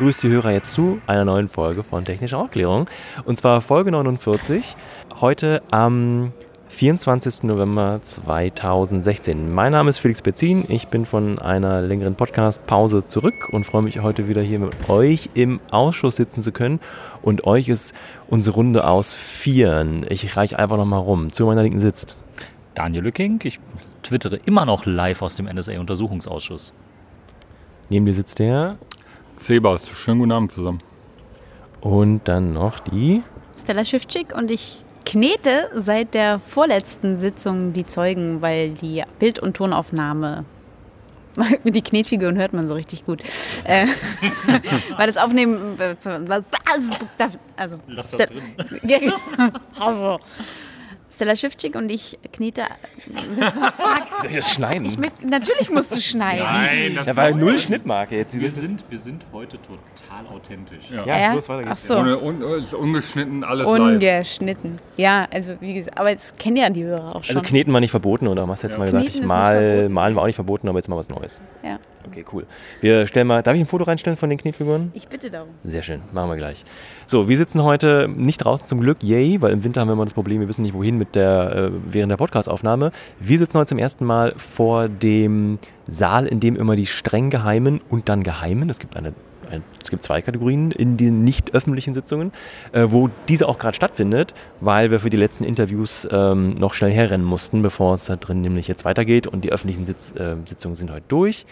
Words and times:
begrüße 0.00 0.28
die 0.28 0.32
Hörer 0.32 0.52
jetzt 0.52 0.72
zu 0.72 0.98
einer 1.06 1.26
neuen 1.26 1.50
Folge 1.50 1.82
von 1.82 2.06
Technische 2.06 2.38
Aufklärung. 2.38 2.88
Und 3.26 3.36
zwar 3.36 3.60
Folge 3.60 3.90
49, 3.90 4.74
heute 5.20 5.60
am 5.70 6.32
24. 6.68 7.42
November 7.42 8.00
2016. 8.00 9.52
Mein 9.52 9.72
Name 9.72 9.90
ist 9.90 9.98
Felix 9.98 10.22
Betzin. 10.22 10.64
Ich 10.68 10.88
bin 10.88 11.04
von 11.04 11.38
einer 11.38 11.82
längeren 11.82 12.14
Podcast-Pause 12.14 13.08
zurück 13.08 13.34
und 13.52 13.64
freue 13.64 13.82
mich 13.82 14.00
heute 14.00 14.26
wieder 14.26 14.40
hier 14.40 14.60
mit 14.60 14.88
euch 14.88 15.28
im 15.34 15.60
Ausschuss 15.70 16.16
sitzen 16.16 16.40
zu 16.42 16.50
können. 16.50 16.80
Und 17.20 17.44
euch 17.44 17.68
ist 17.68 17.94
unsere 18.26 18.56
Runde 18.56 18.86
aus 18.86 19.14
Vieren. 19.14 20.06
Ich 20.08 20.34
reiche 20.34 20.58
einfach 20.58 20.78
nochmal 20.78 21.00
rum. 21.00 21.30
Zu 21.30 21.44
meiner 21.44 21.62
Linken 21.62 21.80
sitzt 21.80 22.16
Daniel 22.74 23.04
Lücking. 23.04 23.38
Ich 23.42 23.60
twittere 24.02 24.36
immer 24.46 24.64
noch 24.64 24.86
live 24.86 25.20
aus 25.20 25.36
dem 25.36 25.44
NSA-Untersuchungsausschuss. 25.44 26.72
Neben 27.90 28.06
dir 28.06 28.14
sitzt 28.14 28.38
der 28.38 28.78
Sebas. 29.40 29.88
Schönen 29.96 30.18
guten 30.20 30.32
Abend 30.32 30.52
zusammen. 30.52 30.80
Und 31.80 32.28
dann 32.28 32.52
noch 32.52 32.78
die 32.78 33.22
Stella 33.58 33.84
Schiffczyk 33.86 34.34
und 34.36 34.50
ich 34.50 34.84
knete 35.06 35.70
seit 35.74 36.12
der 36.12 36.38
vorletzten 36.38 37.16
Sitzung 37.16 37.72
die 37.72 37.86
Zeugen, 37.86 38.42
weil 38.42 38.70
die 38.70 39.02
Bild- 39.18 39.38
und 39.38 39.56
Tonaufnahme 39.56 40.44
die 41.64 41.80
Knetfiguren 41.80 42.36
hört 42.36 42.52
man 42.52 42.68
so 42.68 42.74
richtig 42.74 43.06
gut. 43.06 43.22
Äh, 43.64 43.86
weil 44.96 45.06
das 45.06 45.16
Aufnehmen. 45.16 45.78
äh, 45.80 45.94
Also, 47.56 47.76
Lass 47.86 48.10
das 48.10 48.26
drin. 48.26 48.42
Genau. 48.82 49.16
also. 49.78 50.18
Stella 51.12 51.34
Schiffczyk 51.34 51.74
und 51.74 51.90
ich 51.90 52.18
knete. 52.32 52.62
Soll 54.22 54.30
ich 54.30 54.36
das 54.36 54.50
schneiden? 54.54 54.84
Ich 54.86 54.96
mit, 54.98 55.28
natürlich 55.28 55.68
musst 55.70 55.94
du 55.94 56.00
schneiden. 56.00 56.44
Nein, 56.44 56.94
das 56.94 57.06
da 57.06 57.16
war 57.16 57.30
ja 57.30 57.36
null 57.36 57.58
Schnittmarke 57.58 58.16
jetzt. 58.16 58.38
Wir 58.38 58.52
sind, 58.52 58.84
wir 58.88 58.98
sind 58.98 59.24
heute 59.32 59.58
total 59.62 60.26
authentisch. 60.34 60.90
Ja. 60.90 61.04
Ja, 61.04 61.18
Ja? 61.18 61.34
los, 61.34 61.48
weiter 61.48 61.64
geht's. 61.64 61.90
Ach 61.90 61.96
so. 61.96 61.98
Ohne, 61.98 62.18
un, 62.18 62.42
ist 62.58 62.74
ungeschnitten, 62.74 63.42
alles 63.44 63.66
live. 63.66 63.80
Ungeschnitten. 63.80 64.78
Ja, 64.96 65.26
also 65.32 65.56
wie 65.60 65.74
gesagt, 65.74 65.98
aber 65.98 66.10
jetzt 66.10 66.38
kennen 66.38 66.56
ja 66.56 66.70
die 66.70 66.84
Hörer 66.84 67.16
auch 67.16 67.24
schon. 67.24 67.36
Also 67.36 67.48
Kneten 67.48 67.72
war 67.72 67.80
nicht 67.80 67.90
verboten, 67.90 68.28
oder? 68.28 68.46
Hast 68.46 68.62
du 68.62 68.66
jetzt 68.68 68.74
Ja. 68.74 68.78
mal 68.78 68.84
gesagt, 68.86 69.02
Kneten 69.04 69.16
ich 69.18 69.22
ist 69.22 69.26
mal, 69.28 69.60
verboten. 69.60 69.92
malen 69.92 70.14
war 70.16 70.22
auch 70.22 70.26
nicht 70.26 70.34
verboten, 70.36 70.68
aber 70.68 70.78
jetzt 70.78 70.88
mal 70.88 70.96
was 70.96 71.08
Neues. 71.08 71.40
ja, 71.64 71.78
Okay, 72.06 72.24
cool. 72.32 72.46
Wir 72.80 73.06
stellen 73.06 73.26
mal, 73.26 73.42
darf 73.42 73.54
ich 73.54 73.60
ein 73.60 73.66
Foto 73.66 73.84
reinstellen 73.84 74.16
von 74.16 74.30
den 74.30 74.38
Knetfiguren? 74.38 74.90
ich 74.94 75.06
bitte 75.08 75.30
darum. 75.30 75.50
Sehr 75.62 75.82
schön, 75.82 76.00
machen 76.12 76.30
wir 76.30 76.36
gleich. 76.36 76.64
So, 77.06 77.28
wir 77.28 77.36
sitzen 77.36 77.62
heute 77.62 78.08
nicht 78.08 78.38
draußen 78.38 78.66
zum 78.66 78.80
Glück, 78.80 79.02
yay, 79.02 79.40
weil 79.42 79.52
im 79.52 79.62
Winter 79.64 79.80
haben 79.82 79.88
wir 79.88 79.92
immer 79.92 80.04
das 80.04 80.14
Problem, 80.14 80.40
wir 80.40 80.48
wissen 80.48 80.62
nicht 80.62 80.74
wohin 80.74 80.96
mit 80.98 81.14
der, 81.14 81.54
äh, 81.54 81.70
während 81.90 82.10
der 82.10 82.16
Podcastaufnahme. 82.16 82.90
Wir 83.18 83.38
sitzen 83.38 83.58
heute 83.58 83.68
zum 83.68 83.78
ersten 83.78 84.04
Mal 84.06 84.32
vor 84.38 84.88
dem 84.88 85.58
Saal, 85.86 86.26
in 86.26 86.40
dem 86.40 86.56
immer 86.56 86.74
die 86.74 86.86
streng 86.86 87.30
geheimen 87.30 87.80
und 87.90 88.08
dann 88.08 88.22
geheimen, 88.22 88.70
es 88.70 88.78
gibt 88.78 88.96
eine 88.96 89.12
ein- 89.50 89.64
es 89.82 89.90
gibt 89.90 90.04
zwei 90.04 90.22
Kategorien 90.22 90.70
in 90.70 90.96
den 90.96 91.24
nicht 91.24 91.54
öffentlichen 91.56 91.92
Sitzungen, 91.92 92.30
äh, 92.70 92.86
wo 92.90 93.10
diese 93.28 93.48
auch 93.48 93.58
gerade 93.58 93.74
stattfindet, 93.74 94.32
weil 94.60 94.92
wir 94.92 95.00
für 95.00 95.10
die 95.10 95.16
letzten 95.16 95.42
Interviews 95.42 96.06
ähm, 96.12 96.54
noch 96.54 96.72
schnell 96.74 96.92
herrennen 96.92 97.26
mussten, 97.26 97.60
bevor 97.60 97.96
es 97.96 98.04
da 98.04 98.14
drin 98.14 98.42
nämlich 98.42 98.68
jetzt 98.68 98.84
weitergeht 98.84 99.26
und 99.26 99.44
die 99.44 99.50
öffentlichen 99.50 99.86
Sitz, 99.86 100.12
äh, 100.12 100.36
Sitzungen 100.44 100.76
sind 100.76 100.92
heute 100.92 101.02
durch. 101.08 101.46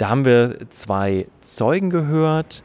Da 0.00 0.08
haben 0.08 0.24
wir 0.24 0.56
zwei 0.70 1.26
Zeugen 1.42 1.90
gehört. 1.90 2.62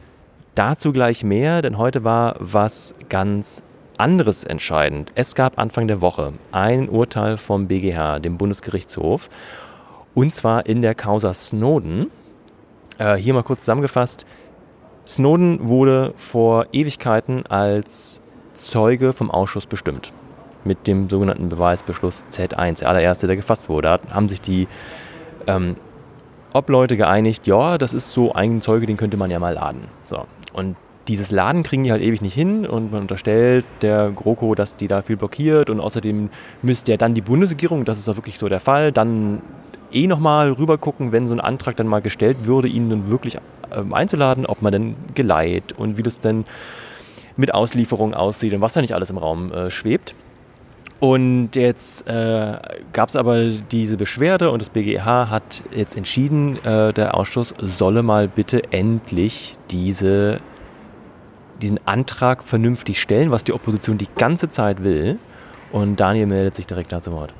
Dazu 0.55 0.93
gleich 0.93 1.21
mehr, 1.21 1.61
denn 1.61 1.77
heute 1.77 2.05
war 2.05 2.37
was 2.39 2.93
ganz 3.09 3.61
anderes 3.97 4.45
entscheidend. 4.45 5.11
Es 5.15 5.35
gab 5.35 5.59
Anfang 5.59 5.89
der 5.89 5.99
Woche 5.99 6.31
ein 6.53 6.87
Urteil 6.87 7.35
vom 7.35 7.67
BGH, 7.67 8.19
dem 8.19 8.37
Bundesgerichtshof, 8.37 9.29
und 10.13 10.33
zwar 10.33 10.65
in 10.65 10.81
der 10.81 10.95
Causa 10.95 11.33
Snowden. 11.33 12.09
Äh, 12.99 13.15
hier 13.15 13.33
mal 13.33 13.43
kurz 13.43 13.59
zusammengefasst. 13.59 14.25
Snowden 15.05 15.67
wurde 15.67 16.13
vor 16.15 16.67
Ewigkeiten 16.71 17.45
als 17.47 18.21
Zeuge 18.53 19.11
vom 19.11 19.29
Ausschuss 19.29 19.65
bestimmt. 19.65 20.13
Mit 20.63 20.87
dem 20.87 21.09
sogenannten 21.09 21.49
Beweisbeschluss 21.49 22.23
Z1, 22.31 22.79
der 22.79 22.87
allererste, 22.87 23.27
der 23.27 23.35
gefasst 23.35 23.67
wurde. 23.67 23.99
Da 24.07 24.15
haben 24.15 24.29
sich 24.29 24.39
die 24.39 24.69
ähm, 25.47 25.75
Obleute 26.55 26.95
geeinigt, 26.95 27.47
ja, 27.47 27.77
das 27.77 27.93
ist 27.93 28.11
so 28.11 28.31
ein 28.33 28.61
Zeuge, 28.61 28.85
den 28.85 28.95
könnte 28.95 29.17
man 29.17 29.29
ja 29.29 29.39
mal 29.39 29.53
laden. 29.53 29.81
So. 30.07 30.25
Und 30.53 30.77
dieses 31.09 31.29
Laden 31.29 31.63
kriegen 31.63 31.83
die 31.83 31.91
halt 31.91 32.01
ewig 32.01 32.21
nicht 32.21 32.33
hin 32.33 32.65
und 32.65 32.91
man 32.91 33.01
unterstellt 33.01 33.65
der 33.81 34.11
GroKo, 34.11 34.55
dass 34.55 34.75
die 34.75 34.87
da 34.87 35.01
viel 35.01 35.17
blockiert 35.17 35.69
und 35.69 35.79
außerdem 35.79 36.29
müsste 36.61 36.91
ja 36.91 36.97
dann 36.97 37.13
die 37.13 37.21
Bundesregierung, 37.21 37.85
das 37.85 37.99
ist 37.99 38.09
auch 38.09 38.15
wirklich 38.15 38.39
so 38.39 38.47
der 38.47 38.61
Fall, 38.61 38.91
dann 38.91 39.41
eh 39.91 40.07
nochmal 40.07 40.51
rüber 40.53 40.77
gucken, 40.77 41.11
wenn 41.11 41.27
so 41.27 41.35
ein 41.35 41.41
Antrag 41.41 41.75
dann 41.75 41.87
mal 41.87 42.01
gestellt 42.01 42.37
würde, 42.43 42.67
ihn 42.67 42.89
dann 42.89 43.09
wirklich 43.09 43.37
ähm, 43.75 43.93
einzuladen, 43.93 44.45
ob 44.45 44.61
man 44.61 44.71
denn 44.71 44.95
geleiht 45.13 45.73
und 45.73 45.97
wie 45.97 46.03
das 46.03 46.21
denn 46.21 46.45
mit 47.37 47.53
Auslieferung 47.53 48.13
aussieht 48.13 48.53
und 48.53 48.61
was 48.61 48.73
da 48.73 48.81
nicht 48.81 48.95
alles 48.95 49.09
im 49.11 49.17
Raum 49.17 49.51
äh, 49.51 49.69
schwebt. 49.69 50.15
Und 50.99 51.55
jetzt 51.55 52.07
äh, 52.07 52.57
gab 52.93 53.09
es 53.09 53.15
aber 53.15 53.49
diese 53.49 53.97
Beschwerde 53.97 54.49
und 54.49 54.61
das 54.61 54.69
BGH 54.69 55.29
hat 55.29 55.63
jetzt 55.71 55.97
entschieden, 55.97 56.57
äh, 56.63 56.93
der 56.93 57.15
Ausschuss 57.15 57.53
solle 57.59 58.01
mal 58.01 58.27
bitte 58.27 58.71
endlich 58.71 59.57
diese, 59.71 60.39
diesen 61.61 61.85
Antrag 61.85 62.43
vernünftig 62.43 63.01
stellen, 63.01 63.29
was 63.29 63.43
die 63.43 63.53
Opposition 63.53 63.97
die 63.97 64.07
ganze 64.15 64.49
Zeit 64.49 64.83
will. 64.83 65.19
Und 65.71 65.99
Daniel 65.99 66.27
meldet 66.27 66.55
sich 66.55 66.65
direkt 66.65 66.93
dazu 66.93 67.11
Wort. 67.11 67.33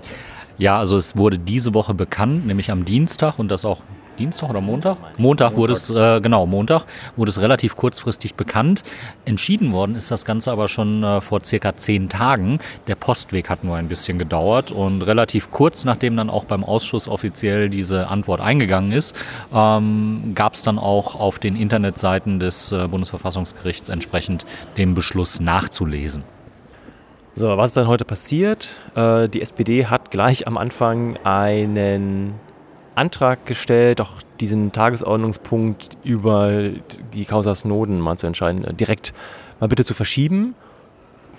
Ja, 0.57 0.79
also 0.79 0.97
es 0.97 1.17
wurde 1.17 1.37
diese 1.37 1.73
Woche 1.73 1.93
bekannt, 1.93 2.45
nämlich 2.45 2.71
am 2.71 2.85
Dienstag 2.85 3.39
und 3.39 3.49
das 3.49 3.65
auch 3.65 3.81
Dienstag 4.17 4.49
oder 4.49 4.61
Montag? 4.61 4.97
Montag 5.17 5.55
wurde 5.55 5.73
es, 5.73 5.89
äh, 5.89 6.21
genau, 6.21 6.45
Montag 6.45 6.85
wurde 7.15 7.29
es 7.29 7.39
relativ 7.39 7.75
kurzfristig 7.75 8.35
bekannt. 8.35 8.83
Entschieden 9.25 9.71
worden 9.71 9.95
ist 9.95 10.11
das 10.11 10.25
Ganze 10.25 10.51
aber 10.51 10.67
schon 10.67 11.03
äh, 11.03 11.21
vor 11.21 11.43
circa 11.43 11.75
zehn 11.75 12.09
Tagen. 12.09 12.59
Der 12.87 12.95
Postweg 12.95 13.49
hat 13.49 13.63
nur 13.63 13.75
ein 13.75 13.87
bisschen 13.87 14.19
gedauert 14.19 14.71
und 14.71 15.01
relativ 15.01 15.51
kurz 15.51 15.85
nachdem 15.85 16.15
dann 16.17 16.29
auch 16.29 16.45
beim 16.45 16.63
Ausschuss 16.63 17.07
offiziell 17.07 17.69
diese 17.69 18.07
Antwort 18.07 18.41
eingegangen 18.41 18.91
ist, 18.91 19.15
ähm, 19.53 20.31
gab 20.35 20.53
es 20.53 20.63
dann 20.63 20.79
auch 20.79 21.19
auf 21.19 21.39
den 21.39 21.55
Internetseiten 21.55 22.39
des 22.39 22.71
äh, 22.71 22.87
Bundesverfassungsgerichts 22.87 23.89
entsprechend 23.89 24.45
den 24.77 24.93
Beschluss 24.93 25.39
nachzulesen. 25.39 26.23
So, 27.37 27.57
was 27.57 27.71
ist 27.71 27.77
dann 27.77 27.87
heute 27.87 28.05
passiert? 28.05 28.77
Äh, 28.95 29.27
die 29.27 29.41
SPD 29.41 29.87
hat 29.87 30.09
gleich 30.09 30.47
am 30.47 30.57
Anfang 30.57 31.17
einen 31.25 32.35
Antrag 32.95 33.45
gestellt, 33.45 33.99
doch 33.99 34.21
diesen 34.39 34.71
Tagesordnungspunkt 34.71 35.97
über 36.03 36.69
die 37.13 37.25
Causa 37.25 37.55
Snowden 37.55 37.99
mal 37.99 38.17
zu 38.17 38.27
entscheiden, 38.27 38.63
äh, 38.63 38.73
direkt 38.73 39.13
mal 39.59 39.67
bitte 39.67 39.85
zu 39.85 39.93
verschieben. 39.93 40.55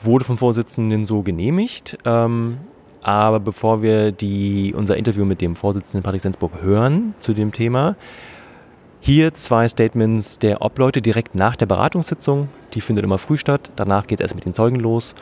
Wurde 0.03 0.25
vom 0.25 0.39
Vorsitzenden 0.39 1.05
so 1.05 1.23
genehmigt. 1.23 1.99
Ähm, 2.05 2.59
aber 3.03 3.41
bevor 3.41 3.83
wir 3.83 4.13
die, 4.13 4.75
unser 4.77 4.97
Interview 4.97 5.25
mit 5.25 5.41
dem 5.41 5.55
Vorsitzenden 5.55 6.03
Patrick 6.03 6.23
Sensburg 6.23 6.61
hören 6.61 7.15
zu 7.21 7.35
dem 7.35 7.53
Thema, 7.53 7.97
hier 9.01 9.33
zwei 9.35 9.69
Statements 9.69 10.41
der 10.41 10.63
Obleute 10.63 11.01
direkt 11.01 11.37
nach 11.37 11.55
der 11.55 11.67
Beratungssitzung. 11.67 12.49
Die 12.75 12.81
findet 12.81 13.05
immer 13.05 13.19
früh 13.19 13.39
statt. 13.39 13.71
Danach 13.77 14.09
geht 14.09 14.19
es 14.19 14.25
erst 14.25 14.35
mit 14.35 14.45
den 14.45 14.55
Zeugen 14.55 14.81
los. 14.81 15.15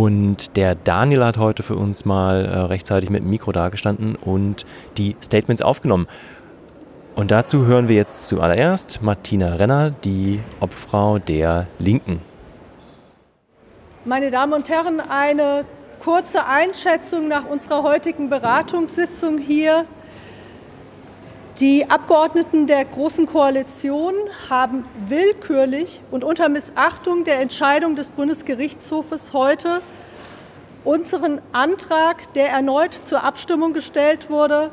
Und 0.00 0.56
der 0.56 0.76
Daniel 0.76 1.24
hat 1.24 1.38
heute 1.38 1.64
für 1.64 1.74
uns 1.74 2.04
mal 2.04 2.44
äh, 2.44 2.56
rechtzeitig 2.56 3.10
mit 3.10 3.24
dem 3.24 3.30
Mikro 3.30 3.50
dagestanden 3.50 4.14
und 4.14 4.64
die 4.96 5.16
Statements 5.20 5.60
aufgenommen. 5.60 6.06
Und 7.16 7.32
dazu 7.32 7.66
hören 7.66 7.88
wir 7.88 7.96
jetzt 7.96 8.28
zuallererst 8.28 9.02
Martina 9.02 9.56
Renner, 9.56 9.90
die 9.90 10.38
Obfrau 10.60 11.18
der 11.18 11.66
Linken. 11.80 12.20
Meine 14.04 14.30
Damen 14.30 14.52
und 14.52 14.68
Herren, 14.68 15.00
eine 15.00 15.64
kurze 15.98 16.46
Einschätzung 16.46 17.26
nach 17.26 17.46
unserer 17.46 17.82
heutigen 17.82 18.30
Beratungssitzung 18.30 19.38
hier. 19.38 19.84
Die 21.60 21.90
Abgeordneten 21.90 22.68
der 22.68 22.84
Großen 22.84 23.26
Koalition 23.26 24.14
haben 24.48 24.84
willkürlich 25.08 26.00
und 26.12 26.22
unter 26.22 26.48
Missachtung 26.48 27.24
der 27.24 27.40
Entscheidung 27.40 27.96
des 27.96 28.10
Bundesgerichtshofes 28.10 29.32
heute 29.32 29.80
unseren 30.84 31.40
Antrag, 31.50 32.32
der 32.34 32.50
erneut 32.50 32.94
zur 32.94 33.24
Abstimmung 33.24 33.72
gestellt 33.72 34.30
wurde, 34.30 34.70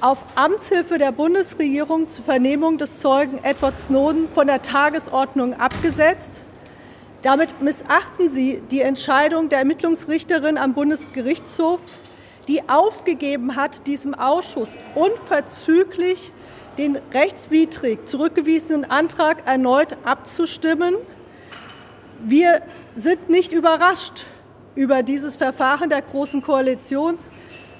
auf 0.00 0.18
Amtshilfe 0.34 0.98
der 0.98 1.12
Bundesregierung 1.12 2.08
zur 2.08 2.24
Vernehmung 2.24 2.76
des 2.76 2.98
Zeugen 2.98 3.38
Edward 3.44 3.78
Snowden 3.78 4.28
von 4.28 4.48
der 4.48 4.62
Tagesordnung 4.62 5.54
abgesetzt. 5.54 6.42
Damit 7.22 7.62
missachten 7.62 8.28
Sie 8.28 8.60
die 8.72 8.80
Entscheidung 8.80 9.48
der 9.48 9.60
Ermittlungsrichterin 9.60 10.58
am 10.58 10.74
Bundesgerichtshof, 10.74 11.78
die 12.48 12.68
aufgegeben 12.68 13.56
hat, 13.56 13.86
diesem 13.86 14.14
Ausschuss 14.14 14.78
unverzüglich 14.94 16.32
den 16.78 16.98
rechtswidrig 17.12 18.06
zurückgewiesenen 18.06 18.84
Antrag 18.90 19.46
erneut 19.46 19.96
abzustimmen. 20.04 20.94
Wir 22.20 22.62
sind 22.92 23.28
nicht 23.28 23.52
überrascht 23.52 24.24
über 24.74 25.02
dieses 25.02 25.36
Verfahren 25.36 25.88
der 25.88 26.02
Großen 26.02 26.42
Koalition. 26.42 27.18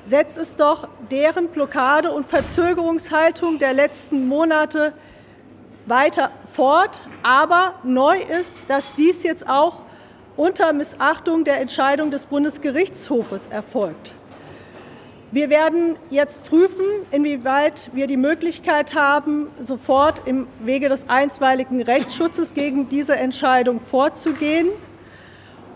Setzt 0.05 0.39
es 0.39 0.57
doch 0.57 0.89
deren 1.11 1.49
Blockade 1.49 2.11
und 2.11 2.27
Verzögerungshaltung 2.27 3.59
der 3.59 3.73
letzten 3.73 4.29
Monate 4.29 4.93
weiter 5.87 6.31
fort. 6.53 7.03
Aber 7.23 7.75
neu 7.83 8.19
ist, 8.19 8.69
dass 8.69 8.93
dies 8.95 9.23
jetzt 9.25 9.49
auch 9.49 9.83
unter 10.37 10.73
Missachtung 10.73 11.45
der 11.45 11.61
Entscheidung 11.61 12.11
des 12.11 12.27
Bundesgerichtshofes 12.27 13.47
erfolgt. 13.49 14.15
Wir 15.33 15.51
werden 15.51 15.97
jetzt 16.09 16.45
prüfen, 16.45 16.85
inwieweit 17.11 17.91
wir 17.93 18.07
die 18.07 18.17
Möglichkeit 18.17 18.95
haben, 18.95 19.49
sofort 19.61 20.23
im 20.25 20.47
Wege 20.61 20.89
des 20.89 21.09
einstweiligen 21.09 21.83
Rechtsschutzes 21.83 22.55
gegen 22.55 22.89
diese 22.89 23.17
Entscheidung 23.17 23.81
vorzugehen 23.81 24.69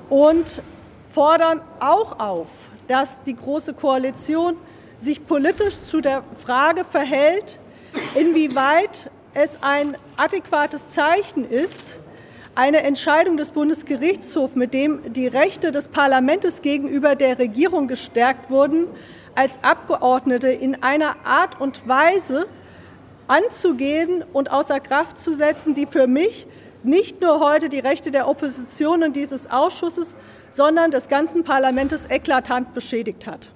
und 0.09 0.63
fordern 1.11 1.63
auch 1.81 2.21
auf, 2.21 2.47
dass 2.87 3.23
die 3.23 3.35
Große 3.35 3.75
Koalition 3.75 4.57
sich 4.99 5.27
politisch 5.27 5.81
zu 5.81 6.01
der 6.01 6.23
Frage 6.37 6.85
verhält, 6.85 7.59
inwieweit 8.15 9.11
es 9.35 9.59
ein 9.63 9.97
adäquates 10.17 10.91
Zeichen 10.91 11.45
ist, 11.45 11.99
eine 12.55 12.85
Entscheidung 12.85 13.37
des 13.37 13.51
Bundesgerichtshofs, 13.51 14.55
mit 14.55 14.75
dem 14.75 15.13
die 15.13 15.27
Rechte 15.27 15.73
des 15.73 15.89
Parlaments 15.89 16.63
gegenüber 16.63 17.17
der 17.17 17.41
Regierung 17.41 17.89
gestärkt 17.89 18.49
wurden, 18.49 18.87
als 19.35 19.63
Abgeordnete 19.63 20.49
in 20.49 20.83
einer 20.83 21.15
Art 21.25 21.61
und 21.61 21.89
Weise 21.89 22.47
anzugehen 23.29 24.25
und 24.33 24.51
außer 24.53 24.81
Kraft 24.81 25.19
zu 25.19 25.35
setzen, 25.35 25.75
die 25.75 25.87
für 25.87 26.07
mich 26.07 26.47
nicht 26.83 27.21
nur 27.21 27.41
heute 27.41 27.69
die 27.69 27.79
Rechte 27.79 28.11
der 28.11 28.29
Opposition 28.29 29.03
und 29.03 29.15
dieses 29.15 29.51
Ausschusses, 29.51 30.17
sondern 30.51 30.91
des 30.91 31.09
ganzen 31.09 31.45
Parlaments 31.45 32.07
eklatant 32.09 32.75
beschädigt 32.75 33.27
hat. 33.27 33.51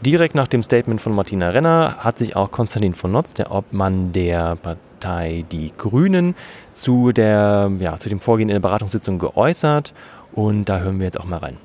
Direkt 0.00 0.34
nach 0.34 0.48
dem 0.48 0.62
Statement 0.62 1.00
von 1.00 1.14
Martina 1.14 1.50
Renner 1.50 1.96
hat 1.98 2.18
sich 2.18 2.36
auch 2.36 2.50
Konstantin 2.50 2.94
von 2.94 3.10
Notz, 3.10 3.32
der 3.32 3.50
Obmann 3.50 4.12
der 4.12 4.56
Partei 4.56 5.44
Die 5.50 5.72
Grünen, 5.76 6.34
zu, 6.72 7.12
der, 7.12 7.70
ja, 7.78 7.96
zu 7.98 8.10
dem 8.10 8.20
Vorgehen 8.20 8.50
in 8.50 8.54
der 8.54 8.60
Beratungssitzung 8.60 9.18
geäußert. 9.18 9.94
Und 10.32 10.68
da 10.68 10.80
hören 10.80 10.98
wir 10.98 11.06
jetzt 11.06 11.18
auch 11.18 11.24
mal 11.24 11.38
rein. 11.38 11.56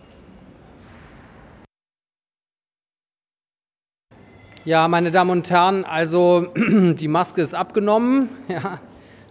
Ja, 4.70 4.88
meine 4.88 5.10
Damen 5.10 5.32
und 5.32 5.50
Herren, 5.50 5.84
also 5.84 6.46
die 6.56 7.08
Maske 7.08 7.42
ist 7.42 7.56
abgenommen, 7.56 8.30
ja, 8.48 8.78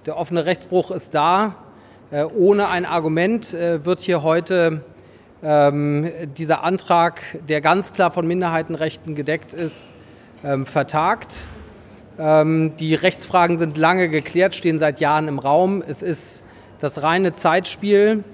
der 0.05 0.17
offene 0.17 0.47
Rechtsbruch 0.47 0.91
ist 0.91 1.15
da. 1.15 1.55
Äh, 2.11 2.25
ohne 2.25 2.67
ein 2.67 2.85
Argument 2.85 3.55
äh, 3.55 3.85
wird 3.85 4.01
hier 4.01 4.25
heute 4.25 4.83
ähm, 5.41 6.11
dieser 6.37 6.65
Antrag, 6.65 7.21
der 7.49 7.61
ganz 7.61 7.93
klar 7.93 8.11
von 8.11 8.27
Minderheitenrechten 8.27 9.15
gedeckt 9.15 9.53
ist, 9.53 9.95
ähm, 10.43 10.67
vertagt. 10.67 11.37
Ähm, 12.19 12.73
die 12.81 12.97
Rechtsfragen 12.97 13.59
sind 13.59 13.79
lange 13.79 14.09
geklärt, 14.09 14.57
stehen 14.57 14.77
seit 14.77 14.99
Jahren 14.99 15.29
im 15.29 15.39
Raum. 15.39 15.85
Es 15.87 16.03
ist 16.03 16.43
das 16.81 17.05
reine 17.05 17.33
Zeitspiel. 17.33 18.25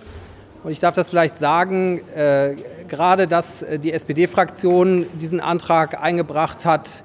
Und 0.65 0.71
ich 0.71 0.81
darf 0.81 0.95
das 0.95 1.11
vielleicht 1.11 1.37
sagen, 1.37 2.01
äh, 2.17 2.55
gerade 2.89 3.27
dass 3.27 3.61
äh, 3.61 3.79
die 3.79 3.93
SPD-Fraktion 3.93 5.05
diesen 5.21 5.41
Antrag 5.41 6.03
eingebracht 6.03 6.65
hat, 6.65 7.03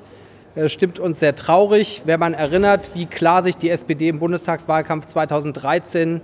äh, 0.56 0.70
stimmt 0.70 0.98
uns 0.98 1.20
sehr 1.20 1.36
traurig, 1.36 2.04
wenn 2.06 2.22
man 2.22 2.34
erinnert, 2.34 2.92
wie 2.94 3.06
klar 3.06 3.44
sich 3.44 3.58
die 3.58 3.70
SPD 3.70 4.08
im 4.08 4.20
Bundestagswahlkampf 4.20 5.08
2013 5.08 6.22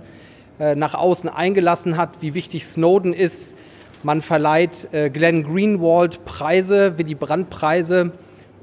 äh, 0.58 0.74
nach 0.76 0.94
außen 0.94 1.28
eingelassen 1.28 1.98
hat, 1.98 2.22
wie 2.22 2.32
wichtig 2.32 2.64
Snowden 2.64 3.12
ist. 3.12 3.54
Man 4.02 4.22
verleiht 4.22 4.88
äh, 4.92 5.10
Glenn 5.10 5.44
Greenwald 5.44 6.24
Preise, 6.24 6.96
wie 6.96 7.04
die 7.04 7.14
Brandpreise. 7.14 8.12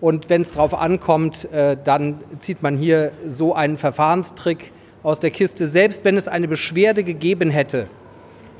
Und 0.01 0.31
wenn 0.31 0.41
es 0.41 0.49
darauf 0.49 0.73
ankommt, 0.73 1.47
äh, 1.53 1.77
dann 1.83 2.21
zieht 2.39 2.63
man 2.63 2.77
hier 2.77 3.11
so 3.27 3.53
einen 3.53 3.77
Verfahrenstrick 3.77 4.71
aus 5.03 5.19
der 5.19 5.29
Kiste. 5.29 5.67
Selbst 5.67 6.03
wenn 6.03 6.17
es 6.17 6.27
eine 6.27 6.47
Beschwerde 6.47 7.03
gegeben 7.03 7.51
hätte, 7.51 7.87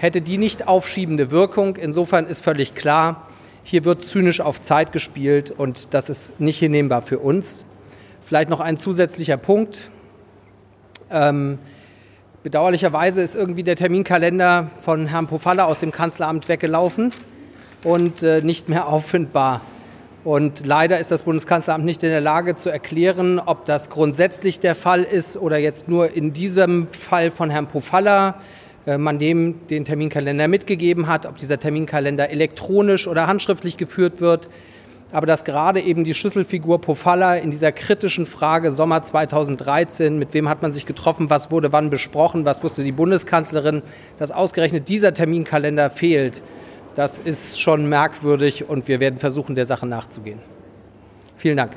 hätte 0.04 0.22
die 0.22 0.38
nicht 0.38 0.68
aufschiebende 0.68 1.32
Wirkung. 1.32 1.76
Insofern 1.76 2.28
ist 2.28 2.44
völlig 2.44 2.76
klar, 2.76 3.28
hier 3.64 3.86
wird 3.86 4.04
zynisch 4.04 4.42
auf 4.42 4.62
Zeit 4.62 4.92
gespielt 4.92 5.50
und 5.50 5.94
das 5.94 6.10
ist 6.10 6.40
nicht 6.40 6.60
hinnehmbar 6.60 7.02
für 7.02 7.20
uns. 7.20 7.66
Vielleicht 8.22 8.50
noch 8.50 8.60
ein 8.60 8.78
zusätzlicher 8.78 9.38
Punkt. 9.38 9.90
Ähm, 11.10 11.58
Bedauerlicherweise 12.44 13.22
ist 13.22 13.36
irgendwie 13.36 13.64
der 13.64 13.78
Terminkalender 13.78 14.70
von 14.82 15.08
Herrn 15.08 15.28
Pofalla 15.28 15.64
aus 15.64 15.80
dem 15.80 15.94
Kanzleramt 15.94 16.50
weggelaufen 16.50 17.14
und 17.86 18.22
äh, 18.22 18.42
nicht 18.42 18.68
mehr 18.68 18.88
auffindbar. 18.90 19.62
Und 20.26 20.66
leider 20.66 21.00
ist 21.00 21.10
das 21.10 21.24
Bundeskanzleramt 21.24 21.86
nicht 21.86 22.04
in 22.04 22.10
der 22.10 22.20
Lage 22.20 22.58
zu 22.58 22.70
erklären, 22.70 23.40
ob 23.40 23.66
das 23.66 23.90
grundsätzlich 23.90 24.60
der 24.60 24.76
Fall 24.76 25.04
ist 25.04 25.38
oder 25.38 25.58
jetzt 25.58 25.88
nur 25.88 26.14
in 26.14 26.34
diesem 26.34 26.88
Fall 26.92 27.32
von 27.32 27.50
Herrn 27.50 27.68
Pofalla 27.68 28.36
man 28.86 29.20
dem 29.20 29.68
den 29.68 29.86
Terminkalender 29.86 30.48
mitgegeben 30.48 31.08
hat, 31.08 31.26
ob 31.26 31.38
dieser 31.38 31.60
Terminkalender 31.60 32.30
elektronisch 32.30 33.08
oder 33.08 33.28
handschriftlich 33.28 33.78
geführt 33.78 34.20
wird 34.22 34.50
aber 35.14 35.28
dass 35.28 35.46
gerade 35.46 35.80
eben 35.80 36.04
die 36.04 36.16
Schlüsselfigur 36.16 36.82
Pofalla 36.82 37.36
in 37.36 37.52
dieser 37.52 37.72
kritischen 37.72 38.26
Frage 38.26 38.72
Sommer 38.72 39.04
2013, 39.04 40.18
mit 40.18 40.34
wem 40.34 40.50
hat 40.50 40.64
man 40.64 40.72
sich 40.72 40.88
getroffen, 40.88 41.30
was 41.30 41.52
wurde 41.52 41.72
wann 41.72 41.92
besprochen, 41.92 42.46
was 42.46 42.64
wusste 42.64 42.84
die 42.84 42.92
Bundeskanzlerin, 42.92 43.84
dass 44.18 44.32
ausgerechnet 44.32 44.90
dieser 44.90 45.14
Terminkalender 45.14 45.92
fehlt, 45.92 46.42
das 46.96 47.20
ist 47.20 47.62
schon 47.62 47.88
merkwürdig 47.88 48.68
und 48.68 48.88
wir 48.88 49.00
werden 49.00 49.20
versuchen, 49.20 49.56
der 49.56 49.66
Sache 49.66 49.86
nachzugehen. 49.86 50.40
Vielen 51.36 51.58
Dank. 51.58 51.74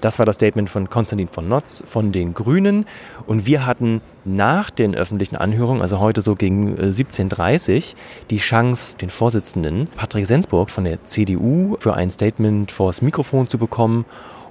Das 0.00 0.18
war 0.18 0.26
das 0.26 0.36
Statement 0.36 0.68
von 0.70 0.90
Konstantin 0.90 1.28
von 1.28 1.48
Notz 1.48 1.82
von 1.86 2.12
den 2.12 2.34
Grünen. 2.34 2.86
Und 3.26 3.46
wir 3.46 3.66
hatten 3.66 4.00
nach 4.24 4.70
den 4.70 4.94
öffentlichen 4.94 5.36
Anhörungen, 5.36 5.82
also 5.82 6.00
heute 6.00 6.20
so 6.20 6.34
gegen 6.34 6.76
17.30 6.76 7.76
Uhr, 7.76 7.98
die 8.30 8.38
Chance, 8.38 8.98
den 8.98 9.10
Vorsitzenden 9.10 9.88
Patrick 9.96 10.26
Sensburg 10.26 10.70
von 10.70 10.84
der 10.84 11.04
CDU 11.04 11.76
für 11.78 11.94
ein 11.94 12.10
Statement 12.10 12.70
vors 12.70 13.02
Mikrofon 13.02 13.48
zu 13.48 13.58
bekommen. 13.58 14.04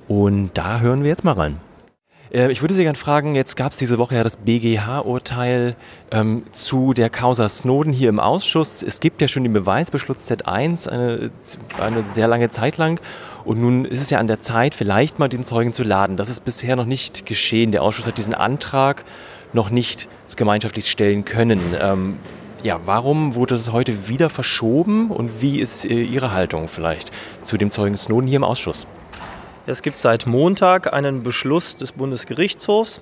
Und 0.07 0.51
da 0.53 0.79
hören 0.79 1.03
wir 1.03 1.09
jetzt 1.09 1.23
mal 1.23 1.33
rein. 1.33 1.59
Äh, 2.35 2.51
ich 2.51 2.61
würde 2.61 2.73
Sie 2.73 2.83
gerne 2.83 2.97
fragen, 2.97 3.35
jetzt 3.35 3.55
gab 3.55 3.71
es 3.71 3.77
diese 3.77 3.97
Woche 3.97 4.15
ja 4.15 4.23
das 4.23 4.37
BGH-Urteil 4.37 5.75
ähm, 6.11 6.43
zu 6.51 6.93
der 6.93 7.09
Causa 7.09 7.47
Snowden 7.47 7.93
hier 7.93 8.09
im 8.09 8.19
Ausschuss. 8.19 8.83
Es 8.83 8.99
gibt 8.99 9.21
ja 9.21 9.27
schon 9.27 9.43
den 9.43 9.53
Beweisbeschluss 9.53 10.29
Z1 10.29 10.87
eine, 10.89 11.31
eine 11.79 12.03
sehr 12.13 12.27
lange 12.27 12.49
Zeit 12.49 12.77
lang. 12.77 12.99
Und 13.45 13.61
nun 13.61 13.85
ist 13.85 14.01
es 14.01 14.09
ja 14.09 14.19
an 14.19 14.27
der 14.27 14.41
Zeit, 14.41 14.75
vielleicht 14.75 15.19
mal 15.19 15.29
den 15.29 15.45
Zeugen 15.45 15.71
zu 15.71 15.83
laden. 15.83 16.17
Das 16.17 16.29
ist 16.29 16.43
bisher 16.43 16.75
noch 16.75 16.85
nicht 16.85 17.25
geschehen. 17.25 17.71
Der 17.71 17.83
Ausschuss 17.83 18.07
hat 18.07 18.17
diesen 18.17 18.33
Antrag 18.33 19.05
noch 19.53 19.69
nicht 19.69 20.09
gemeinschaftlich 20.35 20.89
stellen 20.89 21.23
können. 21.23 21.61
Ähm, 21.79 22.17
ja, 22.63 22.79
warum 22.85 23.35
wurde 23.35 23.55
es 23.55 23.71
heute 23.71 24.09
wieder 24.09 24.31
verschoben 24.31 25.11
und 25.11 25.41
wie 25.41 25.59
ist 25.59 25.85
äh, 25.85 26.01
Ihre 26.01 26.31
Haltung 26.31 26.67
vielleicht 26.67 27.11
zu 27.41 27.57
dem 27.57 27.69
Zeugen 27.69 27.95
Snowden 27.95 28.27
hier 28.27 28.37
im 28.37 28.43
Ausschuss? 28.43 28.87
Es 29.67 29.81
gibt 29.81 29.99
seit 29.99 30.27
Montag 30.27 30.93
einen 30.93 31.23
Beschluss 31.23 31.75
des 31.75 31.91
Bundesgerichtshofs. 31.91 33.01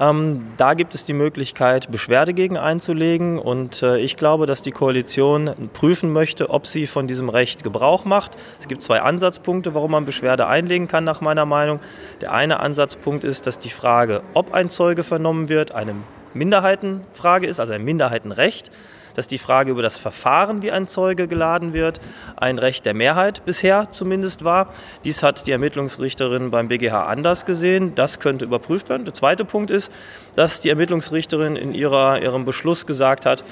Ähm, 0.00 0.46
da 0.56 0.72
gibt 0.72 0.94
es 0.94 1.04
die 1.04 1.12
Möglichkeit, 1.12 1.90
Beschwerde 1.90 2.32
gegen 2.32 2.56
einzulegen. 2.56 3.38
Und 3.38 3.82
äh, 3.82 3.98
ich 3.98 4.16
glaube, 4.16 4.46
dass 4.46 4.62
die 4.62 4.70
Koalition 4.70 5.50
prüfen 5.74 6.10
möchte, 6.10 6.48
ob 6.48 6.66
sie 6.66 6.86
von 6.86 7.06
diesem 7.06 7.28
Recht 7.28 7.62
Gebrauch 7.62 8.06
macht. 8.06 8.38
Es 8.58 8.68
gibt 8.68 8.80
zwei 8.80 9.02
Ansatzpunkte, 9.02 9.74
warum 9.74 9.90
man 9.90 10.06
Beschwerde 10.06 10.46
einlegen 10.46 10.88
kann, 10.88 11.04
nach 11.04 11.20
meiner 11.20 11.44
Meinung. 11.44 11.78
Der 12.22 12.32
eine 12.32 12.60
Ansatzpunkt 12.60 13.22
ist, 13.22 13.46
dass 13.46 13.58
die 13.58 13.68
Frage, 13.68 14.22
ob 14.32 14.54
ein 14.54 14.70
Zeuge 14.70 15.02
vernommen 15.02 15.50
wird, 15.50 15.74
eine 15.74 15.94
Minderheitenfrage 16.32 17.46
ist, 17.46 17.60
also 17.60 17.74
ein 17.74 17.84
Minderheitenrecht 17.84 18.70
dass 19.14 19.28
die 19.28 19.38
Frage 19.38 19.70
über 19.70 19.82
das 19.82 19.96
Verfahren, 19.96 20.62
wie 20.62 20.72
ein 20.72 20.86
Zeuge 20.86 21.28
geladen 21.28 21.72
wird, 21.72 22.00
ein 22.36 22.58
Recht 22.58 22.86
der 22.86 22.94
Mehrheit 22.94 23.44
bisher 23.44 23.90
zumindest 23.90 24.44
war. 24.44 24.72
Dies 25.04 25.22
hat 25.22 25.46
die 25.46 25.52
Ermittlungsrichterin 25.52 26.50
beim 26.50 26.68
BGH 26.68 27.04
anders 27.06 27.46
gesehen. 27.46 27.94
Das 27.94 28.20
könnte 28.20 28.44
überprüft 28.44 28.88
werden. 28.88 29.04
Der 29.04 29.14
zweite 29.14 29.44
Punkt 29.44 29.70
ist, 29.70 29.90
dass 30.36 30.60
die 30.60 30.70
Ermittlungsrichterin 30.70 31.56
in 31.56 31.74
ihrer, 31.74 32.20
ihrem 32.22 32.44
Beschluss 32.44 32.86
gesagt 32.86 33.26
hat, 33.26 33.44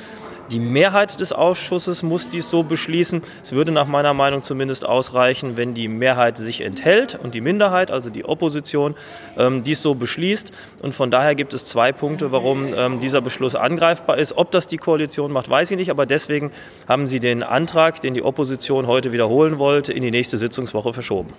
die 0.50 0.61
Mehrheit 0.61 1.21
des 1.21 1.33
Ausschusses 1.33 2.02
muss 2.02 2.28
dies 2.28 2.50
so 2.50 2.62
beschließen. 2.62 3.23
Es 3.42 3.52
würde 3.52 3.73
nach 3.73 3.87
meiner 3.87 4.14
Meinung 4.14 4.42
zumindest 4.42 4.85
ausreichen, 4.87 5.57
wenn 5.57 5.75
die 5.75 5.88
Mehrheit 5.88 6.37
sich 6.37 6.62
enthält 6.62 7.19
und 7.23 7.35
die 7.35 7.40
Minderheit, 7.40 7.90
also 7.90 8.11
die 8.11 8.25
Opposition, 8.25 8.95
ähm, 9.38 9.62
dies 9.62 9.83
so 9.83 9.95
beschließt. 9.95 10.52
Und 10.83 10.95
von 10.95 11.11
daher 11.11 11.35
gibt 11.35 11.54
es 11.54 11.64
zwei 11.64 11.92
Punkte, 11.92 12.33
warum 12.33 12.66
ähm, 12.75 13.00
dieser 13.00 13.21
Beschluss 13.21 13.54
angreifbar 13.54 14.19
ist. 14.19 14.37
Ob 14.37 14.50
das 14.50 14.66
die 14.66 14.78
Koalition 14.78 15.33
macht, 15.33 15.49
weiß 15.49 15.71
ich 15.71 15.76
nicht, 15.76 15.90
aber 15.90 16.07
deswegen 16.07 16.50
haben 16.88 17.07
sie 17.07 17.21
den 17.21 17.42
Antrag, 17.42 18.00
den 18.00 18.14
die 18.14 18.23
Opposition 18.23 18.87
heute 18.87 19.12
wiederholen 19.12 19.59
wollte, 19.59 19.92
in 19.92 20.02
die 20.02 20.11
nächste 20.11 20.37
Sitzungswoche 20.38 20.92
verschoben. 20.92 21.33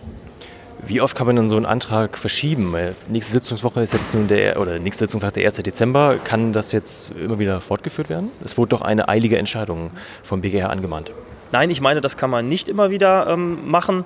Wie 0.84 1.00
oft 1.00 1.16
kann 1.16 1.28
man 1.28 1.36
dann 1.36 1.48
so 1.48 1.56
einen 1.56 1.68
Antrag 1.68 2.18
verschieben? 2.18 2.76
Nächste 3.08 3.34
Sitzungswoche 3.34 3.82
ist 3.82 3.94
jetzt 3.94 4.16
nun 4.16 4.28
der, 4.28 4.60
oder 4.60 4.80
nächste 4.80 5.06
Sitzungstag 5.06 5.34
der 5.34 5.46
1. 5.46 5.58
Dezember. 5.58 6.18
Kann 6.24 6.54
das 6.54 6.72
jetzt 6.72 7.12
immer 7.12 7.38
wieder 7.38 7.62
fortgeführt 7.62 8.10
werden? 8.10 8.32
Es 8.44 8.58
wurde 8.58 8.70
doch 8.70 8.82
eine 8.82 9.08
eilige 9.08 9.38
Entscheidung 9.38 9.92
vom 10.24 10.42
BGH 10.42 10.68
angemahnt. 10.68 11.12
Nein, 11.52 11.70
ich 11.70 11.82
meine, 11.82 12.02
das 12.02 12.18
kann 12.18 12.32
man 12.32 12.48
nicht 12.48 12.68
immer 12.68 12.90
wieder 12.90 13.28
ähm, 13.28 13.70
machen. 13.70 14.06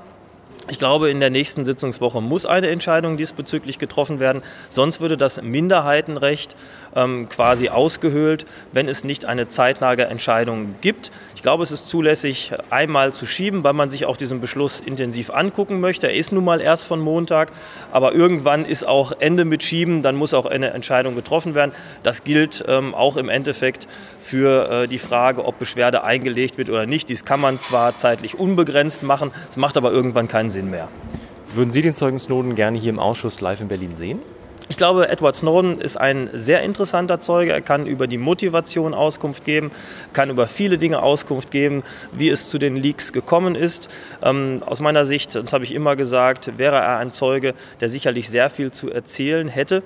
Ich 0.67 0.79
glaube, 0.79 1.11
in 1.11 1.19
der 1.19 1.29
nächsten 1.29 1.63
Sitzungswoche 1.63 2.21
muss 2.21 2.45
eine 2.45 2.69
Entscheidung 2.69 3.17
diesbezüglich 3.17 3.77
getroffen 3.77 4.19
werden. 4.19 4.41
Sonst 4.69 4.99
würde 4.99 5.15
das 5.15 5.41
Minderheitenrecht 5.41 6.55
ähm, 6.95 7.29
quasi 7.29 7.69
ausgehöhlt, 7.69 8.45
wenn 8.71 8.87
es 8.87 9.03
nicht 9.03 9.25
eine 9.25 9.47
zeitnahe 9.47 10.05
Entscheidung 10.05 10.75
gibt. 10.81 11.11
Ich 11.35 11.41
glaube, 11.41 11.63
es 11.63 11.71
ist 11.71 11.89
zulässig, 11.89 12.53
einmal 12.69 13.13
zu 13.13 13.25
schieben, 13.25 13.63
weil 13.63 13.73
man 13.73 13.89
sich 13.89 14.05
auch 14.05 14.17
diesen 14.17 14.41
Beschluss 14.41 14.79
intensiv 14.79 15.29
angucken 15.29 15.79
möchte. 15.79 16.07
Er 16.07 16.15
ist 16.15 16.31
nun 16.31 16.43
mal 16.43 16.61
erst 16.61 16.85
von 16.85 16.99
Montag, 16.99 17.51
aber 17.91 18.13
irgendwann 18.13 18.65
ist 18.65 18.87
auch 18.87 19.11
Ende 19.19 19.45
mit 19.45 19.61
Schieben, 19.61 20.01
dann 20.01 20.15
muss 20.15 20.33
auch 20.33 20.45
eine 20.45 20.71
Entscheidung 20.71 21.15
getroffen 21.15 21.53
werden. 21.53 21.71
Das 22.03 22.23
gilt 22.23 22.63
ähm, 22.67 22.95
auch 22.95 23.17
im 23.17 23.29
Endeffekt 23.29 23.87
für 24.19 24.83
äh, 24.83 24.87
die 24.87 24.99
Frage, 24.99 25.45
ob 25.45 25.59
Beschwerde 25.59 26.03
eingelegt 26.03 26.57
wird 26.57 26.69
oder 26.69 26.85
nicht. 26.85 27.09
Dies 27.09 27.25
kann 27.25 27.39
man 27.39 27.59
zwar 27.59 27.95
zeitlich 27.95 28.39
unbegrenzt 28.39 29.03
machen, 29.03 29.31
es 29.49 29.57
macht 29.57 29.77
aber 29.77 29.91
irgendwann 29.91 30.27
keinen 30.27 30.49
Sinn 30.49 30.69
mehr. 30.69 30.89
Würden 31.53 31.71
Sie 31.71 31.81
den 31.81 31.93
Zeugen 31.93 32.19
Snowden 32.19 32.55
gerne 32.55 32.77
hier 32.77 32.89
im 32.89 32.99
Ausschuss 32.99 33.39
live 33.39 33.61
in 33.61 33.67
Berlin 33.67 33.95
sehen? 33.95 34.19
Ich 34.67 34.77
glaube, 34.77 35.09
Edward 35.09 35.35
Snowden 35.35 35.79
ist 35.79 35.95
ein 35.95 36.29
sehr 36.33 36.63
interessanter 36.63 37.21
Zeuge. 37.21 37.51
Er 37.51 37.61
kann 37.61 37.85
über 37.85 38.07
die 38.07 38.17
Motivation 38.17 38.95
Auskunft 38.95 39.45
geben, 39.45 39.69
kann 40.11 40.31
über 40.31 40.47
viele 40.47 40.79
Dinge 40.79 41.03
Auskunft 41.03 41.51
geben, 41.51 41.83
wie 42.11 42.29
es 42.29 42.49
zu 42.49 42.57
den 42.57 42.75
Leaks 42.75 43.13
gekommen 43.13 43.53
ist. 43.53 43.89
Ähm, 44.23 44.57
aus 44.65 44.79
meiner 44.79 45.05
Sicht, 45.05 45.35
das 45.35 45.53
habe 45.53 45.63
ich 45.65 45.73
immer 45.73 45.95
gesagt, 45.95 46.57
wäre 46.57 46.77
er 46.77 46.97
ein 46.97 47.11
Zeuge, 47.11 47.53
der 47.79 47.89
sicherlich 47.89 48.27
sehr 48.27 48.49
viel 48.49 48.71
zu 48.71 48.89
erzählen 48.89 49.47
hätte. 49.47 49.83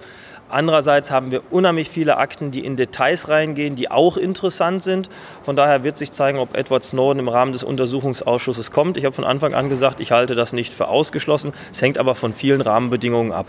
Andererseits 0.48 1.12
haben 1.12 1.30
wir 1.30 1.44
unheimlich 1.52 1.90
viele 1.90 2.16
Akten, 2.16 2.50
die 2.50 2.66
in 2.66 2.78
Details 2.78 3.28
reingehen, 3.28 3.76
die 3.76 3.92
auch 3.92 4.16
interessant 4.16 4.82
sind. 4.82 5.10
Von 5.44 5.58
daher 5.58 5.84
wird 5.84 5.98
sich 5.98 6.14
zeigen, 6.14 6.40
ob 6.40 6.56
Edward 6.56 6.86
Snowden 6.86 7.20
im 7.20 7.28
Rahmen 7.28 7.52
des 7.52 7.66
Untersuchungsausschusses 7.66 8.72
kommt. 8.72 8.96
Ich 8.96 9.04
habe 9.04 9.14
von 9.14 9.26
Anfang 9.26 9.54
an 9.54 9.68
gesagt, 9.68 10.00
ich 10.00 10.12
halte 10.12 10.36
das 10.36 10.54
nicht 10.54 10.74
für 10.74 10.88
ausgeschlossen. 10.88 11.52
Es 11.72 11.82
hängt 11.82 11.98
aber 11.98 12.16
von 12.16 12.32
vielen 12.32 12.62
Rahmenbedingungen 12.62 13.34
ab. 13.34 13.46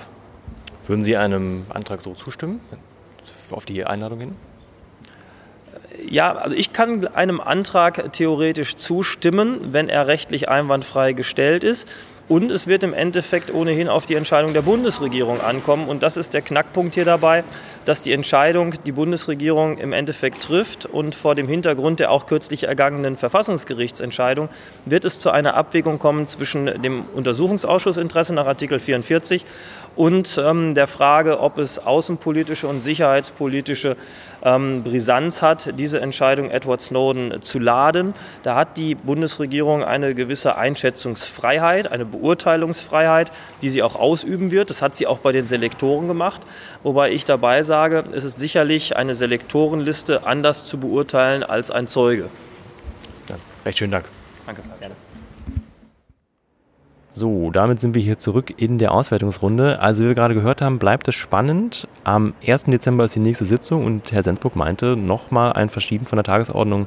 Würden 0.90 1.04
Sie 1.04 1.16
einem 1.16 1.66
Antrag 1.68 2.02
so 2.02 2.14
zustimmen, 2.14 2.59
auf 3.52 3.64
die 3.64 3.87
Einladung 3.87 4.18
hin? 4.18 4.32
Ja, 6.04 6.32
also 6.32 6.56
ich 6.56 6.73
kann 6.73 7.06
einem 7.06 7.40
Antrag 7.40 8.12
theoretisch 8.12 8.75
zustimmen, 8.75 9.73
wenn 9.73 9.88
er 9.88 10.09
rechtlich 10.09 10.49
einwandfrei 10.49 11.12
gestellt 11.12 11.62
ist. 11.62 11.87
Und 12.28 12.50
es 12.50 12.66
wird 12.66 12.82
im 12.82 12.92
Endeffekt 12.92 13.54
ohnehin 13.54 13.88
auf 13.88 14.04
die 14.04 14.16
Entscheidung 14.16 14.52
der 14.52 14.62
Bundesregierung 14.62 15.40
ankommen. 15.40 15.88
Und 15.88 16.02
das 16.02 16.16
ist 16.16 16.35
der 16.35 16.42
Knackpunkt 16.42 16.97
hier 16.97 17.04
dabei, 17.04 17.44
dass 17.85 18.03
die 18.03 18.13
Entscheidung 18.13 18.75
die 18.85 18.93
Bundesregierung 18.93 19.79
im 19.79 19.93
Endeffekt 19.93 20.43
trifft. 20.43 20.87
Und 20.87 21.15
vor 21.15 21.35
dem 21.35 21.49
Hintergrund 21.49 22.01
der 22.01 22.11
auch 22.11 22.27
kürzlich 22.27 22.65
ergangenen 22.65 23.17
Verfassungsgerichtsentscheidung 23.17 24.49
wird 24.85 25.05
es 25.05 25.19
zu 25.19 25.31
einer 25.31 25.55
Abwägung 25.55 25.99
kommen 25.99 26.27
zwischen 26.27 26.67
dem 26.83 27.05
Untersuchungsausschussinteresse 27.15 28.35
nach 28.35 28.47
Artikel 28.47 28.79
44 28.79 29.45
und 29.97 30.41
ähm, 30.43 30.75
der 30.75 30.87
Frage, 30.87 31.41
ob 31.41 31.59
es 31.59 31.79
außenpolitische 31.79 32.69
und 32.69 32.81
sicherheitspolitische 32.81 33.97
ähm, 34.43 34.83
Brisanz 34.83 35.43
hat, 35.43 35.79
diese 35.79 36.01
Entscheidung 36.01 36.51
Edward 36.51 36.81
Snowden 36.81 37.43
zu 37.43 37.59
laden. 37.59 38.15
Da 38.43 38.55
hat 38.55 38.77
die 38.77 38.95
Bundesregierung 38.95 39.85
eine 39.85 40.15
gewisse 40.15 40.57
Einschätzungsfreiheit, 40.57 41.91
eine 41.91 42.05
Beurteilungsfreiheit, 42.05 43.33
die 43.63 43.69
sie 43.69 43.83
auch 43.83 43.97
ausüben 43.97 44.51
wird. 44.51 44.71
Das 44.71 44.81
hat 44.81 44.97
sie 44.97 45.07
auch 45.07 45.19
bei 45.19 45.33
den 45.33 45.47
Selektoren 45.47 46.07
gemacht, 46.07 46.43
wobei 46.83 47.13
ich 47.13 47.25
dabei 47.25 47.63
sage, 47.63 48.05
es 48.13 48.25
ist 48.25 48.39
sicherlich 48.39 48.97
eine 48.97 49.15
Selektorenliste 49.15 50.27
anders 50.27 50.67
zu 50.67 50.79
beurteilen 50.79 51.43
als 51.43 51.71
ein 51.71 51.87
Zeuge. 51.87 52.29
Ja, 53.29 53.37
recht 53.65 53.79
schönen 53.79 53.93
Dank. 53.93 54.07
Danke. 54.47 54.63
Gerne. 54.79 54.95
So, 57.13 57.51
damit 57.51 57.81
sind 57.81 57.97
wir 57.97 58.03
hier 58.03 58.19
zurück 58.19 58.55
in 58.57 58.79
der 58.79 58.93
Auswertungsrunde. 58.93 59.81
Also 59.81 60.05
wie 60.05 60.09
wir 60.09 60.15
gerade 60.15 60.35
gehört 60.35 60.63
haben, 60.63 60.79
bleibt 60.79 61.09
es 61.09 61.17
spannend. 61.17 61.89
Am 62.05 62.35
1. 62.47 62.67
Dezember 62.67 63.05
ist 63.05 63.17
die 63.17 63.21
nächste 63.21 63.45
Sitzung 63.45 63.85
und 63.85 64.13
Herr 64.13 64.23
Sensburg 64.23 64.55
meinte, 64.55 64.97
nochmal 64.97 65.53
ein 65.55 65.71
Verschieben 65.71 66.07
von 66.07 66.17
der 66.17 66.25
Tagesordnung 66.25 66.87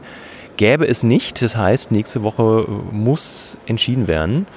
gäbe 0.55 0.87
es 0.87 1.03
nicht. 1.03 1.41
Das 1.41 1.57
heißt, 1.57 1.91
nächste 1.91 2.23
Woche 2.23 2.65
muss 2.91 3.57
entschieden 3.65 4.07
werden. 4.07 4.47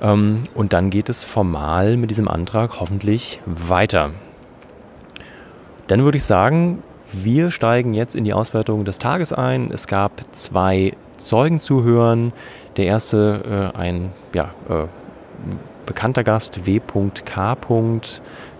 Ähm, 0.00 0.40
und 0.54 0.72
dann 0.72 0.88
geht 0.88 1.10
es 1.10 1.22
formal 1.22 1.98
mit 1.98 2.10
diesem 2.10 2.26
Antrag 2.26 2.80
hoffentlich 2.80 3.40
weiter. 3.44 4.10
Dann 5.86 6.04
würde 6.04 6.16
ich 6.16 6.24
sagen, 6.24 6.82
wir 7.12 7.50
steigen 7.50 7.94
jetzt 7.94 8.16
in 8.16 8.24
die 8.24 8.32
Auswertung 8.32 8.84
des 8.84 8.98
Tages 8.98 9.32
ein. 9.32 9.70
Es 9.70 9.86
gab 9.86 10.22
zwei 10.32 10.92
Zeugen 11.16 11.60
zu 11.60 11.84
hören. 11.84 12.32
Der 12.76 12.86
erste, 12.86 13.72
äh, 13.74 13.78
ein 13.78 14.10
ja, 14.34 14.54
äh, 14.68 14.86
bekannter 15.86 16.24
Gast, 16.24 16.66
W.K. 16.66 17.56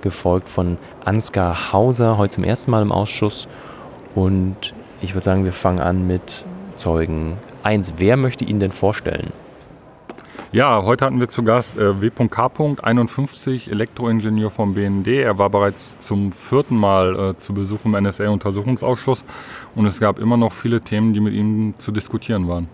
gefolgt 0.03 0.49
von 0.49 0.79
Ansgar 1.05 1.73
Hauser, 1.73 2.19
heute 2.19 2.35
zum 2.35 2.45
ersten 2.45 2.71
Mal 2.71 2.83
im 2.83 2.93
Ausschuss. 2.93 3.49
Und 4.15 4.75
ich 5.01 5.15
würde 5.15 5.25
sagen, 5.25 5.45
wir 5.45 5.53
fangen 5.53 5.81
an 5.81 6.07
mit 6.07 6.45
Zeugen 6.77 7.39
1. 7.63 7.95
Wer 7.97 8.17
möchte 8.17 8.45
ihn 8.45 8.61
denn 8.61 8.73
vorstellen? 8.73 9.33
Ja, 10.55 10.85
heute 10.85 11.05
hatten 11.05 11.19
wir 11.19 11.27
zu 11.27 11.43
Gast 11.43 11.77
äh, 11.77 12.01
W.K. 12.01 12.77
51, 12.81 13.73
Elektroingenieur 13.73 14.53
vom 14.53 14.75
BND. 14.75 15.09
Er 15.09 15.37
war 15.37 15.51
bereits 15.51 15.99
zum 15.99 16.31
vierten 16.31 16.77
Mal 16.77 17.31
äh, 17.31 17.37
zu 17.37 17.55
Besuch 17.55 17.85
im 17.85 17.97
NSA-Untersuchungsausschuss 18.01 19.25
und 19.75 19.85
es 19.85 19.99
gab 19.99 20.21
immer 20.21 20.37
noch 20.37 20.53
viele 20.53 20.81
Themen, 20.81 21.13
die 21.13 21.19
mit 21.19 21.35
ihm 21.35 21.75
zu 21.79 21.91
diskutieren 21.91 22.47
waren. 22.47 22.69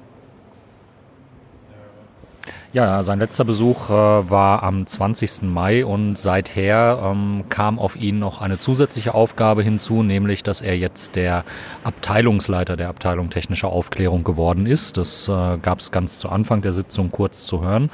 Ja, 2.72 3.02
sein 3.02 3.18
letzter 3.18 3.44
Besuch 3.44 3.90
äh, 3.90 3.92
war 4.30 4.62
am 4.62 4.86
20. 4.86 5.42
Mai 5.42 5.84
und 5.84 6.16
seither 6.16 7.00
ähm, 7.04 7.46
kam 7.48 7.80
auf 7.80 7.96
ihn 7.96 8.20
noch 8.20 8.40
eine 8.40 8.58
zusätzliche 8.58 9.12
Aufgabe 9.12 9.64
hinzu, 9.64 10.04
nämlich 10.04 10.44
dass 10.44 10.60
er 10.60 10.78
jetzt 10.78 11.16
der 11.16 11.44
Abteilungsleiter 11.82 12.76
der 12.76 12.88
Abteilung 12.88 13.28
technische 13.28 13.66
Aufklärung 13.66 14.22
geworden 14.22 14.66
ist. 14.66 14.98
Das 14.98 15.26
äh, 15.26 15.58
gab 15.58 15.80
es 15.80 15.90
ganz 15.90 16.20
zu 16.20 16.28
Anfang 16.28 16.62
der 16.62 16.70
Sitzung 16.70 17.10
kurz 17.10 17.44
zu 17.44 17.60
hören. 17.60 17.90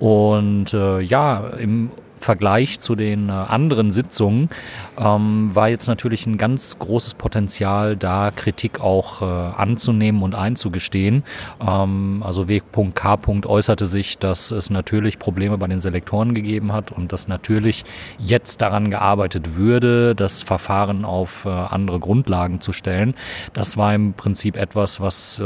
Und 0.00 0.74
äh, 0.74 0.98
ja, 1.02 1.44
im 1.58 1.92
Vergleich 2.26 2.80
zu 2.80 2.96
den 2.96 3.28
äh, 3.28 3.32
anderen 3.32 3.92
Sitzungen 3.92 4.50
ähm, 4.98 5.50
war 5.54 5.68
jetzt 5.68 5.86
natürlich 5.86 6.26
ein 6.26 6.38
ganz 6.38 6.76
großes 6.80 7.14
Potenzial 7.14 7.96
da, 7.96 8.32
Kritik 8.34 8.80
auch 8.80 9.22
äh, 9.22 9.24
anzunehmen 9.24 10.22
und 10.24 10.34
einzugestehen. 10.34 11.22
Ähm, 11.64 12.24
also 12.26 12.48
W.K. 12.48 13.18
äußerte 13.46 13.86
sich, 13.86 14.18
dass 14.18 14.50
es 14.50 14.70
natürlich 14.70 15.20
Probleme 15.20 15.56
bei 15.56 15.68
den 15.68 15.78
Selektoren 15.78 16.34
gegeben 16.34 16.72
hat 16.72 16.90
und 16.90 17.12
dass 17.12 17.28
natürlich 17.28 17.84
jetzt 18.18 18.60
daran 18.60 18.90
gearbeitet 18.90 19.54
würde, 19.54 20.16
das 20.16 20.42
Verfahren 20.42 21.04
auf 21.04 21.44
äh, 21.44 21.50
andere 21.50 22.00
Grundlagen 22.00 22.60
zu 22.60 22.72
stellen. 22.72 23.14
Das 23.52 23.76
war 23.76 23.94
im 23.94 24.14
Prinzip 24.14 24.56
etwas, 24.56 25.00
was 25.00 25.38
äh, 25.38 25.44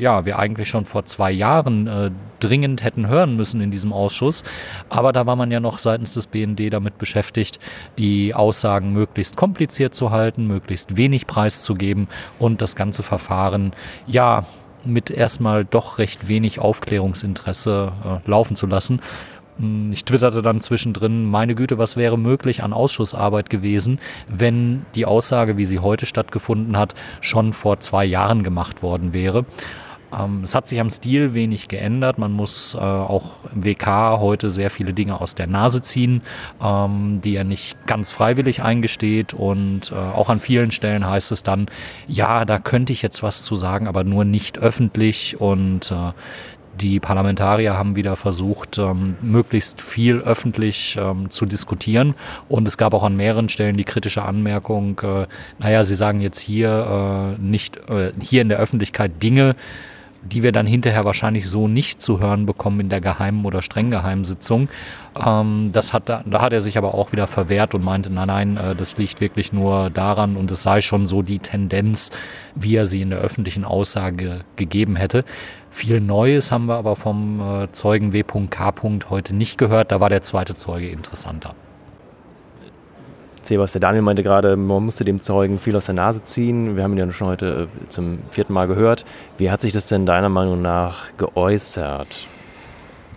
ja, 0.00 0.24
wir 0.24 0.40
eigentlich 0.40 0.68
schon 0.68 0.86
vor 0.86 1.04
zwei 1.04 1.30
Jahren 1.30 1.86
äh, 1.86 2.10
dringend 2.40 2.82
hätten 2.82 3.06
hören 3.08 3.36
müssen 3.36 3.60
in 3.60 3.70
diesem 3.70 3.92
Ausschuss. 3.92 4.42
Aber 4.88 5.12
da 5.12 5.26
war 5.26 5.36
man 5.36 5.50
ja 5.50 5.60
noch 5.60 5.78
seitens 5.78 6.15
des 6.16 6.26
BND 6.26 6.72
damit 6.72 6.98
beschäftigt, 6.98 7.58
die 7.98 8.34
Aussagen 8.34 8.92
möglichst 8.92 9.36
kompliziert 9.36 9.94
zu 9.94 10.10
halten, 10.10 10.46
möglichst 10.46 10.96
wenig 10.96 11.26
preiszugeben 11.26 12.08
und 12.38 12.62
das 12.62 12.76
ganze 12.76 13.02
Verfahren, 13.02 13.72
ja, 14.06 14.44
mit 14.84 15.10
erstmal 15.10 15.64
doch 15.64 15.98
recht 15.98 16.28
wenig 16.28 16.60
Aufklärungsinteresse 16.60 17.92
äh, 18.04 18.30
laufen 18.30 18.56
zu 18.56 18.66
lassen. 18.66 19.00
Hm, 19.58 19.92
ich 19.92 20.04
twitterte 20.04 20.42
dann 20.42 20.60
zwischendrin, 20.60 21.24
meine 21.24 21.54
Güte, 21.54 21.78
was 21.78 21.96
wäre 21.96 22.18
möglich 22.18 22.62
an 22.62 22.72
Ausschussarbeit 22.72 23.50
gewesen, 23.50 23.98
wenn 24.28 24.86
die 24.94 25.06
Aussage, 25.06 25.56
wie 25.56 25.64
sie 25.64 25.78
heute 25.78 26.06
stattgefunden 26.06 26.76
hat, 26.76 26.94
schon 27.20 27.52
vor 27.52 27.80
zwei 27.80 28.04
Jahren 28.04 28.42
gemacht 28.42 28.82
worden 28.82 29.14
wäre. 29.14 29.44
Ähm, 30.12 30.42
es 30.44 30.54
hat 30.54 30.66
sich 30.66 30.80
am 30.80 30.90
Stil 30.90 31.34
wenig 31.34 31.68
geändert. 31.68 32.18
Man 32.18 32.32
muss 32.32 32.74
äh, 32.74 32.78
auch 32.78 33.30
im 33.54 33.64
WK 33.64 34.18
heute 34.20 34.50
sehr 34.50 34.70
viele 34.70 34.92
Dinge 34.92 35.20
aus 35.20 35.34
der 35.34 35.46
Nase 35.46 35.82
ziehen, 35.82 36.22
ähm, 36.62 37.20
die 37.22 37.36
er 37.36 37.44
nicht 37.44 37.86
ganz 37.86 38.10
freiwillig 38.10 38.62
eingesteht. 38.62 39.34
Und 39.34 39.92
äh, 39.92 39.94
auch 39.94 40.28
an 40.28 40.40
vielen 40.40 40.70
Stellen 40.70 41.08
heißt 41.08 41.32
es 41.32 41.42
dann, 41.42 41.66
ja, 42.06 42.44
da 42.44 42.58
könnte 42.58 42.92
ich 42.92 43.02
jetzt 43.02 43.22
was 43.22 43.42
zu 43.42 43.56
sagen, 43.56 43.88
aber 43.88 44.04
nur 44.04 44.24
nicht 44.24 44.58
öffentlich. 44.58 45.40
Und 45.40 45.90
äh, 45.90 46.12
die 46.80 47.00
Parlamentarier 47.00 47.74
haben 47.74 47.96
wieder 47.96 48.16
versucht, 48.16 48.78
ähm, 48.78 49.16
möglichst 49.22 49.80
viel 49.80 50.18
öffentlich 50.18 50.96
ähm, 51.00 51.30
zu 51.30 51.46
diskutieren. 51.46 52.14
Und 52.48 52.68
es 52.68 52.76
gab 52.76 52.94
auch 52.94 53.02
an 53.02 53.16
mehreren 53.16 53.48
Stellen 53.48 53.76
die 53.76 53.84
kritische 53.84 54.22
Anmerkung, 54.22 55.00
äh, 55.02 55.26
naja, 55.58 55.84
Sie 55.84 55.94
sagen 55.94 56.20
jetzt 56.20 56.40
hier 56.40 57.36
äh, 57.38 57.42
nicht, 57.42 57.78
äh, 57.88 58.12
hier 58.20 58.42
in 58.42 58.48
der 58.48 58.58
Öffentlichkeit 58.58 59.22
Dinge, 59.22 59.56
die 60.26 60.42
wir 60.42 60.52
dann 60.52 60.66
hinterher 60.66 61.04
wahrscheinlich 61.04 61.48
so 61.48 61.68
nicht 61.68 62.02
zu 62.02 62.20
hören 62.20 62.46
bekommen 62.46 62.80
in 62.80 62.88
der 62.88 63.00
geheimen 63.00 63.44
oder 63.44 63.62
streng 63.62 63.90
geheimen 63.90 64.24
Sitzung. 64.24 64.68
Ähm, 65.24 65.70
das 65.72 65.92
hat, 65.92 66.08
da 66.08 66.22
hat 66.40 66.52
er 66.52 66.60
sich 66.60 66.78
aber 66.78 66.94
auch 66.94 67.12
wieder 67.12 67.26
verwehrt 67.26 67.74
und 67.74 67.84
meinte, 67.84 68.12
nein, 68.12 68.28
nein, 68.28 68.56
äh, 68.56 68.74
das 68.74 68.98
liegt 68.98 69.20
wirklich 69.20 69.52
nur 69.52 69.90
daran 69.90 70.36
und 70.36 70.50
es 70.50 70.62
sei 70.62 70.80
schon 70.80 71.06
so 71.06 71.22
die 71.22 71.38
Tendenz, 71.38 72.10
wie 72.54 72.76
er 72.76 72.86
sie 72.86 73.02
in 73.02 73.10
der 73.10 73.20
öffentlichen 73.20 73.64
Aussage 73.64 74.40
gegeben 74.56 74.96
hätte. 74.96 75.24
Viel 75.70 76.00
Neues 76.00 76.52
haben 76.52 76.66
wir 76.66 76.76
aber 76.76 76.96
vom 76.96 77.40
äh, 77.40 77.72
Zeugen 77.72 78.12
W.K. 78.12 78.74
heute 79.10 79.34
nicht 79.34 79.58
gehört. 79.58 79.92
Da 79.92 80.00
war 80.00 80.08
der 80.08 80.22
zweite 80.22 80.54
Zeuge 80.54 80.88
interessanter. 80.88 81.54
Sebas, 83.46 83.72
der 83.72 83.80
Daniel 83.80 84.02
meinte 84.02 84.22
gerade, 84.22 84.56
man 84.56 84.84
musste 84.84 85.04
dem 85.04 85.20
Zeugen 85.20 85.58
viel 85.58 85.76
aus 85.76 85.86
der 85.86 85.94
Nase 85.94 86.22
ziehen. 86.22 86.76
Wir 86.76 86.84
haben 86.84 86.92
ihn 86.92 86.98
ja 86.98 87.12
schon 87.12 87.28
heute 87.28 87.68
äh, 87.84 87.88
zum 87.88 88.18
vierten 88.30 88.52
Mal 88.52 88.66
gehört. 88.66 89.04
Wie 89.38 89.50
hat 89.50 89.60
sich 89.60 89.72
das 89.72 89.88
denn 89.88 90.06
deiner 90.06 90.28
Meinung 90.28 90.62
nach 90.62 91.08
geäußert? 91.16 92.28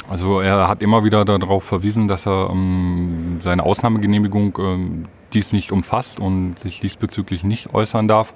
Also 0.09 0.39
er 0.41 0.67
hat 0.67 0.81
immer 0.81 1.03
wieder 1.03 1.23
darauf 1.25 1.63
verwiesen, 1.63 2.07
dass 2.07 2.25
er 2.25 2.49
ähm, 2.51 3.39
seine 3.41 3.63
Ausnahmegenehmigung 3.63 4.57
ähm, 4.59 5.05
dies 5.33 5.53
nicht 5.53 5.71
umfasst 5.71 6.19
und 6.19 6.57
sich 6.59 6.79
diesbezüglich 6.79 7.43
nicht 7.43 7.73
äußern 7.73 8.07
darf. 8.07 8.33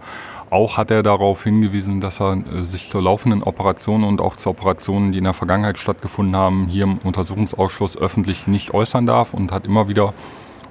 Auch 0.50 0.78
hat 0.78 0.92
er 0.92 1.02
darauf 1.02 1.44
hingewiesen, 1.44 2.00
dass 2.00 2.22
er 2.22 2.38
äh, 2.38 2.64
sich 2.64 2.90
zur 2.90 3.02
laufenden 3.02 3.44
Operation 3.44 4.04
und 4.04 4.22
auch 4.22 4.36
zu 4.36 4.50
Operationen, 4.50 5.12
die 5.12 5.18
in 5.18 5.24
der 5.24 5.34
Vergangenheit 5.34 5.78
stattgefunden 5.78 6.36
haben, 6.36 6.68
hier 6.68 6.84
im 6.84 7.00
Untersuchungsausschuss 7.00 7.98
öffentlich 7.98 8.48
nicht 8.48 8.74
äußern 8.74 9.06
darf 9.06 9.34
und 9.34 9.52
hat 9.52 9.66
immer 9.66 9.88
wieder 9.88 10.14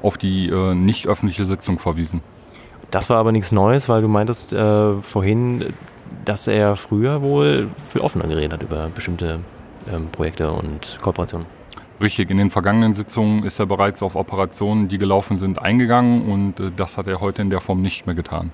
auf 0.02 0.18
die 0.18 0.48
äh, 0.48 0.74
nicht 0.74 1.06
öffentliche 1.06 1.44
Sitzung 1.44 1.78
verwiesen. 1.78 2.20
Das 2.90 3.08
war 3.08 3.16
aber 3.16 3.32
nichts 3.32 3.52
Neues, 3.52 3.88
weil 3.88 4.02
du 4.02 4.08
meintest 4.08 4.52
äh, 4.52 5.00
vorhin, 5.00 5.72
dass 6.24 6.46
er 6.46 6.76
früher 6.76 7.22
wohl 7.22 7.68
viel 7.90 8.02
offener 8.02 8.26
geredet 8.26 8.52
hat 8.52 8.62
über 8.62 8.88
bestimmte 8.94 9.40
ähm, 9.90 10.08
Projekte 10.12 10.50
und 10.52 10.98
Kooperationen. 11.00 11.46
Richtig, 12.00 12.30
in 12.30 12.36
den 12.36 12.50
vergangenen 12.50 12.92
Sitzungen 12.92 13.44
ist 13.44 13.58
er 13.60 13.66
bereits 13.66 14.02
auf 14.02 14.16
Operationen, 14.16 14.88
die 14.88 14.98
gelaufen 14.98 15.38
sind, 15.38 15.60
eingegangen 15.60 16.22
und 16.22 16.60
äh, 16.60 16.70
das 16.74 16.98
hat 16.98 17.06
er 17.06 17.20
heute 17.20 17.42
in 17.42 17.50
der 17.50 17.60
Form 17.60 17.80
nicht 17.80 18.06
mehr 18.06 18.14
getan. 18.14 18.50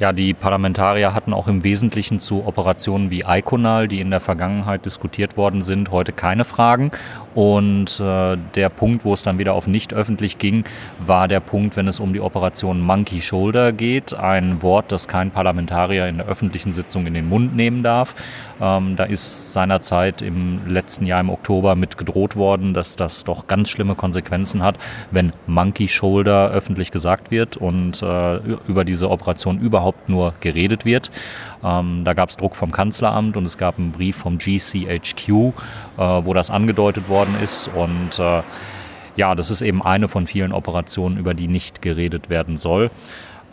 Ja, 0.00 0.14
die 0.14 0.32
Parlamentarier 0.32 1.12
hatten 1.12 1.34
auch 1.34 1.46
im 1.46 1.62
Wesentlichen 1.62 2.18
zu 2.18 2.46
Operationen 2.46 3.10
wie 3.10 3.24
Iconal, 3.28 3.86
die 3.86 4.00
in 4.00 4.08
der 4.08 4.20
Vergangenheit 4.20 4.86
diskutiert 4.86 5.36
worden 5.36 5.60
sind, 5.60 5.90
heute 5.90 6.12
keine 6.12 6.46
Fragen. 6.46 6.90
Und 7.34 8.00
äh, 8.00 8.38
der 8.54 8.70
Punkt, 8.70 9.04
wo 9.04 9.12
es 9.12 9.22
dann 9.22 9.38
wieder 9.38 9.52
auf 9.52 9.66
nicht 9.66 9.92
öffentlich 9.92 10.38
ging, 10.38 10.64
war 11.04 11.28
der 11.28 11.40
Punkt, 11.40 11.76
wenn 11.76 11.86
es 11.86 12.00
um 12.00 12.14
die 12.14 12.20
Operation 12.22 12.80
Monkey 12.80 13.20
Shoulder 13.20 13.72
geht. 13.72 14.14
Ein 14.14 14.62
Wort, 14.62 14.90
das 14.90 15.06
kein 15.06 15.32
Parlamentarier 15.32 16.08
in 16.08 16.16
der 16.16 16.26
öffentlichen 16.28 16.72
Sitzung 16.72 17.06
in 17.06 17.12
den 17.12 17.28
Mund 17.28 17.54
nehmen 17.54 17.82
darf. 17.82 18.14
Ähm, 18.60 18.96
da 18.96 19.04
ist 19.04 19.52
seinerzeit 19.52 20.22
im 20.22 20.66
letzten 20.68 21.06
Jahr 21.06 21.20
im 21.20 21.30
Oktober 21.30 21.74
mit 21.74 21.98
gedroht 21.98 22.36
worden, 22.36 22.74
dass 22.74 22.96
das 22.96 23.24
doch 23.24 23.46
ganz 23.46 23.70
schlimme 23.70 23.94
Konsequenzen 23.94 24.62
hat, 24.62 24.78
wenn 25.10 25.32
Monkey 25.46 25.88
Shoulder 25.88 26.50
öffentlich 26.50 26.90
gesagt 26.90 27.30
wird 27.30 27.56
und 27.56 28.02
äh, 28.02 28.36
über 28.68 28.84
diese 28.84 29.10
Operation 29.10 29.58
überhaupt 29.58 30.08
nur 30.08 30.34
geredet 30.40 30.84
wird. 30.84 31.10
Ähm, 31.64 32.02
da 32.04 32.12
gab 32.12 32.28
es 32.28 32.36
Druck 32.36 32.56
vom 32.56 32.70
Kanzleramt 32.70 33.36
und 33.36 33.44
es 33.44 33.58
gab 33.58 33.78
einen 33.78 33.92
Brief 33.92 34.16
vom 34.16 34.38
GCHQ, 34.38 35.28
äh, 35.28 35.52
wo 35.98 36.34
das 36.34 36.50
angedeutet 36.50 37.08
worden 37.08 37.36
ist. 37.42 37.68
Und 37.74 38.18
äh, 38.18 38.42
ja, 39.16 39.34
das 39.34 39.50
ist 39.50 39.62
eben 39.62 39.82
eine 39.82 40.08
von 40.08 40.26
vielen 40.26 40.52
Operationen, 40.52 41.18
über 41.18 41.34
die 41.34 41.48
nicht 41.48 41.82
geredet 41.82 42.30
werden 42.30 42.56
soll. 42.56 42.90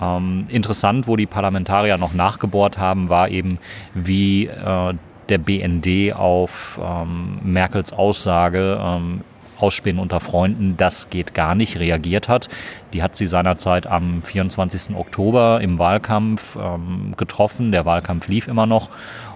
Ähm, 0.02 0.46
interessant, 0.50 1.08
wo 1.08 1.16
die 1.16 1.26
Parlamentarier 1.26 1.98
noch 1.98 2.14
nachgebohrt 2.14 2.78
haben, 2.78 3.10
war 3.10 3.30
eben, 3.30 3.60
wie 3.94 4.46
äh, 4.46 4.94
der 5.30 5.38
BND 5.38 6.14
auf 6.16 6.80
ähm, 6.82 7.40
Merkels 7.44 7.94
Aussage 7.94 8.80
ähm, 8.82 9.22
Ausspähen 9.60 10.00
unter 10.00 10.20
Freunden, 10.20 10.78
das 10.78 11.10
geht 11.10 11.34
gar 11.34 11.56
nicht, 11.56 11.80
reagiert 11.80 12.30
hat. 12.30 12.48
Die 12.94 13.02
hat 13.02 13.16
sie 13.16 13.26
seinerzeit 13.26 13.88
am 13.88 14.22
24. 14.22 14.96
Oktober 14.96 15.60
im 15.62 15.80
Wahlkampf 15.80 16.58
ähm, 16.62 17.14
getroffen. 17.18 17.72
Der 17.72 17.86
Wahlkampf 17.86 18.28
lief 18.28 18.48
immer 18.48 18.66
noch. 18.66 18.90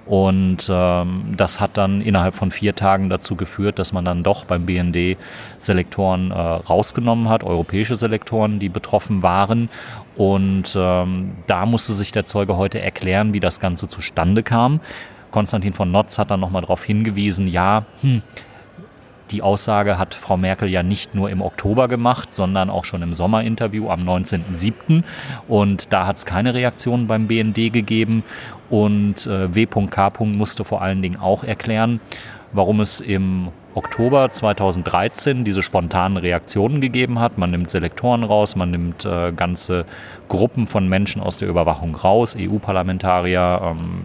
Und 0.06 0.68
ähm, 0.70 1.24
das 1.38 1.60
hat 1.60 1.78
dann 1.78 2.02
innerhalb 2.02 2.36
von 2.36 2.52
vier 2.52 2.76
Tagen 2.76 3.10
dazu 3.10 3.36
geführt, 3.36 3.80
dass 3.80 3.94
man 3.94 4.04
dann 4.04 4.24
doch 4.24 4.46
beim 4.46 4.66
BND 4.66 5.18
Selektoren 5.60 6.32
äh, 6.32 6.36
rausgenommen 6.36 7.30
hat, 7.30 7.44
europäische 7.44 7.96
Selektoren, 7.96 8.60
die 8.60 8.70
betroffen 8.70 9.22
waren. 9.22 9.70
Und 10.16 10.76
ähm, 10.78 11.32
da 11.48 11.66
musste 11.66 11.94
sich 11.94 12.12
der 12.12 12.26
Zeuge 12.26 12.58
heute 12.58 12.82
erklären, 12.82 13.34
wie 13.34 13.40
das 13.40 13.60
Ganze 13.60 13.88
zustande 13.88 14.44
kam. 14.44 14.82
Konstantin 15.30 15.74
von 15.74 15.92
Notz 15.92 16.18
hat 16.18 16.30
dann 16.30 16.42
nochmal 16.42 16.62
darauf 16.62 16.84
hingewiesen, 16.84 17.48
ja, 17.48 17.86
hm, 18.02 18.22
die 19.32 19.41
Aussage 19.41 19.98
hat 19.98 20.13
Frau 20.13 20.38
Merkel 20.38 20.70
ja 20.70 20.84
nicht 20.84 21.15
nur 21.15 21.30
im 21.30 21.41
Oktober 21.41 21.88
gemacht, 21.88 22.34
sondern 22.34 22.70
auch 22.70 22.86
schon 22.86 23.02
im 23.02 23.13
Sommerinterview 23.13 23.89
am 23.89 24.08
19.07. 24.08 25.04
Und 25.48 25.94
da 25.94 26.08
hat 26.08 26.17
es 26.17 26.26
keine 26.26 26.54
Reaktion 26.54 27.08
beim 27.08 27.28
BND 27.28 27.72
gegeben. 27.72 28.24
Und 28.70 29.26
äh, 29.26 29.54
W.K. 29.54 30.12
musste 30.26 30.63
vor 30.63 30.82
allen 30.82 31.02
Dingen 31.02 31.20
auch 31.20 31.44
erklären, 31.44 32.00
warum 32.54 32.82
es 32.82 33.00
im 33.00 33.50
Oktober 33.74 34.30
2013 34.30 35.46
diese 35.46 35.62
spontanen 35.62 36.17
Reaktionen 36.17 36.82
gegeben 36.82 37.20
hat. 37.20 37.38
Man 37.38 37.52
nimmt 37.52 37.70
Selektoren 37.70 38.24
raus, 38.24 38.56
man 38.56 38.72
nimmt 38.72 39.06
äh, 39.06 39.32
ganze 39.32 39.86
Gruppen 40.28 40.67
von 40.67 40.89
Menschen 40.89 41.22
aus 41.22 41.38
der 41.38 41.48
Überwachung 41.48 41.96
raus, 41.96 42.36
EU-Parlamentarier, 42.38 43.62
ähm, 43.63 44.02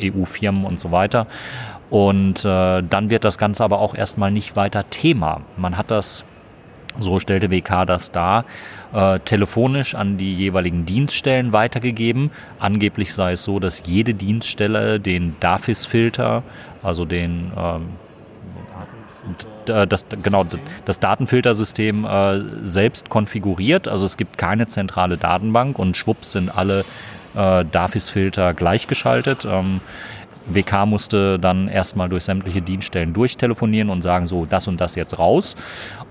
EU-Firmen 0.00 0.64
und 0.64 0.80
so 0.80 0.90
weiter. 0.90 1.26
Und 1.90 2.44
äh, 2.44 2.82
dann 2.82 3.10
wird 3.10 3.24
das 3.24 3.36
Ganze 3.36 3.64
aber 3.64 3.80
auch 3.80 3.94
erstmal 3.94 4.30
nicht 4.30 4.56
weiter 4.56 4.88
Thema. 4.88 5.42
Man 5.56 5.76
hat 5.76 5.90
das, 5.90 6.24
so 6.98 7.18
stellte 7.18 7.50
WK 7.50 7.84
das 7.84 8.12
dar, 8.12 8.44
äh, 8.94 9.18
telefonisch 9.20 9.96
an 9.96 10.16
die 10.16 10.32
jeweiligen 10.32 10.86
Dienststellen 10.86 11.52
weitergegeben. 11.52 12.30
Angeblich 12.60 13.12
sei 13.12 13.32
es 13.32 13.42
so, 13.42 13.58
dass 13.58 13.82
jede 13.86 14.14
Dienststelle 14.14 15.00
den 15.00 15.36
DAFIS-Filter, 15.40 16.44
also 16.82 17.04
den 17.04 17.50
ähm, 17.56 17.88
das, 19.66 20.06
genau, 20.22 20.44
das 20.84 20.98
Datenfiltersystem 21.00 22.04
äh, 22.04 22.40
selbst 22.64 23.08
konfiguriert. 23.08 23.88
Also 23.88 24.04
es 24.04 24.16
gibt 24.16 24.38
keine 24.38 24.66
zentrale 24.66 25.16
Datenbank 25.16 25.78
und 25.78 25.96
schwupps 25.96 26.32
sind 26.32 26.48
alle 26.48 26.84
äh, 27.34 27.64
DAFIS-Filter 27.64 28.54
gleichgeschaltet. 28.54 29.46
Ähm, 29.48 29.80
WK 30.46 30.86
musste 30.86 31.38
dann 31.38 31.68
erstmal 31.68 32.08
durch 32.08 32.24
sämtliche 32.24 32.62
Dienststellen 32.62 33.12
durchtelefonieren 33.12 33.90
und 33.90 34.02
sagen, 34.02 34.26
so, 34.26 34.46
das 34.46 34.68
und 34.68 34.80
das 34.80 34.94
jetzt 34.94 35.18
raus. 35.18 35.56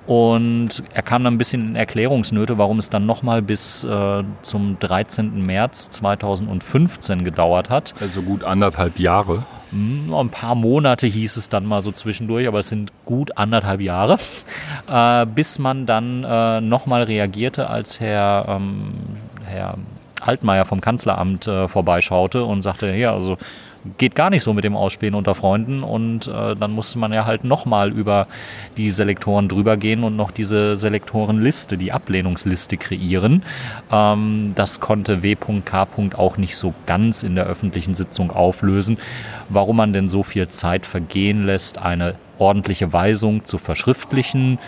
Und 0.05 0.83
er 0.93 1.03
kam 1.03 1.23
dann 1.23 1.35
ein 1.35 1.37
bisschen 1.37 1.69
in 1.69 1.75
Erklärungsnöte, 1.75 2.57
warum 2.57 2.79
es 2.79 2.89
dann 2.89 3.05
nochmal 3.05 3.41
bis 3.41 3.83
äh, 3.83 4.23
zum 4.41 4.77
13. 4.79 5.45
März 5.45 5.89
2015 5.91 7.23
gedauert 7.23 7.69
hat. 7.69 7.93
Also 8.01 8.23
gut 8.23 8.43
anderthalb 8.43 8.99
Jahre. 8.99 9.45
Hm, 9.71 10.11
ein 10.13 10.29
paar 10.29 10.55
Monate 10.55 11.05
hieß 11.05 11.37
es 11.37 11.49
dann 11.49 11.65
mal 11.65 11.81
so 11.81 11.91
zwischendurch, 11.91 12.47
aber 12.47 12.59
es 12.59 12.69
sind 12.69 12.91
gut 13.05 13.37
anderthalb 13.37 13.81
Jahre, 13.81 14.17
äh, 14.87 15.27
bis 15.27 15.59
man 15.59 15.85
dann 15.85 16.23
äh, 16.23 16.59
nochmal 16.61 17.03
reagierte, 17.03 17.69
als 17.69 17.99
Herr, 17.99 18.45
ähm, 18.47 18.93
Herr 19.43 19.77
Altmaier 20.21 20.65
vom 20.65 20.81
Kanzleramt 20.81 21.47
äh, 21.47 21.67
vorbeischaute 21.67 22.43
und 22.43 22.61
sagte, 22.61 22.93
ja, 22.95 23.13
also 23.13 23.37
geht 23.97 24.15
gar 24.15 24.29
nicht 24.29 24.43
so 24.43 24.53
mit 24.53 24.63
dem 24.63 24.75
Ausspielen 24.75 25.15
unter 25.15 25.35
Freunden 25.35 25.83
und 25.83 26.27
äh, 26.27 26.55
dann 26.55 26.71
musste 26.71 26.99
man 26.99 27.13
ja 27.13 27.25
halt 27.25 27.43
nochmal 27.43 27.91
über 27.91 28.27
die 28.77 28.89
Selektoren 28.89 29.47
drüber 29.47 29.77
gehen 29.77 30.03
und 30.03 30.15
noch 30.15 30.31
diese 30.31 30.75
Selektorenliste, 30.75 31.77
die 31.77 31.91
Ablehnungsliste 31.91 32.77
kreieren. 32.77 33.43
Ähm, 33.91 34.51
das 34.55 34.79
konnte 34.79 35.23
W.K. 35.23 35.87
auch 36.15 36.37
nicht 36.37 36.57
so 36.57 36.73
ganz 36.85 37.23
in 37.23 37.35
der 37.35 37.45
öffentlichen 37.45 37.95
Sitzung 37.95 38.31
auflösen, 38.31 38.97
warum 39.47 39.77
man 39.77 39.93
denn 39.93 40.09
so 40.09 40.23
viel 40.23 40.47
Zeit 40.47 40.85
vergehen 40.85 41.45
lässt, 41.45 41.77
eine 41.77 42.15
ordentliche 42.37 42.91
Weisung 42.93 43.45
zu 43.45 43.57
verschriftlichen 43.57 44.59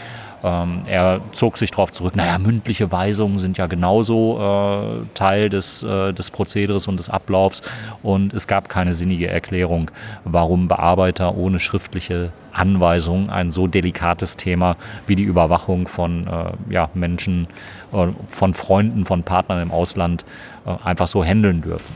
ähm, 0.44 0.84
er 0.88 1.22
zog 1.34 1.58
sich 1.58 1.72
darauf 1.72 1.92
zurück, 1.92 2.16
naja, 2.16 2.38
mündliche 2.38 2.92
Weisungen 2.92 3.40
sind 3.40 3.58
ja 3.58 3.68
genauso 3.68 4.40
äh, 4.40 5.06
Teil 5.14 5.50
des, 5.50 5.84
äh, 5.84 6.14
des 6.14 6.32
Prozederes 6.32 6.88
und 6.88 6.98
des 6.98 7.10
Ablaufs. 7.10 7.62
Und 8.02 8.34
es 8.34 8.48
gab 8.48 8.70
keine 8.70 8.94
sinnige 8.94 9.28
Erklärung, 9.28 9.92
warum 10.24 10.68
Bearbeiter 10.68 11.36
ohne 11.36 11.60
schriftliche 11.60 12.32
Anweisung 12.52 13.30
ein 13.30 13.52
so 13.52 13.68
delikates 13.68 14.36
Thema 14.38 14.76
wie 15.08 15.16
die 15.16 15.24
Überwachung 15.24 15.88
von 15.88 16.28
äh, 16.28 16.52
ja, 16.70 16.90
Menschen, 16.94 17.48
äh, 17.94 18.08
von 18.28 18.54
Freunden, 18.54 19.06
von 19.06 19.24
Partnern 19.24 19.62
im 19.62 19.72
Ausland 19.72 20.26
äh, 20.66 20.76
einfach 20.84 21.08
so 21.08 21.24
handeln 21.24 21.62
dürfen. 21.62 21.96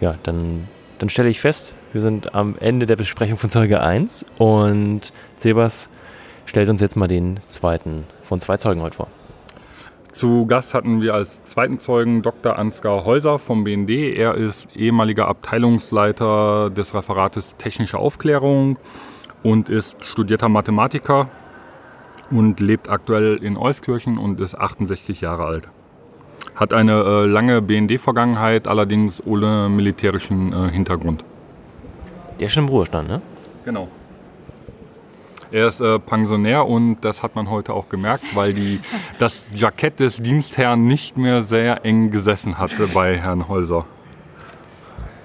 Ja, 0.00 0.16
dann 0.22 0.68
dann 1.00 1.08
stelle 1.08 1.30
ich 1.30 1.40
fest, 1.40 1.74
wir 1.92 2.00
sind 2.00 2.34
am 2.34 2.56
Ende 2.58 2.86
der 2.86 2.96
Besprechung 2.96 3.36
von 3.36 3.50
Zeuge 3.50 3.80
1 3.80 4.24
und 4.38 5.12
Sebas 5.38 5.90
stellt 6.46 6.68
uns 6.68 6.80
jetzt 6.80 6.96
mal 6.96 7.08
den 7.08 7.40
zweiten 7.46 8.04
von 8.22 8.40
zwei 8.40 8.56
Zeugen 8.56 8.82
heute 8.82 8.96
vor. 8.96 9.08
Zu 10.12 10.46
Gast 10.46 10.74
hatten 10.74 11.00
wir 11.00 11.14
als 11.14 11.44
zweiten 11.44 11.78
Zeugen 11.78 12.22
Dr. 12.22 12.58
Ansgar 12.58 13.04
Häuser 13.04 13.38
vom 13.38 13.62
BND. 13.62 13.90
Er 14.16 14.34
ist 14.34 14.74
ehemaliger 14.74 15.28
Abteilungsleiter 15.28 16.70
des 16.70 16.94
Referates 16.94 17.56
Technische 17.56 17.98
Aufklärung 17.98 18.76
und 19.44 19.68
ist 19.68 20.04
studierter 20.04 20.48
Mathematiker 20.48 21.28
und 22.30 22.60
lebt 22.60 22.88
aktuell 22.88 23.36
in 23.36 23.56
Euskirchen 23.56 24.18
und 24.18 24.40
ist 24.40 24.56
68 24.56 25.20
Jahre 25.20 25.44
alt. 25.44 25.70
Hat 26.56 26.72
eine 26.72 27.02
äh, 27.02 27.26
lange 27.26 27.62
BND-Vergangenheit, 27.62 28.66
allerdings 28.66 29.22
ohne 29.24 29.68
militärischen 29.68 30.52
äh, 30.52 30.70
Hintergrund. 30.70 31.24
Der 32.40 32.46
ist 32.46 32.52
schon 32.54 32.64
im 32.64 32.70
Ruhestand, 32.70 33.08
ne? 33.08 33.20
Genau. 33.64 33.88
Er 35.52 35.66
ist 35.66 35.80
äh, 35.80 35.98
Pensionär 35.98 36.66
und 36.66 36.98
das 37.02 37.22
hat 37.22 37.34
man 37.34 37.50
heute 37.50 37.74
auch 37.74 37.88
gemerkt, 37.88 38.24
weil 38.34 38.54
die, 38.54 38.80
das 39.18 39.46
Jackett 39.54 40.00
des 40.00 40.18
Dienstherrn 40.22 40.86
nicht 40.86 41.16
mehr 41.16 41.42
sehr 41.42 41.84
eng 41.84 42.10
gesessen 42.10 42.58
hatte 42.58 42.86
bei 42.88 43.18
Herrn 43.18 43.48
Häuser. 43.48 43.84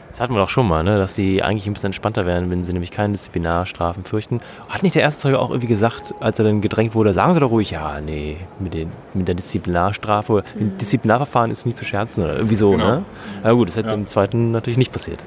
Das 0.10 0.22
hatten 0.22 0.34
wir 0.34 0.40
doch 0.40 0.50
schon 0.50 0.66
mal, 0.68 0.82
ne? 0.82 0.98
dass 0.98 1.14
sie 1.14 1.44
eigentlich 1.44 1.68
ein 1.68 1.74
bisschen 1.74 1.88
entspannter 1.88 2.26
wären, 2.26 2.50
wenn 2.50 2.64
sie 2.64 2.72
nämlich 2.72 2.90
keine 2.90 3.12
Disziplinarstrafen 3.14 4.06
fürchten. 4.06 4.40
Hat 4.70 4.82
nicht 4.82 4.96
der 4.96 5.02
erste 5.02 5.20
Zeuge 5.24 5.40
auch 5.40 5.50
irgendwie 5.50 5.68
gesagt, 5.68 6.14
als 6.22 6.40
er 6.40 6.46
dann 6.46 6.62
gedrängt 6.62 6.96
wurde, 6.96 7.12
sagen 7.12 7.34
Sie 7.34 7.42
doch 7.42 7.52
ruhig, 7.52 7.72
ja, 7.72 8.00
nee, 8.00 8.38
mit, 8.60 8.74
den, 8.74 8.92
mit 9.14 9.28
der 9.28 9.36
Disziplinarstrafe, 9.36 10.44
mit 10.54 10.62
dem 10.72 10.78
Disziplinarverfahren 10.78 11.52
ist 11.52 11.66
nicht 11.66 11.78
zu 11.78 11.84
scherzen 11.84 12.24
oder 12.24 12.36
irgendwie 12.38 12.56
so, 12.56 12.72
Genau. 12.72 12.88
ne? 12.88 13.06
Na 13.44 13.52
gut, 13.52 13.68
das 13.68 13.76
hätte 13.76 13.90
Ja. 13.90 13.94
im 13.96 14.08
zweiten 14.08 14.52
natürlich 14.52 14.78
nicht 14.78 14.94
passiert. 14.94 15.22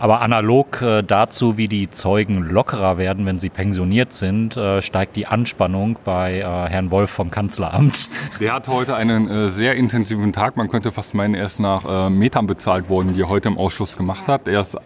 Aber 0.00 0.20
analog 0.20 0.80
äh, 0.80 1.02
dazu, 1.02 1.56
wie 1.56 1.66
die 1.66 1.90
Zeugen 1.90 2.42
lockerer 2.44 2.98
werden, 2.98 3.26
wenn 3.26 3.40
sie 3.40 3.48
pensioniert 3.48 4.12
sind, 4.12 4.56
äh, 4.56 4.80
steigt 4.80 5.16
die 5.16 5.26
Anspannung 5.26 5.98
bei 6.04 6.38
äh, 6.38 6.42
Herrn 6.42 6.92
Wolf 6.92 7.10
vom 7.10 7.32
Kanzleramt. 7.32 8.08
Der 8.40 8.52
hat 8.52 8.68
heute 8.68 8.94
einen 8.94 9.50
sehr 9.50 9.74
intensiven 9.74 10.32
Tag. 10.32 10.56
Man 10.56 10.68
könnte 10.68 10.92
fast 10.92 11.14
meinen, 11.14 11.34
er 11.34 11.46
ist 11.46 11.58
nach 11.58 12.08
Metern 12.10 12.46
bezahlt 12.46 12.88
worden, 12.88 13.14
die 13.14 13.22
er 13.22 13.28
heute 13.28 13.48
im 13.48 13.58
Ausschuss 13.58 13.96
gemacht 13.96 14.28
hat. 14.28 14.46
Er 14.46 14.60
ist 14.60 14.76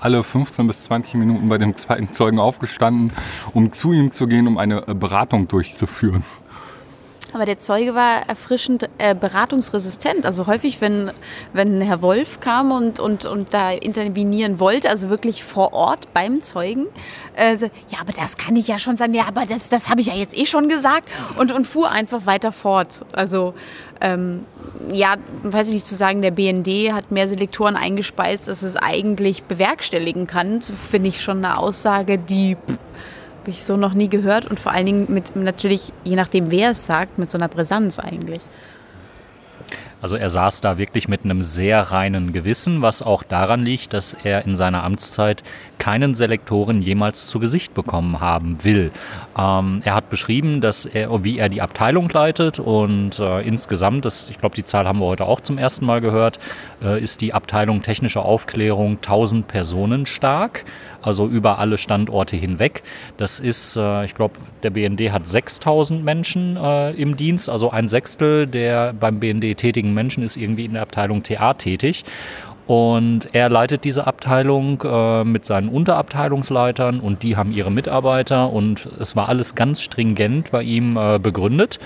alle 0.00 0.22
15 0.22 0.66
bis 0.66 0.84
20 0.84 1.14
Minuten 1.14 1.48
bei 1.48 1.58
dem 1.58 1.76
zweiten 1.76 2.10
Zeugen 2.10 2.40
aufgestanden, 2.40 3.12
um 3.52 3.72
zu 3.72 3.92
ihm 3.92 4.10
zu 4.10 4.26
gehen, 4.26 4.48
um 4.48 4.58
eine 4.58 4.82
Beratung 4.82 5.46
durchzuführen. 5.46 6.24
Aber 7.32 7.46
der 7.46 7.58
Zeuge 7.58 7.94
war 7.94 8.28
erfrischend 8.28 8.88
äh, 8.98 9.14
beratungsresistent. 9.14 10.26
Also 10.26 10.46
häufig, 10.46 10.80
wenn, 10.80 11.10
wenn 11.52 11.80
Herr 11.80 12.02
Wolf 12.02 12.40
kam 12.40 12.72
und, 12.72 13.00
und, 13.00 13.24
und 13.24 13.54
da 13.54 13.70
intervenieren 13.70 14.60
wollte, 14.60 14.90
also 14.90 15.08
wirklich 15.08 15.42
vor 15.42 15.72
Ort 15.72 16.12
beim 16.12 16.42
Zeugen, 16.42 16.86
äh, 17.34 17.56
so, 17.56 17.66
ja, 17.88 18.00
aber 18.00 18.12
das 18.12 18.36
kann 18.36 18.56
ich 18.56 18.68
ja 18.68 18.78
schon 18.78 18.96
sagen, 18.96 19.14
ja, 19.14 19.24
aber 19.26 19.46
das, 19.46 19.68
das 19.70 19.88
habe 19.88 20.00
ich 20.00 20.08
ja 20.08 20.14
jetzt 20.14 20.36
eh 20.36 20.44
schon 20.44 20.68
gesagt 20.68 21.08
und, 21.38 21.52
und 21.52 21.66
fuhr 21.66 21.90
einfach 21.90 22.26
weiter 22.26 22.52
fort. 22.52 23.04
Also 23.12 23.54
ähm, 24.00 24.44
ja, 24.90 25.14
weiß 25.42 25.68
ich 25.68 25.74
nicht 25.74 25.86
zu 25.86 25.94
sagen, 25.94 26.22
der 26.22 26.32
BND 26.32 26.92
hat 26.92 27.10
mehr 27.10 27.28
Selektoren 27.28 27.76
eingespeist, 27.76 28.48
als 28.48 28.62
es 28.62 28.76
eigentlich 28.76 29.44
bewerkstelligen 29.44 30.26
kann, 30.26 30.60
finde 30.60 31.08
ich 31.08 31.22
schon 31.22 31.38
eine 31.38 31.58
Aussage, 31.58 32.18
die 32.18 32.56
pff, 32.56 32.78
habe 33.42 33.50
ich 33.50 33.64
so 33.64 33.76
noch 33.76 33.92
nie 33.92 34.08
gehört 34.08 34.46
und 34.46 34.60
vor 34.60 34.70
allen 34.70 34.86
Dingen 34.86 35.06
mit 35.08 35.34
natürlich, 35.34 35.92
je 36.04 36.14
nachdem 36.14 36.52
wer 36.52 36.70
es 36.70 36.86
sagt, 36.86 37.18
mit 37.18 37.28
so 37.28 37.36
einer 37.36 37.48
Brisanz 37.48 37.98
eigentlich. 37.98 38.40
Also 40.02 40.16
er 40.16 40.28
saß 40.28 40.60
da 40.60 40.78
wirklich 40.78 41.08
mit 41.08 41.24
einem 41.24 41.42
sehr 41.42 41.80
reinen 41.80 42.32
Gewissen, 42.32 42.82
was 42.82 43.02
auch 43.02 43.22
daran 43.22 43.64
liegt, 43.64 43.94
dass 43.94 44.14
er 44.14 44.44
in 44.44 44.56
seiner 44.56 44.82
Amtszeit 44.82 45.44
keinen 45.78 46.14
Selektoren 46.14 46.82
jemals 46.82 47.28
zu 47.28 47.40
Gesicht 47.40 47.72
bekommen 47.74 48.20
haben 48.20 48.62
will. 48.64 48.90
Ähm, 49.38 49.80
er 49.84 49.94
hat 49.94 50.10
beschrieben, 50.10 50.60
dass 50.60 50.86
er, 50.86 51.24
wie 51.24 51.38
er 51.38 51.48
die 51.48 51.62
Abteilung 51.62 52.08
leitet 52.08 52.58
und 52.58 53.18
äh, 53.18 53.40
insgesamt, 53.42 54.04
das, 54.04 54.28
ich 54.30 54.38
glaube, 54.38 54.54
die 54.54 54.64
Zahl 54.64 54.86
haben 54.86 54.98
wir 54.98 55.06
heute 55.06 55.24
auch 55.24 55.40
zum 55.40 55.56
ersten 55.56 55.86
Mal 55.86 56.00
gehört, 56.00 56.38
äh, 56.82 57.00
ist 57.00 57.20
die 57.20 57.32
Abteilung 57.32 57.82
technische 57.82 58.22
Aufklärung 58.22 58.96
1000 58.96 59.46
Personen 59.46 60.06
stark, 60.06 60.64
also 61.00 61.26
über 61.26 61.58
alle 61.58 61.78
Standorte 61.78 62.36
hinweg. 62.36 62.82
Das 63.16 63.40
ist, 63.40 63.76
äh, 63.76 64.04
ich 64.04 64.14
glaube, 64.14 64.34
der 64.62 64.70
BND 64.70 65.10
hat 65.10 65.26
6000 65.26 66.04
Menschen 66.04 66.56
äh, 66.56 66.90
im 66.92 67.16
Dienst, 67.16 67.50
also 67.50 67.70
ein 67.70 67.88
Sechstel 67.88 68.46
der 68.46 68.92
beim 68.92 69.20
BND 69.20 69.56
tätigen 69.56 69.91
Menschen 69.94 70.22
ist 70.22 70.36
irgendwie 70.36 70.64
in 70.64 70.74
der 70.74 70.82
Abteilung 70.82 71.22
TA 71.22 71.54
tätig. 71.54 72.04
Und 72.66 73.28
er 73.32 73.48
leitet 73.48 73.84
diese 73.84 74.06
Abteilung 74.06 74.82
äh, 74.82 75.24
mit 75.24 75.44
seinen 75.44 75.68
Unterabteilungsleitern 75.68 77.00
und 77.00 77.24
die 77.24 77.36
haben 77.36 77.52
ihre 77.52 77.72
Mitarbeiter 77.72 78.52
und 78.52 78.88
es 79.00 79.16
war 79.16 79.28
alles 79.28 79.56
ganz 79.56 79.82
stringent 79.82 80.52
bei 80.52 80.62
ihm 80.62 80.96
äh, 80.96 81.18
begründet. 81.18 81.80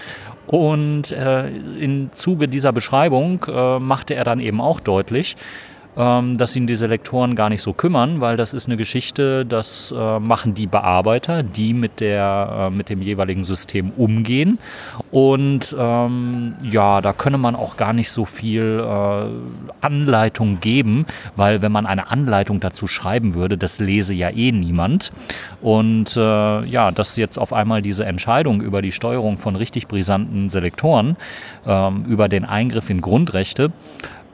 Und 0.46 1.10
äh, 1.10 1.48
im 1.48 2.10
Zuge 2.12 2.46
dieser 2.46 2.72
Beschreibung 2.72 3.44
äh, 3.48 3.78
machte 3.80 4.14
er 4.14 4.24
dann 4.24 4.38
eben 4.38 4.60
auch 4.60 4.80
deutlich, 4.80 5.36
ähm, 5.96 6.37
dass 6.37 6.54
ihn 6.56 6.66
diese 6.66 6.87
Lektoren 6.87 7.35
gar 7.35 7.48
nicht 7.48 7.62
so 7.62 7.72
kümmern, 7.72 8.20
weil 8.20 8.37
das 8.37 8.54
ist 8.54 8.66
eine 8.66 8.76
Geschichte, 8.76 9.46
das 9.46 9.94
äh, 9.96 10.18
machen 10.20 10.54
die 10.54 10.66
Bearbeiter, 10.66 11.42
die 11.42 11.72
mit, 11.72 12.00
der, 12.00 12.68
äh, 12.68 12.70
mit 12.70 12.88
dem 12.88 13.02
jeweiligen 13.02 13.44
System 13.44 13.90
umgehen. 13.96 14.59
Und 15.11 15.74
ähm, 15.78 16.54
ja, 16.62 17.00
da 17.00 17.12
könne 17.12 17.38
man 17.38 17.56
auch 17.56 17.76
gar 17.76 17.92
nicht 17.92 18.11
so 18.11 18.24
viel 18.24 18.85
äh, 18.85 19.85
Anleitung 19.85 20.61
geben, 20.61 21.06
weil 21.35 21.62
wenn 21.62 21.72
man 21.72 21.87
eine 21.87 22.11
Anleitung 22.11 22.61
dazu 22.61 22.87
schreiben 22.87 23.35
würde, 23.35 23.56
das 23.56 23.80
lese 23.80 24.14
ja 24.14 24.30
eh 24.30 24.52
niemand. 24.52 25.12
Und 25.62 26.16
äh, 26.16 26.20
ja, 26.66 26.90
dass 26.90 27.16
jetzt 27.16 27.38
auf 27.38 27.52
einmal 27.52 27.82
diese 27.82 28.04
Entscheidung 28.04 28.61
über 28.61 28.82
die 28.82 28.92
Steuerung 28.92 29.38
von 29.38 29.56
richtig 29.56 29.88
brisanten 29.88 30.48
Selektoren, 30.48 31.16
ähm, 31.66 32.04
über 32.06 32.28
den 32.28 32.44
Eingriff 32.44 32.90
in 32.90 33.00
Grundrechte, 33.00 33.72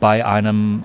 bei 0.00 0.26
einem 0.26 0.84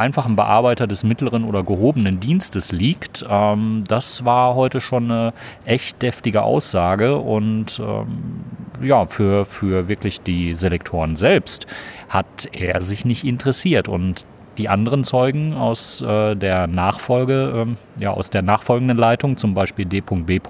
einfachen 0.00 0.36
Bearbeiter 0.36 0.86
des 0.86 1.04
mittleren 1.04 1.44
oder 1.44 1.62
gehobenen 1.62 2.20
Dienstes 2.20 2.72
liegt. 2.72 3.24
Ähm, 3.28 3.84
das 3.86 4.24
war 4.24 4.54
heute 4.54 4.80
schon 4.80 5.10
eine 5.10 5.32
echt 5.64 6.02
deftige 6.02 6.42
Aussage 6.42 7.16
und 7.16 7.80
ähm, 7.80 8.44
ja, 8.82 9.04
für, 9.04 9.44
für 9.44 9.88
wirklich 9.88 10.20
die 10.22 10.54
Selektoren 10.54 11.16
selbst 11.16 11.66
hat 12.08 12.48
er 12.52 12.80
sich 12.82 13.04
nicht 13.04 13.24
interessiert 13.24 13.88
und 13.88 14.24
die 14.58 14.68
anderen 14.68 15.04
Zeugen 15.04 15.54
aus 15.54 16.02
äh, 16.02 16.34
der 16.34 16.66
Nachfolge, 16.66 17.52
ähm, 17.54 17.76
ja, 17.98 18.10
aus 18.10 18.30
der 18.30 18.42
nachfolgenden 18.42 18.98
Leitung, 18.98 19.36
zum 19.36 19.54
Beispiel 19.54 19.86
D.B. 19.86 20.40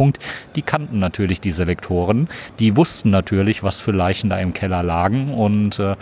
Die 0.57 0.63
kannten 0.63 0.99
natürlich 0.99 1.41
die 1.41 1.51
Selektoren, 1.53 2.29
die 2.59 2.77
wussten 2.77 3.11
natürlich, 3.11 3.63
was 3.63 3.81
für 3.81 3.93
Leichen 3.93 4.31
da 4.31 4.39
im 4.39 4.53
Keller 4.53 4.83
lagen 4.83 5.33
und 5.33 5.79
äh, 5.79 5.95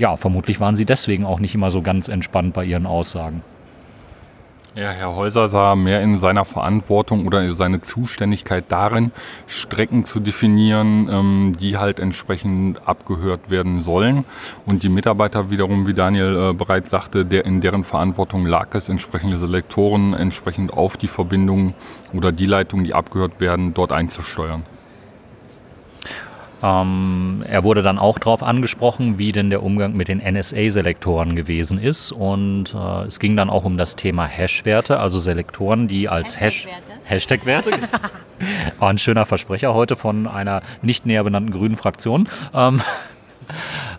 ja, 0.00 0.16
vermutlich 0.16 0.60
waren 0.60 0.76
sie 0.76 0.86
deswegen 0.86 1.26
auch 1.26 1.38
nicht 1.40 1.54
immer 1.54 1.70
so 1.70 1.82
ganz 1.82 2.08
entspannt 2.08 2.54
bei 2.54 2.64
ihren 2.64 2.86
Aussagen. 2.86 3.42
Ja, 4.76 4.92
Herr 4.92 5.14
Häuser 5.16 5.48
sah 5.48 5.74
mehr 5.74 6.00
in 6.00 6.18
seiner 6.18 6.44
Verantwortung 6.44 7.26
oder 7.26 7.52
seine 7.54 7.80
Zuständigkeit 7.80 8.64
darin, 8.68 9.10
Strecken 9.46 10.04
zu 10.04 10.20
definieren, 10.20 11.08
ähm, 11.10 11.56
die 11.60 11.76
halt 11.76 11.98
entsprechend 11.98 12.80
abgehört 12.86 13.50
werden 13.50 13.80
sollen. 13.80 14.24
Und 14.66 14.84
die 14.84 14.88
Mitarbeiter 14.88 15.50
wiederum, 15.50 15.86
wie 15.88 15.92
Daniel 15.92 16.50
äh, 16.50 16.52
bereits 16.54 16.88
sagte, 16.88 17.26
der, 17.26 17.44
in 17.44 17.60
deren 17.60 17.82
Verantwortung 17.82 18.46
lag 18.46 18.68
es, 18.72 18.88
entsprechende 18.88 19.38
Selektoren 19.38 20.14
entsprechend 20.14 20.72
auf 20.72 20.96
die 20.96 21.08
Verbindungen 21.08 21.74
oder 22.14 22.30
die 22.30 22.46
Leitungen, 22.46 22.84
die 22.84 22.94
abgehört 22.94 23.40
werden, 23.40 23.74
dort 23.74 23.90
einzusteuern. 23.90 24.62
Ähm, 26.62 27.44
er 27.48 27.64
wurde 27.64 27.82
dann 27.82 27.98
auch 27.98 28.18
darauf 28.18 28.42
angesprochen, 28.42 29.18
wie 29.18 29.32
denn 29.32 29.50
der 29.50 29.62
Umgang 29.62 29.94
mit 29.94 30.08
den 30.08 30.18
NSA-Selektoren 30.18 31.36
gewesen 31.36 31.78
ist. 31.78 32.12
Und 32.12 32.74
äh, 32.74 33.04
es 33.06 33.18
ging 33.18 33.36
dann 33.36 33.50
auch 33.50 33.64
um 33.64 33.76
das 33.76 33.96
Thema 33.96 34.26
Hash-Werte, 34.26 34.98
also 34.98 35.18
Selektoren, 35.18 35.88
die 35.88 36.08
als 36.08 36.38
Hash 36.38 36.66
Hashtag-Werte. 37.04 37.72
War 38.78 38.88
ein 38.90 38.98
schöner 38.98 39.26
Versprecher 39.26 39.74
heute 39.74 39.96
von 39.96 40.26
einer 40.26 40.62
nicht 40.82 41.06
näher 41.06 41.24
benannten 41.24 41.50
grünen 41.50 41.76
Fraktion. 41.76 42.28
Ähm, 42.54 42.80
äh, 43.48 43.89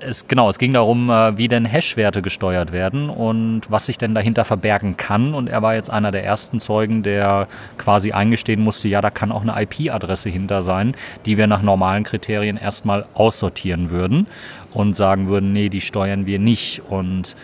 es, 0.00 0.28
genau, 0.28 0.48
es 0.48 0.58
ging 0.58 0.72
darum, 0.72 1.10
äh, 1.10 1.36
wie 1.36 1.48
denn 1.48 1.66
Hash-Werte 1.66 2.22
gesteuert 2.22 2.72
werden 2.72 3.10
und 3.10 3.70
was 3.70 3.86
sich 3.86 3.98
denn 3.98 4.14
dahinter 4.14 4.46
verbergen 4.46 4.96
kann. 4.96 5.34
Und 5.34 5.48
er 5.48 5.60
war 5.60 5.74
jetzt 5.74 5.90
einer 5.90 6.10
der 6.10 6.24
ersten 6.24 6.58
Zeugen, 6.58 7.02
der 7.02 7.46
quasi 7.76 8.12
eingestehen 8.12 8.62
musste, 8.62 8.88
ja, 8.88 9.02
da 9.02 9.10
kann 9.10 9.30
auch 9.30 9.42
eine 9.42 9.60
IP-Adresse 9.62 10.30
hinter 10.30 10.62
sein, 10.62 10.94
die 11.26 11.36
wir 11.36 11.46
nach 11.46 11.60
normalen 11.60 12.04
Kriterien 12.04 12.56
erstmal 12.56 13.04
aussortieren 13.12 13.90
würden 13.90 14.26
und 14.72 14.96
sagen 14.96 15.28
würden, 15.28 15.52
nee, 15.52 15.68
die 15.68 15.82
steuern 15.82 16.24
wir 16.24 16.38
nicht. 16.38 16.82
Und 16.88 17.36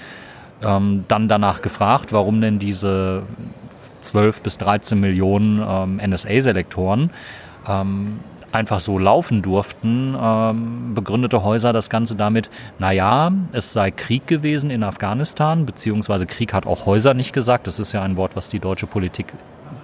ähm, 0.63 1.05
dann 1.09 1.29
danach 1.29 1.61
gefragt, 1.61 2.13
warum 2.13 2.41
denn 2.41 2.59
diese 2.59 3.25
12 4.01 4.41
bis 4.41 4.57
13 4.59 4.99
Millionen 4.99 5.63
ähm, 5.67 6.01
NSA-Selektoren 6.11 7.11
ähm, 7.69 8.21
einfach 8.53 8.81
so 8.81 8.99
laufen 8.99 9.43
durften, 9.43 10.17
ähm, 10.21 10.95
begründete 10.95 11.45
Häuser 11.45 11.73
das 11.73 11.91
Ganze 11.91 12.17
damit, 12.17 12.51
naja, 12.79 13.33
es 13.53 13.73
sei 13.73 13.91
Krieg 13.91 14.27
gewesen 14.27 14.71
in 14.71 14.83
Afghanistan, 14.83 15.67
beziehungsweise 15.67 16.27
Krieg 16.27 16.53
hat 16.53 16.67
auch 16.67 16.87
Häuser 16.87 17.15
nicht 17.15 17.33
gesagt, 17.33 17.67
das 17.67 17.79
ist 17.79 17.93
ja 17.93 18.03
ein 18.03 18.17
Wort, 18.17 18.37
was 18.37 18.49
die 18.49 18.61
deutsche 18.61 18.87
Politik 18.87 19.33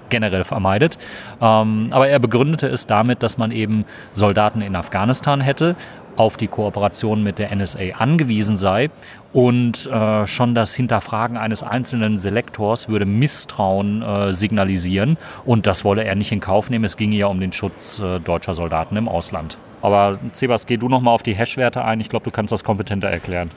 generell 0.09 0.45
vermeidet. 0.45 0.99
Ähm, 1.41 1.89
aber 1.91 2.09
er 2.09 2.19
begründete 2.19 2.69
es 2.69 2.87
damit, 2.87 3.23
dass 3.23 3.39
man 3.39 3.51
eben 3.51 3.85
Soldaten 4.13 4.61
in 4.61 4.77
Afghanistan 4.77 5.41
hätte 5.41 5.75
auf 6.17 6.37
die 6.37 6.49
Kooperation 6.49 7.23
mit 7.23 7.39
der 7.39 7.55
NSA 7.55 7.97
angewiesen 7.99 8.57
sei 8.57 8.91
und 9.33 9.87
äh, 9.87 10.27
schon 10.27 10.55
das 10.55 10.75
Hinterfragen 10.75 11.37
eines 11.37 11.63
einzelnen 11.63 12.19
Selektors 12.19 12.89
würde 12.89 13.07
Misstrauen 13.07 14.03
äh, 14.03 14.33
signalisieren 14.33 15.17
und 15.45 15.67
das 15.67 15.85
wolle 15.85 16.05
er 16.05 16.15
nicht 16.15 16.33
in 16.33 16.41
Kauf 16.41 16.71
nehmen. 16.71 16.85
Es 16.85 16.97
ginge 16.97 17.17
ja 17.17 17.27
um 17.27 17.41
den 17.41 17.53
Schutz 17.53 18.01
äh, 18.01 18.21
deutscher 18.21 18.55
Soldaten 18.55 18.97
im 18.97 19.09
Ausland. 19.09 19.59
Aber 19.81 20.19
Sebas, 20.33 20.67
geh 20.67 20.77
du 20.77 20.89
nochmal 20.89 21.15
auf 21.15 21.23
die 21.23 21.35
Hash-Werte 21.35 21.85
ein. 21.85 22.01
Ich 22.01 22.09
glaube, 22.09 22.25
du 22.25 22.31
kannst 22.31 22.53
das 22.53 22.63
kompetenter 22.63 23.09
erklären. 23.09 23.51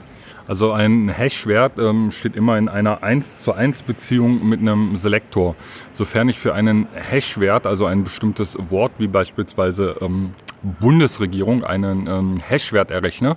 Also 0.48 0.72
ein 0.72 1.08
Hash-Wert 1.08 1.78
ähm, 1.78 2.12
steht 2.12 2.36
immer 2.36 2.56
in 2.56 2.68
einer 2.68 3.02
1 3.02 3.40
zu 3.40 3.52
1 3.52 3.82
Beziehung 3.82 4.46
mit 4.46 4.60
einem 4.60 4.96
Selektor. 4.96 5.56
Sofern 5.92 6.28
ich 6.28 6.38
für 6.38 6.54
einen 6.54 6.86
Hash-Wert, 6.94 7.66
also 7.66 7.86
ein 7.86 8.04
bestimmtes 8.04 8.56
Wort 8.70 8.92
wie 8.98 9.08
beispielsweise 9.08 9.96
ähm, 10.00 10.34
Bundesregierung 10.80 11.64
einen 11.64 12.06
ähm, 12.06 12.34
Hashwert 12.38 12.90
errechne, 12.90 13.36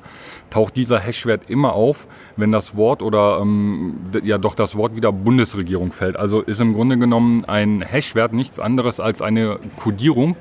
taucht 0.49 0.75
dieser 0.75 0.99
Hashwert 0.99 1.49
immer 1.49 1.73
auf, 1.73 2.07
wenn 2.35 2.51
das 2.51 2.75
Wort 2.75 3.01
oder 3.01 3.39
ähm, 3.41 3.97
ja 4.23 4.37
doch 4.37 4.55
das 4.55 4.75
Wort 4.75 4.95
wieder 4.95 5.11
Bundesregierung 5.11 5.91
fällt. 5.91 6.17
Also 6.17 6.41
ist 6.41 6.61
im 6.61 6.73
Grunde 6.73 6.97
genommen 6.97 7.45
ein 7.45 7.81
Hashwert 7.81 8.33
nichts 8.33 8.59
anderes 8.59 8.99
als 8.99 9.21
eine 9.21 9.59
Kodierung, 9.77 10.35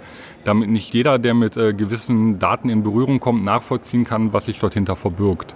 damit 0.45 0.71
nicht 0.71 0.95
jeder, 0.95 1.19
der 1.19 1.35
mit 1.35 1.57
äh, 1.57 1.73
gewissen 1.75 2.39
Daten 2.39 2.69
in 2.69 2.83
Berührung 2.83 3.21
kommt, 3.21 3.45
nachvollziehen 3.45 4.05
kann, 4.05 4.33
was 4.33 4.47
sich 4.47 4.59
dort 4.59 4.75
hinter 4.75 4.97
verbirgt. 4.97 5.55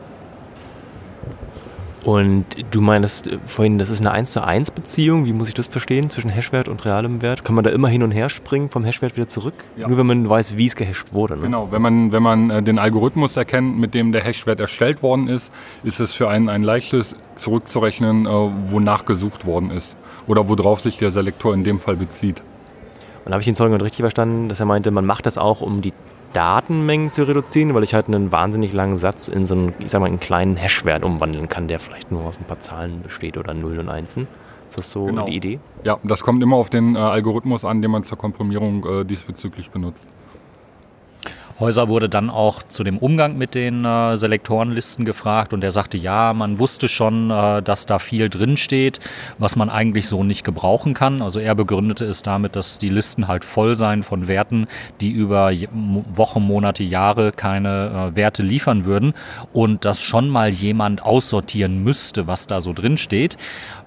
Und 2.04 2.46
du 2.72 2.80
meinst 2.80 3.28
äh, 3.28 3.38
vorhin, 3.46 3.78
das 3.78 3.88
ist 3.88 4.00
eine 4.00 4.10
1 4.10 4.32
zu 4.32 4.44
1 4.44 4.72
Beziehung. 4.72 5.24
Wie 5.24 5.32
muss 5.32 5.48
ich 5.48 5.54
das 5.54 5.68
verstehen 5.68 6.10
zwischen 6.10 6.30
Hashwert 6.30 6.68
und 6.68 6.84
realem 6.84 7.22
Wert? 7.22 7.44
Kann 7.44 7.54
man 7.54 7.64
da 7.64 7.70
immer 7.70 7.88
hin 7.88 8.02
und 8.02 8.10
her 8.10 8.28
springen 8.28 8.70
vom 8.70 8.84
Hashwert 8.84 9.16
wieder 9.16 9.28
zurück? 9.28 9.54
Ja. 9.76 9.88
Nur 9.88 9.98
wenn 9.98 10.06
man 10.06 10.28
weiß, 10.28 10.56
wie 10.56 10.66
es 10.66 10.74
gehasht 10.74 11.12
wurde. 11.12 11.36
Ne? 11.36 11.42
Genau, 11.42 11.70
wenn 11.70 11.82
man, 11.82 12.10
wenn 12.10 12.22
man 12.22 12.50
äh, 12.50 12.62
den 12.62 12.78
Algorithmus 12.78 13.36
erkennt, 13.36 13.78
mit 13.78 13.94
dem 13.94 14.10
der 14.10 14.24
Hashwert 14.24 14.58
erstellt 14.58 15.02
worden 15.02 15.28
ist, 15.28 15.52
ist 15.84 16.00
es 16.00 16.12
für 16.12 16.28
einen 16.28 16.48
ein 16.48 16.62
leichtes 16.62 17.14
zurückzurechnen, 17.36 18.26
äh, 18.26 18.30
wonach 18.70 19.04
gesucht 19.04 19.46
worden 19.46 19.70
ist. 19.70 19.96
Oder 20.26 20.48
worauf 20.48 20.80
sich 20.80 20.98
der 20.98 21.10
Selektor 21.10 21.54
in 21.54 21.62
dem 21.62 21.78
Fall 21.78 21.96
bezieht. 21.96 22.42
Und 23.24 23.32
habe 23.32 23.40
ich 23.40 23.46
den 23.46 23.54
Zeugen 23.54 23.80
richtig 23.80 24.00
verstanden, 24.00 24.48
dass 24.48 24.58
er 24.58 24.66
meinte, 24.66 24.90
man 24.90 25.06
macht 25.06 25.26
das 25.26 25.38
auch, 25.38 25.60
um 25.60 25.82
die 25.82 25.92
Datenmengen 26.32 27.12
zu 27.12 27.24
reduzieren, 27.24 27.74
weil 27.74 27.82
ich 27.82 27.94
halt 27.94 28.08
einen 28.08 28.32
wahnsinnig 28.32 28.72
langen 28.72 28.96
Satz 28.96 29.28
in 29.28 29.46
so 29.46 29.54
einen, 29.54 29.74
ich 29.80 29.90
sag 29.90 30.00
mal, 30.00 30.06
einen 30.06 30.20
kleinen 30.20 30.56
Hashwert 30.56 31.04
umwandeln 31.04 31.48
kann, 31.48 31.68
der 31.68 31.78
vielleicht 31.78 32.10
nur 32.10 32.24
aus 32.24 32.38
ein 32.38 32.44
paar 32.44 32.60
Zahlen 32.60 33.02
besteht 33.02 33.36
oder 33.36 33.54
Nullen 33.54 33.80
und 33.80 33.88
Einsen. 33.88 34.26
Ist 34.68 34.78
das 34.78 34.90
so 34.90 35.04
genau. 35.06 35.26
die 35.26 35.36
Idee? 35.36 35.60
Ja, 35.84 35.98
das 36.02 36.22
kommt 36.22 36.42
immer 36.42 36.56
auf 36.56 36.70
den 36.70 36.96
äh, 36.96 36.98
Algorithmus 36.98 37.64
an, 37.64 37.82
den 37.82 37.90
man 37.90 38.04
zur 38.04 38.16
Komprimierung 38.16 38.86
äh, 38.86 39.04
diesbezüglich 39.04 39.70
benutzt. 39.70 40.08
Häuser 41.60 41.88
wurde 41.88 42.08
dann 42.08 42.30
auch 42.30 42.62
zu 42.62 42.84
dem 42.84 42.98
Umgang 42.98 43.36
mit 43.36 43.54
den 43.54 43.84
äh, 43.84 44.16
Selektorenlisten 44.16 45.04
gefragt 45.04 45.52
und 45.52 45.62
er 45.62 45.70
sagte, 45.70 45.98
ja, 45.98 46.32
man 46.32 46.58
wusste 46.58 46.88
schon, 46.88 47.30
äh, 47.30 47.62
dass 47.62 47.86
da 47.86 47.98
viel 47.98 48.28
drinsteht, 48.28 49.00
was 49.38 49.56
man 49.56 49.70
eigentlich 49.70 50.08
so 50.08 50.24
nicht 50.24 50.44
gebrauchen 50.44 50.94
kann. 50.94 51.22
Also 51.22 51.40
er 51.40 51.54
begründete 51.54 52.04
es 52.04 52.22
damit, 52.22 52.56
dass 52.56 52.78
die 52.78 52.88
Listen 52.88 53.28
halt 53.28 53.44
voll 53.44 53.74
seien 53.74 54.02
von 54.02 54.28
Werten, 54.28 54.66
die 55.00 55.10
über 55.10 55.52
Wochen, 56.14 56.42
Monate, 56.42 56.82
Jahre 56.82 57.32
keine 57.32 58.10
äh, 58.12 58.16
Werte 58.16 58.42
liefern 58.42 58.84
würden 58.84 59.12
und 59.52 59.84
dass 59.84 60.02
schon 60.02 60.28
mal 60.28 60.50
jemand 60.50 61.02
aussortieren 61.02 61.82
müsste, 61.82 62.26
was 62.26 62.46
da 62.46 62.60
so 62.60 62.72
drinsteht. 62.72 63.36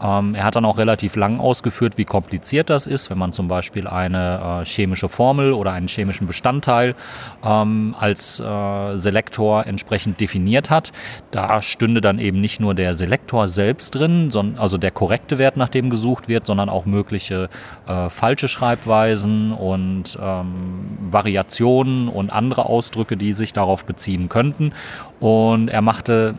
Ähm, 0.02 0.36
er 0.36 0.44
hat 0.44 0.56
dann 0.56 0.66
auch 0.66 0.78
relativ 0.78 1.16
lang 1.16 1.40
ausgeführt, 1.40 1.98
wie 1.98 2.06
kompliziert 2.06 2.70
das 2.70 2.88
ist, 2.88 3.10
wenn 3.10 3.18
man 3.18 3.34
zum 3.34 3.48
Beispiel 3.48 3.88
eine 3.88 4.62
äh, 4.62 4.66
chemische 4.66 5.10
Formel 5.10 5.54
oder 5.54 5.72
einen 5.72 5.88
chemischen 5.88 6.28
Bestandteil 6.28 6.96
ähm, 7.44 7.55
ähm, 7.62 7.96
als 7.98 8.40
äh, 8.40 8.98
Selektor 8.98 9.66
entsprechend 9.66 10.20
definiert 10.22 10.70
hat. 10.70 10.92
Da 11.32 11.62
stünde 11.62 12.02
dann 12.02 12.20
eben 12.20 12.42
nicht 12.42 12.60
nur 12.60 12.74
der 12.74 12.94
Selektor 12.94 13.48
selbst 13.48 13.96
drin, 13.96 14.32
sondern, 14.32 14.60
also 14.62 14.78
der 14.78 14.92
korrekte 14.92 15.38
Wert, 15.38 15.58
nach 15.58 15.70
dem 15.70 15.90
gesucht 15.90 16.28
wird, 16.28 16.46
sondern 16.46 16.70
auch 16.70 16.86
mögliche 16.86 17.50
äh, 17.88 18.10
falsche 18.10 18.48
Schreibweisen 18.48 19.52
und 19.52 20.18
ähm, 20.22 20.98
Variationen 21.00 22.08
und 22.08 22.32
andere 22.32 22.66
Ausdrücke, 22.68 23.18
die 23.18 23.34
sich 23.34 23.54
darauf 23.54 23.86
beziehen 23.86 24.30
könnten. 24.30 24.74
Und 25.20 25.70
er 25.70 25.82
machte 25.82 26.36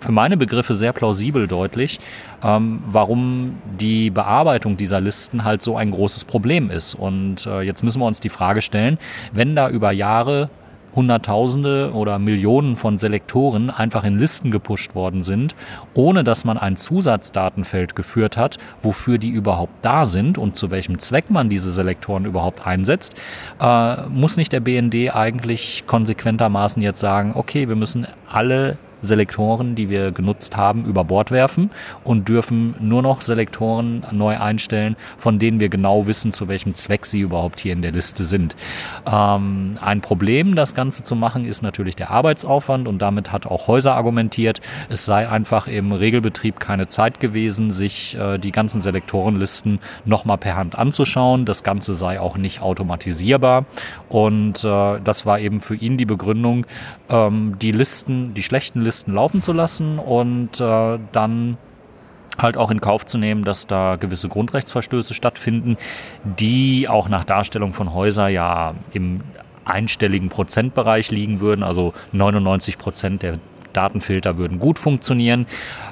für 0.00 0.12
meine 0.12 0.36
Begriffe 0.36 0.74
sehr 0.74 0.92
plausibel 0.92 1.46
deutlich, 1.46 2.00
ähm, 2.42 2.82
warum 2.86 3.58
die 3.78 4.10
Bearbeitung 4.10 4.76
dieser 4.76 5.00
Listen 5.00 5.44
halt 5.44 5.62
so 5.62 5.76
ein 5.76 5.90
großes 5.90 6.24
Problem 6.24 6.70
ist. 6.70 6.94
Und 6.94 7.46
äh, 7.46 7.62
jetzt 7.62 7.82
müssen 7.82 8.00
wir 8.00 8.06
uns 8.06 8.20
die 8.20 8.28
Frage 8.28 8.62
stellen, 8.62 8.98
wenn 9.32 9.54
da 9.54 9.68
über 9.68 9.92
Jahre 9.92 10.50
Hunderttausende 10.94 11.92
oder 11.94 12.18
Millionen 12.18 12.76
von 12.76 12.98
Selektoren 12.98 13.70
einfach 13.70 14.04
in 14.04 14.18
Listen 14.18 14.50
gepusht 14.50 14.94
worden 14.94 15.22
sind, 15.22 15.54
ohne 15.94 16.24
dass 16.24 16.44
man 16.44 16.58
ein 16.58 16.76
Zusatzdatenfeld 16.76 17.94
geführt 17.94 18.36
hat, 18.36 18.58
wofür 18.82 19.18
die 19.18 19.28
überhaupt 19.28 19.72
da 19.82 20.04
sind 20.04 20.38
und 20.38 20.56
zu 20.56 20.70
welchem 20.70 20.98
Zweck 20.98 21.30
man 21.30 21.48
diese 21.48 21.70
Selektoren 21.70 22.24
überhaupt 22.24 22.66
einsetzt, 22.66 23.14
äh, 23.60 23.96
muss 24.08 24.36
nicht 24.36 24.52
der 24.52 24.60
BND 24.60 25.14
eigentlich 25.14 25.84
konsequentermaßen 25.86 26.82
jetzt 26.82 27.00
sagen, 27.00 27.32
okay, 27.34 27.68
wir 27.68 27.76
müssen 27.76 28.06
alle 28.28 28.78
Selektoren, 29.02 29.74
die 29.74 29.88
wir 29.88 30.12
genutzt 30.12 30.56
haben, 30.56 30.84
über 30.84 31.04
Bord 31.04 31.30
werfen 31.30 31.70
und 32.04 32.28
dürfen 32.28 32.74
nur 32.80 33.02
noch 33.02 33.20
Selektoren 33.22 34.04
neu 34.12 34.38
einstellen, 34.38 34.96
von 35.18 35.38
denen 35.38 35.60
wir 35.60 35.68
genau 35.68 36.06
wissen, 36.06 36.32
zu 36.32 36.48
welchem 36.48 36.74
Zweck 36.74 37.06
sie 37.06 37.20
überhaupt 37.20 37.60
hier 37.60 37.72
in 37.72 37.82
der 37.82 37.92
Liste 37.92 38.24
sind. 38.24 38.56
Ähm, 39.10 39.78
ein 39.80 40.00
Problem, 40.00 40.54
das 40.54 40.74
Ganze 40.74 41.02
zu 41.02 41.16
machen, 41.16 41.44
ist 41.44 41.62
natürlich 41.62 41.96
der 41.96 42.10
Arbeitsaufwand 42.10 42.88
und 42.88 43.00
damit 43.00 43.32
hat 43.32 43.46
auch 43.46 43.68
Häuser 43.68 43.94
argumentiert, 43.94 44.60
es 44.88 45.04
sei 45.04 45.28
einfach 45.28 45.66
im 45.66 45.92
Regelbetrieb 45.92 46.60
keine 46.60 46.86
Zeit 46.86 47.20
gewesen, 47.20 47.70
sich 47.70 48.16
äh, 48.16 48.38
die 48.38 48.52
ganzen 48.52 48.80
Selektorenlisten 48.80 49.80
nochmal 50.04 50.38
per 50.38 50.56
Hand 50.56 50.76
anzuschauen. 50.76 51.44
Das 51.44 51.62
Ganze 51.62 51.94
sei 51.94 52.20
auch 52.20 52.36
nicht 52.36 52.60
automatisierbar 52.60 53.66
und 54.08 54.64
äh, 54.64 55.00
das 55.02 55.26
war 55.26 55.40
eben 55.40 55.60
für 55.60 55.74
ihn 55.74 55.96
die 55.96 56.06
Begründung, 56.06 56.66
ähm, 57.08 57.56
die 57.60 57.72
Listen, 57.72 58.34
die 58.34 58.42
schlechten 58.42 58.82
Listen, 58.82 58.89
Listen 58.90 59.14
laufen 59.14 59.40
zu 59.40 59.52
lassen 59.52 60.00
und 60.00 60.60
äh, 60.60 60.98
dann 61.12 61.58
halt 62.38 62.56
auch 62.56 62.72
in 62.72 62.80
Kauf 62.80 63.06
zu 63.06 63.18
nehmen, 63.18 63.44
dass 63.44 63.68
da 63.68 63.94
gewisse 63.94 64.28
Grundrechtsverstöße 64.28 65.14
stattfinden, 65.14 65.76
die 66.24 66.88
auch 66.88 67.08
nach 67.08 67.22
Darstellung 67.22 67.72
von 67.72 67.94
Häuser 67.94 68.26
ja 68.26 68.72
im 68.92 69.20
einstelligen 69.64 70.28
Prozentbereich 70.28 71.12
liegen 71.12 71.38
würden. 71.38 71.62
Also 71.62 71.94
99 72.10 72.78
Prozent 72.78 73.22
der 73.22 73.38
Datenfilter 73.72 74.36
würden 74.36 74.58
gut 74.58 74.78
funktionieren. 74.78 75.46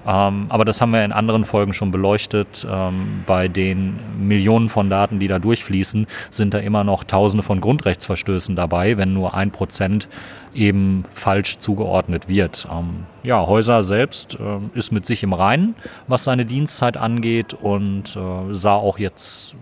Ähm, 0.06 0.46
aber 0.48 0.64
das 0.64 0.80
haben 0.80 0.92
wir 0.92 1.04
in 1.04 1.12
anderen 1.12 1.44
Folgen 1.44 1.72
schon 1.72 1.90
beleuchtet. 1.90 2.66
Ähm, 2.70 3.24
bei 3.26 3.48
den 3.48 3.98
Millionen 4.18 4.68
von 4.68 4.90
Daten, 4.90 5.18
die 5.18 5.28
da 5.28 5.38
durchfließen, 5.38 6.06
sind 6.30 6.54
da 6.54 6.58
immer 6.58 6.84
noch 6.84 7.04
Tausende 7.04 7.42
von 7.42 7.60
Grundrechtsverstößen 7.60 8.56
dabei, 8.56 8.96
wenn 8.96 9.12
nur 9.12 9.34
ein 9.34 9.50
Prozent 9.50 10.08
eben 10.54 11.04
falsch 11.12 11.58
zugeordnet 11.58 12.28
wird. 12.28 12.66
Ähm, 12.70 13.06
ja, 13.22 13.46
Häuser 13.46 13.82
selbst 13.82 14.38
äh, 14.40 14.78
ist 14.78 14.92
mit 14.92 15.06
sich 15.06 15.22
im 15.22 15.32
Reinen, 15.32 15.74
was 16.06 16.24
seine 16.24 16.44
Dienstzeit 16.44 16.96
angeht 16.96 17.54
und 17.54 18.16
äh, 18.16 18.54
sah 18.54 18.74
auch 18.74 18.98
jetzt 18.98 19.56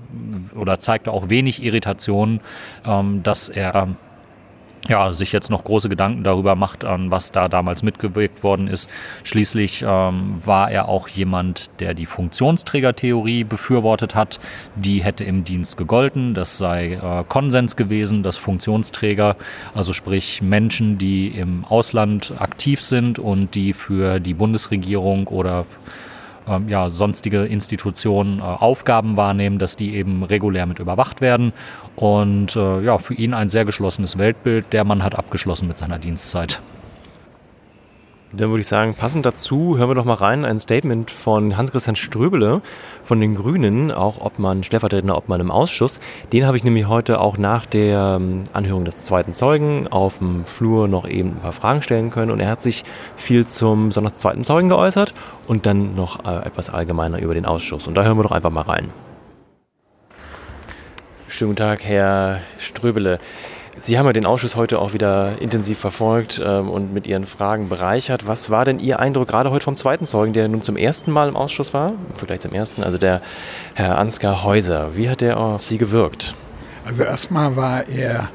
oder 0.55 0.79
zeigte 0.79 1.13
auch 1.13 1.29
wenig 1.29 1.63
Irritation, 1.63 2.41
ähm, 2.87 3.23
dass 3.23 3.49
er 3.49 3.89
ja, 4.89 5.13
sich 5.13 5.33
jetzt 5.33 5.51
noch 5.51 5.65
große 5.65 5.89
Gedanken 5.89 6.23
darüber 6.23 6.55
macht, 6.55 6.85
an 6.85 7.11
was 7.11 7.33
da 7.33 7.49
damals 7.49 7.83
mitgewirkt 7.83 8.43
worden 8.43 8.69
ist. 8.69 8.89
Schließlich 9.25 9.85
ähm, 9.87 10.37
war 10.45 10.71
er 10.71 10.89
auch 10.89 11.09
jemand, 11.09 11.71
der 11.81 11.95
die 11.95 12.07
Funktionsträgertheorie 12.07 13.45
befürwortet 13.45 14.15
hat. 14.15 14.39
Die 14.75 15.03
hätte 15.03 15.25
im 15.25 15.45
Dienst 15.45 15.77
gegolten. 15.77 16.35
Das 16.35 16.59
sei 16.59 16.95
äh, 16.95 17.25
Konsens 17.29 17.77
gewesen, 17.77 18.23
dass 18.23 18.37
Funktionsträger, 18.37 19.37
also 19.75 19.93
sprich 19.93 20.43
Menschen, 20.43 20.99
die 20.99 21.29
im 21.29 21.65
Ausland 21.65 22.33
aktiv 22.39 22.81
sind 22.81 23.19
und 23.19 23.55
die 23.55 23.73
für 23.73 24.21
die 24.21 24.35
Bundesregierung 24.35 25.29
oder 25.29 25.65
ähm, 26.49 26.69
ja, 26.69 26.89
sonstige 26.89 27.45
Institutionen 27.45 28.39
äh, 28.39 28.43
Aufgaben 28.43 29.17
wahrnehmen, 29.17 29.59
dass 29.59 29.77
die 29.77 29.95
eben 29.95 30.23
regulär 30.23 30.67
mit 30.67 30.79
überwacht 30.79 31.21
werden. 31.21 31.53
Und 31.97 32.57
äh, 32.57 32.83
ja, 32.83 32.99
für 32.99 33.15
ihn 33.15 33.35
ein 33.35 33.49
sehr 33.49 33.65
geschlossenes 33.65 34.19
Weltbild. 34.19 34.73
Der 34.73 34.85
Mann 34.85 35.03
hat 35.03 35.17
abgeschlossen 35.17 35.69
mit 35.69 35.77
seiner 35.77 35.99
Dienstzeit. 35.99 36.61
Dann 38.37 38.51
würde 38.51 38.61
ich 38.61 38.69
sagen, 38.69 38.93
passend 38.93 39.25
dazu 39.25 39.79
hören 39.79 39.89
wir 39.89 39.95
doch 39.95 40.05
mal 40.05 40.15
rein 40.15 40.45
ein 40.45 40.61
Statement 40.61 41.11
von 41.11 41.57
Hans-Christian 41.57 41.97
Ströbele 41.97 42.61
von 43.03 43.19
den 43.19 43.35
Grünen, 43.35 43.91
auch 43.91 44.21
Obmann, 44.21 44.63
Stellvertretender 44.63 45.17
Obmann 45.17 45.41
im 45.41 45.51
Ausschuss. 45.51 46.01
Den 46.35 46.47
habe 46.47 46.59
ich 46.59 46.65
nämlich 46.65 46.87
heute 46.87 47.19
auch 47.21 47.39
nach 47.39 47.65
der 47.65 48.19
ähm, 48.21 48.45
Anhörung 48.53 48.85
des 48.85 49.07
zweiten 49.07 49.33
Zeugen 49.33 49.89
auf 49.89 50.19
dem 50.19 50.45
Flur 50.45 50.87
noch 50.87 51.09
eben 51.09 51.31
ein 51.31 51.41
paar 51.41 51.55
Fragen 51.55 51.81
stellen 51.81 52.11
können. 52.11 52.31
Und 52.31 52.41
er 52.41 52.51
hat 52.51 52.61
sich 52.61 52.85
viel 53.17 53.47
zum 53.47 53.89
besonders 53.89 54.17
zweiten 54.17 54.45
Zeugen 54.45 54.69
geäußert 54.69 55.15
und 55.47 55.65
dann 55.65 55.95
noch 55.95 56.27
äh, 56.27 56.45
etwas 56.47 56.69
allgemeiner 56.69 57.19
über 57.21 57.33
den 57.33 57.47
Ausschuss. 57.47 57.87
Und 57.87 57.95
da 57.95 58.05
hören 58.05 58.19
wir 58.19 58.25
doch 58.25 58.33
einfach 58.33 58.51
mal 58.51 58.63
rein. 58.63 58.91
Schönen 61.29 61.53
guten 61.53 61.59
Tag, 61.59 61.85
Herr 61.85 62.41
Ströbele. 62.59 63.17
Sie 63.79 63.99
haben 63.99 64.07
ja 64.07 64.13
den 64.13 64.27
Ausschuss 64.27 64.57
heute 64.57 64.79
auch 64.79 64.95
wieder 64.95 65.41
intensiv 65.41 65.79
verfolgt 65.79 66.41
ähm, 66.45 66.71
und 66.71 66.95
mit 66.95 67.07
Ihren 67.07 67.25
Fragen 67.25 67.69
bereichert. 67.69 68.27
Was 68.27 68.51
war 68.51 68.65
denn 68.65 68.79
Ihr 68.79 68.99
Eindruck 68.99 69.29
gerade 69.29 69.51
heute 69.51 69.65
vom 69.65 69.77
zweiten 69.77 70.07
Zeugen, 70.07 70.33
der 70.33 70.49
nun 70.49 70.63
zum 70.63 70.77
ersten 70.77 71.11
Mal 71.11 71.29
im 71.29 71.37
Ausschuss 71.37 71.75
war? 71.75 71.93
Vielleicht 72.17 72.43
zum 72.43 72.53
ersten, 72.53 72.83
also 72.83 72.97
der 72.97 73.21
Herr 73.75 73.99
Ansgar 73.99 74.43
Häuser. 74.43 74.97
Wie 74.97 75.11
hat 75.11 75.21
der 75.21 75.39
auf 75.39 75.63
Sie 75.63 75.79
gewirkt? 75.79 76.35
Also 76.87 77.03
erstmal 77.03 77.57
war 77.57 77.87
er 77.89 78.31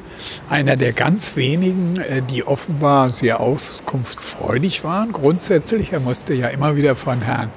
einer 0.49 0.75
der 0.75 0.93
ganz 0.93 1.35
wenigen, 1.35 1.97
äh, 1.97 2.21
die 2.21 2.45
offenbar 2.45 3.09
sehr 3.09 3.39
auskunftsfreudig 3.39 4.83
waren. 4.83 5.11
Grundsätzlich, 5.11 5.91
er 5.91 6.01
musste 6.01 6.33
ja 6.33 6.49
immer 6.49 6.75
wieder 6.75 6.95
von 6.95 7.21
Herrn 7.21 7.49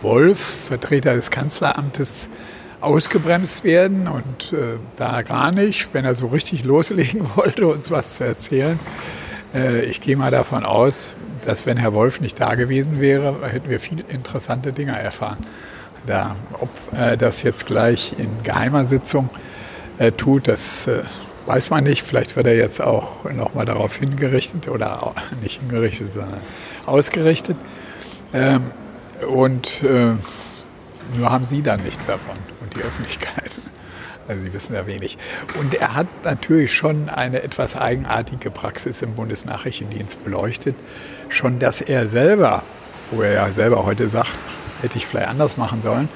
Wolf, 0.00 0.38
Vertreter 0.68 1.14
des 1.14 1.30
Kanzleramtes, 1.30 2.28
ausgebremst 2.80 3.64
werden 3.64 4.08
und 4.08 4.52
äh, 4.52 4.78
da 4.96 5.22
gar 5.22 5.50
nicht, 5.50 5.92
wenn 5.94 6.04
er 6.04 6.14
so 6.14 6.26
richtig 6.28 6.64
loslegen 6.64 7.26
wollte, 7.36 7.66
uns 7.66 7.90
was 7.90 8.16
zu 8.16 8.24
erzählen. 8.24 8.78
Äh, 9.54 9.84
ich 9.84 10.00
gehe 10.00 10.16
mal 10.16 10.30
davon 10.30 10.64
aus, 10.64 11.14
dass 11.44 11.66
wenn 11.66 11.76
Herr 11.76 11.94
Wolf 11.94 12.20
nicht 12.20 12.40
da 12.40 12.54
gewesen 12.54 13.00
wäre, 13.00 13.36
hätten 13.48 13.70
wir 13.70 13.80
viel 13.80 14.04
interessante 14.08 14.72
Dinge 14.72 14.98
erfahren. 14.98 15.38
Da, 16.06 16.36
ob 16.52 16.68
äh, 16.98 17.16
das 17.16 17.42
jetzt 17.42 17.66
gleich 17.66 18.14
in 18.18 18.42
geheimer 18.42 18.84
Sitzung 18.84 19.30
äh, 19.98 20.12
tut, 20.12 20.48
das 20.48 20.86
äh, 20.86 21.02
weiß 21.46 21.70
man 21.70 21.84
nicht. 21.84 22.02
Vielleicht 22.02 22.36
wird 22.36 22.46
er 22.46 22.56
jetzt 22.56 22.80
auch 22.80 23.24
nochmal 23.30 23.64
darauf 23.64 23.96
hingerichtet 23.96 24.68
oder 24.68 25.14
nicht 25.42 25.60
hingerichtet, 25.60 26.12
sondern 26.12 26.40
ausgerichtet. 26.84 27.56
Ähm, 28.34 28.70
und 29.28 29.82
äh, 29.82 30.12
nur 31.16 31.30
haben 31.30 31.44
Sie 31.44 31.62
dann 31.62 31.82
nichts 31.82 32.04
davon 32.06 32.36
die 32.76 32.82
Öffentlichkeit. 32.82 33.58
Also 34.28 34.42
Sie 34.42 34.52
wissen 34.52 34.74
ja 34.74 34.86
wenig. 34.86 35.18
Und 35.58 35.74
er 35.74 35.94
hat 35.94 36.06
natürlich 36.24 36.74
schon 36.74 37.08
eine 37.08 37.42
etwas 37.42 37.76
eigenartige 37.76 38.50
Praxis 38.50 39.02
im 39.02 39.14
Bundesnachrichtendienst 39.14 40.22
beleuchtet. 40.24 40.74
Schon, 41.28 41.58
dass 41.58 41.80
er 41.80 42.06
selber, 42.06 42.62
wo 43.10 43.22
er 43.22 43.32
ja 43.34 43.48
selber 43.50 43.84
heute 43.84 44.08
sagt, 44.08 44.38
hätte 44.82 44.98
ich 44.98 45.06
vielleicht 45.06 45.28
anders 45.28 45.56
machen 45.56 45.82
sollen, 45.82 46.08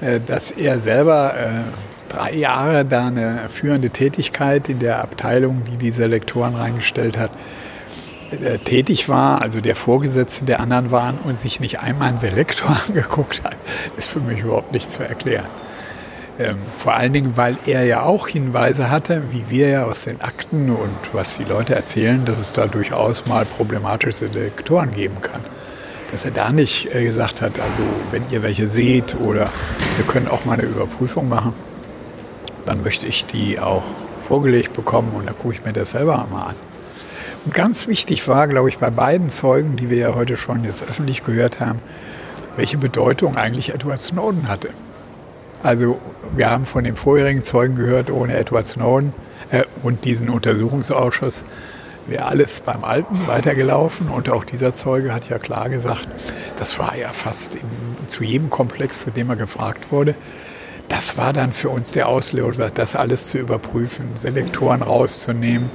äh, 0.00 0.20
dass 0.20 0.50
er 0.50 0.78
selber 0.78 1.34
äh, 1.36 1.48
drei 2.08 2.34
Jahre 2.34 2.84
da 2.84 3.08
eine 3.08 3.48
führende 3.48 3.90
Tätigkeit 3.90 4.68
in 4.68 4.78
der 4.78 5.02
Abteilung, 5.02 5.62
die 5.64 5.76
diese 5.76 6.06
Lektoren 6.06 6.54
reingestellt 6.54 7.18
hat, 7.18 7.30
äh, 8.30 8.58
tätig 8.58 9.08
war, 9.08 9.42
also 9.42 9.60
der 9.60 9.74
Vorgesetzte 9.74 10.44
der 10.44 10.60
anderen 10.60 10.90
waren 10.90 11.18
und 11.18 11.38
sich 11.38 11.60
nicht 11.60 11.80
einmal 11.80 12.08
einen 12.08 12.18
Selektor 12.18 12.76
angeguckt 12.88 13.42
hat, 13.42 13.58
ist 13.96 14.08
für 14.08 14.20
mich 14.20 14.40
überhaupt 14.40 14.72
nicht 14.72 14.90
zu 14.90 15.02
erklären. 15.02 15.46
Ähm, 16.38 16.56
vor 16.76 16.94
allen 16.94 17.12
Dingen, 17.12 17.36
weil 17.36 17.56
er 17.64 17.84
ja 17.84 18.02
auch 18.02 18.26
Hinweise 18.26 18.90
hatte, 18.90 19.22
wie 19.30 19.50
wir 19.50 19.68
ja 19.68 19.84
aus 19.84 20.04
den 20.04 20.20
Akten 20.20 20.70
und 20.70 20.90
was 21.12 21.36
die 21.36 21.44
Leute 21.44 21.76
erzählen, 21.76 22.24
dass 22.24 22.40
es 22.40 22.52
da 22.52 22.66
durchaus 22.66 23.26
mal 23.26 23.44
problematische 23.44 24.28
Selektoren 24.28 24.90
geben 24.90 25.20
kann. 25.20 25.40
Dass 26.10 26.24
er 26.24 26.32
da 26.32 26.50
nicht 26.50 26.92
äh, 26.92 27.04
gesagt 27.04 27.40
hat, 27.40 27.60
also 27.60 27.82
wenn 28.10 28.24
ihr 28.30 28.42
welche 28.42 28.68
seht 28.68 29.14
oder 29.20 29.48
wir 29.96 30.06
können 30.06 30.26
auch 30.26 30.44
mal 30.44 30.54
eine 30.54 30.64
Überprüfung 30.64 31.28
machen, 31.28 31.52
dann 32.66 32.82
möchte 32.82 33.06
ich 33.06 33.26
die 33.26 33.60
auch 33.60 33.84
vorgelegt 34.26 34.72
bekommen 34.72 35.12
und 35.14 35.26
dann 35.28 35.36
gucke 35.36 35.54
ich 35.54 35.64
mir 35.64 35.72
das 35.72 35.90
selber 35.90 36.26
mal 36.32 36.46
an. 36.46 36.56
Und 37.44 37.54
ganz 37.54 37.86
wichtig 37.86 38.26
war, 38.26 38.48
glaube 38.48 38.70
ich, 38.70 38.78
bei 38.78 38.90
beiden 38.90 39.30
Zeugen, 39.30 39.76
die 39.76 39.90
wir 39.90 39.98
ja 39.98 40.14
heute 40.14 40.36
schon 40.36 40.64
jetzt 40.64 40.82
öffentlich 40.82 41.22
gehört 41.22 41.60
haben, 41.60 41.78
welche 42.56 42.78
Bedeutung 42.78 43.36
eigentlich 43.36 43.74
Edward 43.74 44.00
Snowden 44.00 44.48
hatte. 44.48 44.70
Also 45.64 45.98
wir 46.36 46.50
haben 46.50 46.66
von 46.66 46.84
dem 46.84 46.94
vorherigen 46.94 47.42
Zeugen 47.42 47.74
gehört, 47.74 48.10
ohne 48.10 48.36
Edward 48.36 48.66
Snowden 48.66 49.14
äh, 49.50 49.64
und 49.82 50.04
diesen 50.04 50.28
Untersuchungsausschuss 50.28 51.46
wäre 52.06 52.26
alles 52.26 52.60
beim 52.60 52.84
Alten 52.84 53.26
weitergelaufen. 53.26 54.10
Und 54.10 54.28
auch 54.28 54.44
dieser 54.44 54.74
Zeuge 54.74 55.14
hat 55.14 55.30
ja 55.30 55.38
klar 55.38 55.70
gesagt, 55.70 56.06
das 56.58 56.78
war 56.78 56.94
ja 56.96 57.08
fast 57.14 57.54
in, 57.54 57.62
zu 58.08 58.24
jedem 58.24 58.50
Komplex, 58.50 59.00
zu 59.00 59.10
dem 59.10 59.30
er 59.30 59.36
gefragt 59.36 59.90
wurde. 59.90 60.16
Das 60.88 61.16
war 61.16 61.32
dann 61.32 61.50
für 61.50 61.70
uns 61.70 61.92
der 61.92 62.08
Auslöser, 62.08 62.70
das 62.70 62.94
alles 62.94 63.28
zu 63.28 63.38
überprüfen, 63.38 64.04
Selektoren 64.16 64.82
rauszunehmen, 64.82 65.70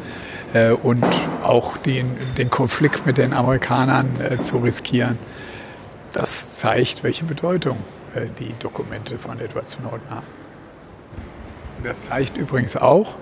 äh, 0.53 0.69
und 0.71 1.03
auch 1.41 1.77
den, 1.77 2.15
den 2.37 2.51
Konflikt 2.51 3.07
mit 3.07 3.17
den 3.17 3.33
Amerikanern 3.33 4.11
äh, 4.21 4.39
zu 4.39 4.57
riskieren. 4.57 5.17
Das 6.13 6.53
zeigt, 6.53 7.03
welche 7.03 7.25
Bedeutung 7.25 7.77
die 8.39 8.53
Dokumente 8.59 9.17
von 9.17 9.39
Edward 9.39 9.67
Snowden 9.67 10.09
haben. 10.09 10.27
Das 11.83 12.03
zeigt 12.03 12.37
übrigens 12.37 12.75
auch, 12.75 13.15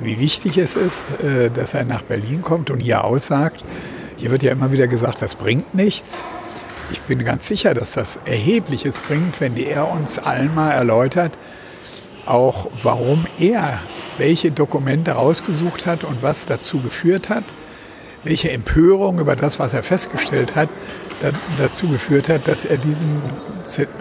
wie 0.00 0.18
wichtig 0.18 0.58
es 0.58 0.76
ist, 0.76 1.10
äh, 1.22 1.50
dass 1.50 1.74
er 1.74 1.84
nach 1.84 2.02
Berlin 2.02 2.42
kommt 2.42 2.70
und 2.70 2.80
hier 2.80 3.04
aussagt. 3.04 3.64
Hier 4.16 4.30
wird 4.30 4.42
ja 4.42 4.52
immer 4.52 4.72
wieder 4.72 4.86
gesagt, 4.86 5.22
das 5.22 5.34
bringt 5.34 5.74
nichts. 5.74 6.22
Ich 6.92 7.00
bin 7.02 7.24
ganz 7.24 7.48
sicher, 7.48 7.74
dass 7.74 7.92
das 7.92 8.20
Erhebliches 8.24 8.98
bringt, 8.98 9.40
wenn 9.40 9.56
er 9.56 9.90
uns 9.90 10.18
allen 10.18 10.54
mal 10.54 10.70
erläutert, 10.70 11.36
auch 12.26 12.70
warum 12.82 13.26
er 13.38 13.80
welche 14.18 14.50
Dokumente 14.50 15.12
rausgesucht 15.12 15.86
hat 15.86 16.04
und 16.04 16.22
was 16.22 16.46
dazu 16.46 16.80
geführt 16.80 17.28
hat, 17.28 17.44
welche 18.22 18.50
Empörung 18.50 19.18
über 19.18 19.36
das, 19.36 19.58
was 19.58 19.74
er 19.74 19.82
festgestellt 19.82 20.54
hat, 20.54 20.68
dazu 21.58 21.88
geführt 21.88 22.28
hat, 22.28 22.48
dass 22.48 22.64
er 22.64 22.76
diesen 22.76 23.22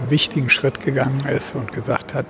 wichtigen 0.09 0.49
Schritt 0.49 0.79
gegangen 0.79 1.25
ist 1.25 1.55
und 1.55 1.71
gesagt 1.71 2.13
hat, 2.13 2.25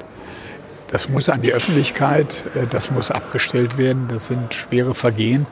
das 0.88 1.10
muss 1.10 1.28
an 1.28 1.42
die 1.42 1.54
Öffentlichkeit, 1.54 2.44
äh, 2.54 2.68
das 2.68 2.92
muss 2.92 3.10
abgestellt 3.10 3.80
werden, 3.80 4.08
das 4.10 4.28
sind 4.28 4.54
schwere 4.54 4.94
Vergehen 4.94 5.48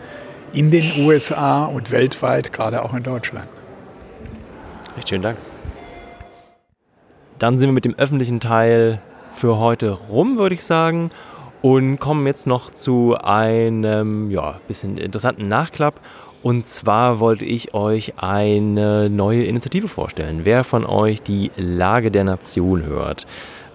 in 0.53 0.69
den 0.69 1.03
USA 1.03 1.65
und 1.65 1.89
weltweit, 1.89 2.53
gerade 2.53 2.83
auch 2.83 2.93
in 2.93 3.01
Deutschland. 3.01 3.47
Recht 4.97 5.09
schönen 5.09 5.23
Dank. 5.23 5.37
Dann 7.39 7.57
sind 7.57 7.69
wir 7.69 7.73
mit 7.73 7.85
dem 7.85 7.95
öffentlichen 7.95 8.39
Teil 8.39 9.01
für 9.31 9.57
heute 9.57 9.91
rum, 9.91 10.37
würde 10.37 10.53
ich 10.53 10.63
sagen 10.63 11.09
und 11.61 11.99
kommen 11.99 12.27
jetzt 12.27 12.45
noch 12.45 12.71
zu 12.71 13.17
einem 13.17 14.29
ja, 14.29 14.59
bisschen 14.67 14.97
interessanten 14.97 15.47
Nachklapp. 15.47 15.99
Und 16.43 16.65
zwar 16.65 17.19
wollte 17.19 17.45
ich 17.45 17.75
euch 17.75 18.13
eine 18.17 19.11
neue 19.11 19.43
Initiative 19.43 19.87
vorstellen. 19.87 20.41
Wer 20.43 20.63
von 20.63 20.85
euch 20.85 21.21
die 21.21 21.51
Lage 21.55 22.09
der 22.09 22.23
Nation 22.23 22.83
hört? 22.83 23.27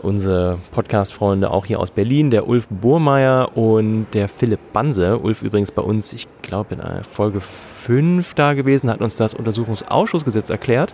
Unsere 0.03 0.59
Podcast-Freunde 0.73 1.51
auch 1.51 1.65
hier 1.65 1.79
aus 1.79 1.93
Berlin, 1.93 2.31
der 2.31 2.49
Ulf 2.49 2.67
Burmeier 2.69 3.57
und 3.57 4.09
der 4.15 4.29
Philipp 4.29 4.73
Banse. 4.73 5.19
Ulf 5.19 5.43
übrigens 5.43 5.71
bei 5.71 5.83
uns, 5.83 6.13
ich 6.13 6.27
glaube, 6.43 6.75
in 6.75 7.05
Folge 7.05 7.41
5 7.41 8.35
da 8.35 8.55
gewesen, 8.55 8.91
hat 8.91 9.01
uns 9.01 9.17
das 9.17 9.35
Untersuchungsausschussgesetz 9.35 10.51
erklärt. 10.51 10.93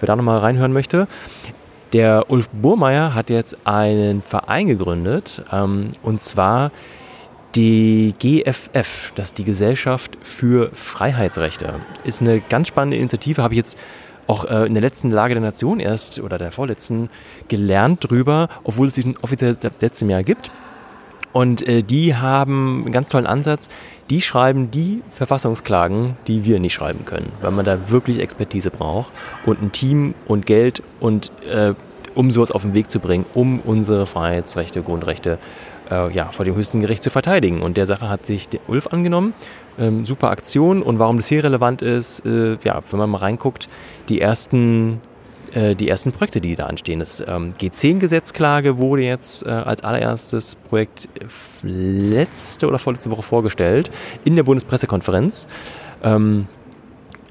Wer 0.00 0.06
da 0.06 0.16
nochmal 0.16 0.38
reinhören 0.38 0.72
möchte. 0.72 1.06
Der 1.92 2.26
Ulf 2.28 2.48
Burmeier 2.50 3.14
hat 3.14 3.30
jetzt 3.30 3.58
einen 3.64 4.22
Verein 4.22 4.68
gegründet, 4.68 5.42
ähm, 5.52 5.90
und 6.02 6.20
zwar 6.20 6.70
die 7.54 8.14
GFF, 8.18 9.12
das 9.14 9.28
ist 9.28 9.38
die 9.38 9.44
Gesellschaft 9.44 10.16
für 10.22 10.70
Freiheitsrechte. 10.72 11.74
Ist 12.04 12.20
eine 12.20 12.40
ganz 12.40 12.68
spannende 12.68 12.96
Initiative, 12.96 13.42
habe 13.42 13.54
ich 13.54 13.58
jetzt 13.58 13.78
auch 14.26 14.44
äh, 14.44 14.66
in 14.66 14.74
der 14.74 14.82
letzten 14.82 15.10
Lage 15.10 15.34
der 15.34 15.42
Nation 15.42 15.80
erst 15.80 16.20
oder 16.20 16.38
der 16.38 16.52
vorletzten 16.52 17.10
gelernt 17.48 18.08
drüber, 18.08 18.48
obwohl 18.62 18.86
es 18.86 18.94
diesen 18.94 19.16
offiziell 19.22 19.56
seit 19.60 19.82
letztem 19.82 20.10
Jahr 20.10 20.22
gibt. 20.22 20.52
Und 21.32 21.66
äh, 21.66 21.82
die 21.82 22.14
haben 22.16 22.82
einen 22.82 22.92
ganz 22.92 23.08
tollen 23.08 23.26
Ansatz. 23.26 23.68
Die 24.08 24.20
schreiben 24.20 24.70
die 24.70 25.02
Verfassungsklagen, 25.10 26.16
die 26.26 26.44
wir 26.44 26.60
nicht 26.60 26.74
schreiben 26.74 27.04
können, 27.04 27.30
weil 27.40 27.52
man 27.52 27.64
da 27.64 27.90
wirklich 27.90 28.20
Expertise 28.20 28.70
braucht 28.70 29.12
und 29.46 29.62
ein 29.62 29.72
Team 29.72 30.14
und 30.26 30.46
Geld 30.46 30.82
und 30.98 31.30
äh, 31.48 31.74
um 32.14 32.30
sowas 32.30 32.50
auf 32.50 32.62
den 32.62 32.74
Weg 32.74 32.90
zu 32.90 33.00
bringen, 33.00 33.26
um 33.34 33.60
unsere 33.60 34.06
Freiheitsrechte, 34.06 34.82
Grundrechte 34.82 35.38
äh, 35.90 36.12
ja, 36.12 36.26
vor 36.30 36.44
dem 36.44 36.54
höchsten 36.54 36.80
Gericht 36.80 37.02
zu 37.02 37.10
verteidigen. 37.10 37.62
Und 37.62 37.76
der 37.76 37.86
Sache 37.86 38.08
hat 38.08 38.26
sich 38.26 38.48
der 38.48 38.60
Ulf 38.68 38.88
angenommen. 38.88 39.34
Ähm, 39.78 40.04
super 40.04 40.30
Aktion. 40.30 40.82
Und 40.82 40.98
warum 40.98 41.16
das 41.16 41.28
hier 41.28 41.44
relevant 41.44 41.82
ist, 41.82 42.24
äh, 42.26 42.56
ja, 42.64 42.80
wenn 42.90 42.98
man 42.98 43.10
mal 43.10 43.18
reinguckt, 43.18 43.68
die 44.08 44.20
ersten 44.20 45.00
äh, 45.52 45.74
die 45.74 45.88
ersten 45.88 46.12
Projekte, 46.12 46.40
die 46.40 46.54
da 46.54 46.66
anstehen. 46.66 47.00
Das 47.00 47.22
ähm, 47.26 47.54
G10-Gesetzklage 47.58 48.78
wurde 48.78 49.02
jetzt 49.02 49.44
äh, 49.44 49.50
als 49.50 49.82
allererstes 49.82 50.54
Projekt 50.54 51.08
letzte 51.62 52.68
oder 52.68 52.78
vorletzte 52.78 53.10
Woche 53.10 53.22
vorgestellt 53.22 53.90
in 54.24 54.36
der 54.36 54.44
Bundespressekonferenz. 54.44 55.48
Ähm, 56.04 56.46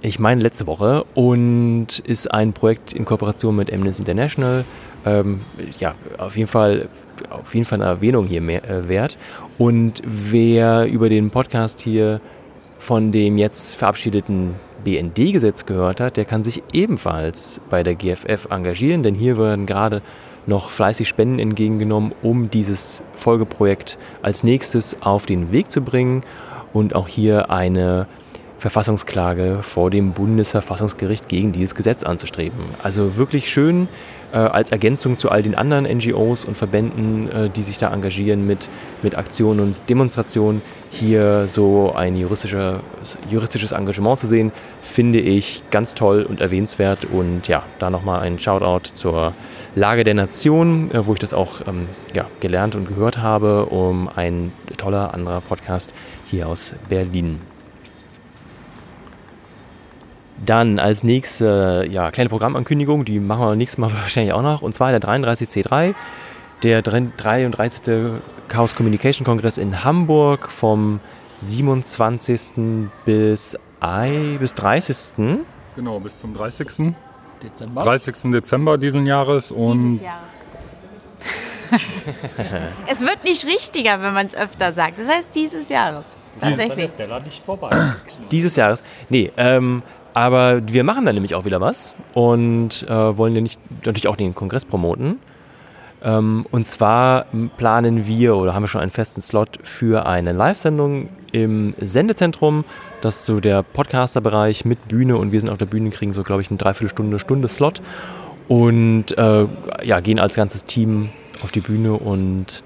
ich 0.01 0.19
meine 0.19 0.41
letzte 0.41 0.67
Woche 0.67 1.03
und 1.13 1.99
ist 1.99 2.33
ein 2.33 2.53
Projekt 2.53 2.93
in 2.93 3.05
Kooperation 3.05 3.55
mit 3.55 3.71
Amnesty 3.73 4.01
International. 4.01 4.65
Ähm, 5.05 5.41
ja, 5.79 5.95
auf 6.17 6.37
jeden 6.37 6.47
Fall 6.47 6.89
auf 7.29 7.53
jeden 7.53 7.65
Fall 7.65 7.81
eine 7.81 7.89
Erwähnung 7.89 8.27
hier 8.27 8.41
mehr, 8.41 8.63
äh, 8.69 8.87
wert. 8.87 9.17
Und 9.57 10.01
wer 10.05 10.85
über 10.85 11.09
den 11.09 11.29
Podcast 11.31 11.81
hier 11.81 12.21
von 12.77 13.11
dem 13.11 13.37
jetzt 13.37 13.75
verabschiedeten 13.75 14.55
BND-Gesetz 14.85 15.65
gehört 15.65 15.99
hat, 15.99 16.15
der 16.15 16.23
kann 16.23 16.45
sich 16.45 16.63
ebenfalls 16.71 17.59
bei 17.69 17.83
der 17.83 17.95
GFF 17.95 18.47
engagieren, 18.49 19.03
denn 19.03 19.15
hier 19.15 19.37
werden 19.37 19.65
gerade 19.65 20.01
noch 20.45 20.69
fleißig 20.69 21.09
Spenden 21.09 21.39
entgegengenommen, 21.39 22.13
um 22.21 22.49
dieses 22.49 23.03
Folgeprojekt 23.15 23.97
als 24.21 24.43
nächstes 24.43 25.01
auf 25.01 25.25
den 25.25 25.51
Weg 25.51 25.69
zu 25.71 25.81
bringen. 25.81 26.21
und 26.71 26.93
auch 26.93 27.07
hier 27.07 27.49
eine 27.49 28.05
Verfassungsklage 28.59 29.59
vor 29.61 29.89
dem 29.89 30.11
Bundesverfassungsgericht 30.11 31.27
gegen 31.27 31.51
dieses 31.51 31.75
Gesetz 31.75 32.03
anzustreben. 32.03 32.59
Also 32.83 33.15
wirklich 33.15 33.49
schön 33.49 33.87
äh, 34.31 34.37
als 34.37 34.71
Ergänzung 34.71 35.17
zu 35.17 35.29
all 35.29 35.41
den 35.41 35.55
anderen 35.55 35.85
NGOs 35.85 36.45
und 36.45 36.57
Verbänden, 36.57 37.31
äh, 37.31 37.49
die 37.49 37.61
sich 37.61 37.77
da 37.77 37.91
engagieren 37.93 38.45
mit, 38.45 38.69
mit 39.01 39.17
Aktionen 39.17 39.61
und 39.61 39.89
Demonstrationen, 39.89 40.61
hier 40.91 41.47
so 41.47 41.93
ein 41.95 42.15
juristischer, 42.15 42.81
juristisches 43.29 43.71
Engagement 43.71 44.19
zu 44.19 44.27
sehen, 44.27 44.51
finde 44.81 45.19
ich 45.19 45.63
ganz 45.71 45.95
toll 45.95 46.23
und 46.23 46.41
erwähnenswert. 46.41 47.05
Und 47.05 47.47
ja, 47.47 47.63
da 47.79 47.89
nochmal 47.89 48.21
ein 48.21 48.39
Shoutout 48.39 48.91
zur 48.93 49.33
Lage 49.75 50.03
der 50.03 50.15
Nation, 50.15 50.91
äh, 50.91 51.05
wo 51.05 51.13
ich 51.13 51.19
das 51.19 51.33
auch 51.33 51.61
ähm, 51.67 51.87
ja, 52.13 52.27
gelernt 52.39 52.75
und 52.75 52.87
gehört 52.87 53.19
habe, 53.19 53.67
um 53.67 54.09
ein 54.13 54.51
toller 54.77 55.13
anderer 55.13 55.41
Podcast 55.41 55.93
hier 56.25 56.47
aus 56.47 56.73
Berlin. 56.89 57.39
Dann 60.45 60.79
als 60.79 61.03
nächste 61.03 61.85
ja, 61.89 62.11
kleine 62.11 62.29
Programmankündigung, 62.29 63.05
die 63.05 63.19
machen 63.19 63.41
wir 63.41 63.55
nächstes 63.55 63.77
Mal 63.77 63.91
wahrscheinlich 64.01 64.33
auch 64.33 64.41
noch, 64.41 64.61
und 64.61 64.73
zwar 64.73 64.91
der 64.91 65.01
33C3, 65.01 65.93
der 66.63 66.81
33. 66.81 68.21
Chaos 68.47 68.75
Communication 68.75 69.25
Kongress 69.25 69.57
in 69.57 69.83
Hamburg 69.83 70.51
vom 70.51 70.99
27. 71.41 72.89
bis, 73.05 73.57
I, 73.83 74.37
bis 74.39 74.55
30. 74.55 75.39
Genau, 75.75 75.99
bis 75.99 76.19
zum 76.19 76.33
30. 76.33 76.93
Dezember. 77.41 77.83
30. 77.83 78.15
Dezember 78.31 78.77
diesen 78.77 79.05
Jahres. 79.05 79.51
Und 79.51 79.93
Dieses 79.93 80.01
Jahres. 80.01 80.33
es 82.87 83.01
wird 83.01 83.23
nicht 83.23 83.45
richtiger, 83.45 84.01
wenn 84.01 84.13
man 84.13 84.25
es 84.25 84.35
öfter 84.35 84.73
sagt. 84.73 84.99
Das 84.99 85.07
heißt 85.07 85.33
dieses 85.35 85.69
Jahres. 85.69 86.05
Tatsächlich. 86.39 86.91
Stella 86.91 87.19
nicht 87.19 87.43
vorbei. 87.43 87.93
Dieses 88.31 88.55
Jahres. 88.55 88.83
Nee, 89.09 89.31
ähm, 89.37 89.83
aber 90.19 90.61
wir 90.67 90.83
machen 90.83 91.05
dann 91.05 91.15
nämlich 91.15 91.33
auch 91.33 91.45
wieder 91.45 91.61
was 91.61 91.95
und 92.13 92.85
äh, 92.89 93.17
wollen 93.17 93.35
ja 93.35 93.39
nicht, 93.41 93.61
natürlich 93.85 94.09
auch 94.09 94.17
den 94.17 94.35
Kongress 94.35 94.65
promoten. 94.65 95.17
Ähm, 96.03 96.45
und 96.51 96.67
zwar 96.67 97.27
planen 97.55 98.05
wir 98.05 98.35
oder 98.35 98.53
haben 98.53 98.63
wir 98.63 98.67
schon 98.67 98.81
einen 98.81 98.91
festen 98.91 99.21
Slot 99.21 99.59
für 99.63 100.05
eine 100.05 100.33
Live-Sendung 100.33 101.07
im 101.31 101.73
Sendezentrum. 101.79 102.65
Das 102.99 103.15
ist 103.15 103.27
so 103.27 103.39
der 103.39 103.63
Podcaster-Bereich 103.63 104.65
mit 104.65 104.89
Bühne 104.89 105.15
und 105.15 105.31
wir 105.31 105.39
sind 105.39 105.47
auf 105.47 105.57
der 105.57 105.67
Bühne, 105.67 105.89
kriegen 105.89 106.11
so, 106.11 106.23
glaube 106.23 106.41
ich, 106.41 106.49
eine 106.49 106.57
Dreiviertelstunde, 106.57 107.17
Stunde 107.19 107.47
Slot 107.47 107.81
und 108.49 109.17
äh, 109.17 109.45
ja, 109.83 110.01
gehen 110.01 110.19
als 110.19 110.35
ganzes 110.35 110.65
Team 110.65 111.11
auf 111.43 111.53
die 111.53 111.61
Bühne 111.61 111.93
und 111.93 112.61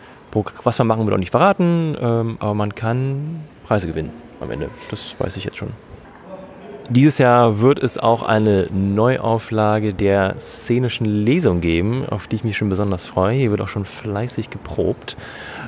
was 0.64 0.80
wir 0.80 0.86
machen, 0.86 1.06
wird 1.06 1.14
auch 1.14 1.20
nicht 1.20 1.30
verraten, 1.30 1.96
ähm, 2.02 2.38
aber 2.40 2.56
man 2.56 2.74
kann 2.74 3.42
Preise 3.68 3.86
gewinnen 3.86 4.10
am 4.42 4.50
Ende. 4.50 4.72
Das 4.90 5.16
weiß 5.20 5.38
ich 5.38 5.44
jetzt 5.44 5.58
schon. 5.58 5.70
Dieses 6.90 7.18
Jahr 7.18 7.62
wird 7.62 7.82
es 7.82 7.98
auch 7.98 8.24
eine 8.24 8.68
Neuauflage 8.72 9.94
der 9.94 10.36
szenischen 10.40 11.06
Lesung 11.06 11.62
geben, 11.62 12.04
auf 12.10 12.28
die 12.28 12.36
ich 12.36 12.44
mich 12.44 12.58
schon 12.58 12.68
besonders 12.68 13.06
freue. 13.06 13.38
Hier 13.38 13.52
wird 13.52 13.62
auch 13.62 13.70
schon 13.70 13.86
fleißig 13.86 14.50
geprobt. 14.50 15.16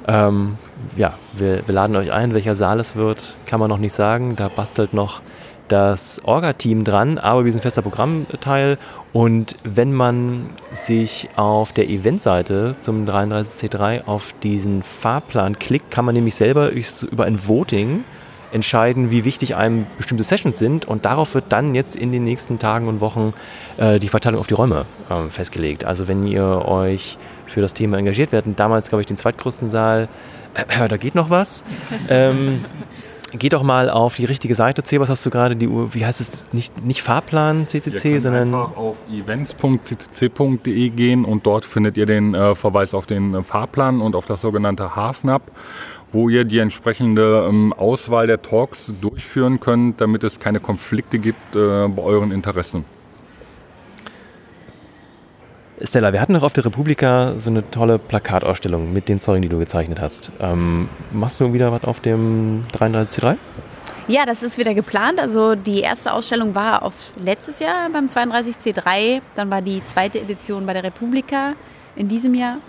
Ähm, 0.10 0.58
ja, 0.98 1.18
wir, 1.34 1.66
wir, 1.66 1.74
laden 1.74 1.96
euch 1.96 2.12
ein. 2.12 2.34
Welcher 2.34 2.56
Saal 2.58 2.82
es 2.82 2.98
wird, 2.98 3.38
kann 3.46 3.62
man 3.62 3.70
noch 3.70 3.78
nicht 3.78 3.94
sagen. 3.94 4.36
Da 4.36 4.50
bastelt 4.50 4.94
noch 4.94 5.22
das 5.70 6.22
Orga-Team 6.26 6.84
dran, 6.84 7.18
aber 7.18 7.46
wir 7.46 7.52
sind 7.52 7.62
fester 7.62 7.82
Programmteil. 7.82 8.78
Und 9.14 9.56
wenn 9.64 9.94
man 9.94 10.50
sich 10.74 11.30
auf 11.38 11.72
der 11.72 11.90
Eventseite 11.90 12.76
zum 12.82 13.06
33C3 13.06 14.06
auf 14.06 14.34
diesen 14.44 14.84
Fahrplan 14.84 15.58
klickt, 15.60 15.92
kann 15.92 16.04
man 16.04 16.14
nämlich 16.14 16.36
selber 16.36 16.72
über 17.10 17.24
ein 17.24 17.48
Voting 17.48 18.04
entscheiden, 18.56 19.12
wie 19.12 19.26
wichtig 19.26 19.56
einem 19.56 19.86
bestimmte 19.98 20.24
Sessions 20.24 20.58
sind 20.58 20.86
und 20.86 21.06
darauf 21.06 21.36
wird 21.36 21.46
dann 21.50 21.76
jetzt 21.76 21.96
in 21.96 22.12
den 22.12 22.24
nächsten 22.24 22.58
Tagen 22.58 22.88
und 22.88 23.02
Wochen 23.02 23.34
äh, 23.78 24.00
die 24.00 24.08
Verteilung 24.08 24.40
auf 24.40 24.48
die 24.48 24.56
Räume 24.56 24.86
äh, 25.10 25.30
festgelegt. 25.30 25.84
Also 25.86 26.08
wenn 26.08 26.26
ihr 26.26 26.66
euch 26.66 27.18
für 27.46 27.62
das 27.62 27.74
Thema 27.74 27.98
engagiert 27.98 28.32
werdet, 28.32 28.60
damals 28.60 28.90
glaube 28.90 29.02
ich 29.02 29.06
den 29.06 29.18
zweitgrößten 29.18 29.70
Saal, 29.70 30.08
äh, 30.56 30.88
da 30.88 30.98
geht 30.98 31.14
noch 31.14 31.30
was. 31.30 31.64
ähm, 32.10 32.62
Geht 33.38 33.54
doch 33.54 33.64
mal 33.64 33.90
auf 33.90 34.16
die 34.16 34.26
richtige 34.26 34.56
Seite. 34.56 34.84
C, 34.84 35.00
was 35.00 35.10
hast 35.10 35.26
du 35.26 35.30
gerade? 35.30 35.56
Die 35.56 35.68
Uhr, 35.68 35.94
wie 35.94 36.06
heißt 36.06 36.22
es? 36.22 36.50
Nicht, 36.54 36.86
nicht 36.86 37.02
Fahrplan 37.02 37.68
CCC, 37.68 38.20
sondern. 38.20 38.54
einfach 38.54 38.78
auf 38.78 38.98
events.ccc.de 39.12 40.90
gehen 40.90 41.26
und 41.26 41.46
dort 41.46 41.66
findet 41.66 41.98
ihr 41.98 42.06
den 42.06 42.34
äh, 42.34 42.56
Verweis 42.56 42.94
auf 42.94 43.06
den 43.06 43.34
äh, 43.34 43.44
Fahrplan 43.44 44.00
und 44.00 44.16
auf 44.16 44.26
das 44.26 44.42
sogenannte 44.42 44.96
HAFNAP 44.96 45.42
wo 46.12 46.30
ihr 46.30 46.44
die 46.46 46.60
entsprechende 46.60 47.48
ähm, 47.50 47.74
Auswahl 47.74 48.28
der 48.28 48.42
Talks 48.42 48.94
durchführen 49.02 49.60
könnt, 49.60 50.02
damit 50.02 50.24
es 50.24 50.40
keine 50.40 50.60
Konflikte 50.60 51.20
gibt 51.20 51.56
äh, 51.56 51.88
bei 51.88 52.02
euren 52.02 52.32
Interessen. 52.32 52.86
Stella, 55.82 56.14
wir 56.14 56.22
hatten 56.22 56.32
noch 56.34 56.44
auf 56.44 56.54
der 56.54 56.66
Republika 56.66 57.34
so 57.38 57.50
eine 57.50 57.70
tolle 57.70 58.00
Plakatausstellung 58.00 58.94
mit 58.94 59.10
den 59.10 59.20
Zeugen, 59.20 59.42
die 59.42 59.50
du 59.50 59.60
gezeichnet 59.60 60.00
hast. 60.00 60.32
Ähm, 60.40 60.88
machst 61.12 61.42
du 61.42 61.52
wieder 61.52 61.72
was 61.72 61.84
auf 61.84 62.00
dem 62.00 62.64
33C3? 62.72 63.36
Ja, 64.08 64.26
das 64.26 64.44
ist 64.44 64.58
wieder 64.58 64.74
geplant. 64.74 65.20
Also 65.20 65.56
die 65.56 65.82
erste 65.82 66.14
Ausstellung 66.14 66.56
war 66.56 66.84
auf 66.84 67.14
letztes 67.22 67.60
Jahr 67.60 67.90
beim 67.92 68.06
32C3. 68.06 69.20
Dann 69.36 69.52
war 69.52 69.62
die 69.62 69.84
zweite 69.84 70.20
Edition 70.20 70.66
bei 70.66 70.74
der 70.74 70.84
Republika 70.84 71.54
in 71.96 72.08
diesem 72.08 72.36
Jahr. 72.36 72.60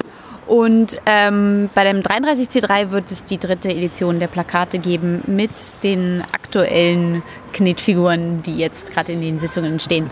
Und 0.46 0.98
ähm, 1.06 1.68
bei 1.74 1.84
dem 1.84 2.02
33C3 2.02 2.92
wird 2.92 3.10
es 3.10 3.24
die 3.24 3.38
dritte 3.38 3.68
Edition 3.68 4.20
der 4.20 4.28
Plakate 4.28 4.78
geben 4.78 5.22
mit 5.26 5.50
den 5.82 6.22
aktuellen 6.32 7.24
Knetfiguren, 7.52 8.42
die 8.42 8.56
jetzt 8.56 8.92
gerade 8.92 9.12
in 9.12 9.20
den 9.20 9.40
Sitzungen 9.40 9.72
entstehen. 9.72 10.08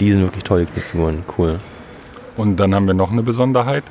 Die 0.00 0.10
sind 0.12 0.22
wirklich 0.22 0.44
tolle 0.44 0.64
Knetfiguren, 0.64 1.24
cool. 1.36 1.60
Und 2.36 2.56
dann 2.56 2.74
haben 2.74 2.86
wir 2.86 2.94
noch 2.94 3.12
eine 3.12 3.22
Besonderheit. 3.22 3.84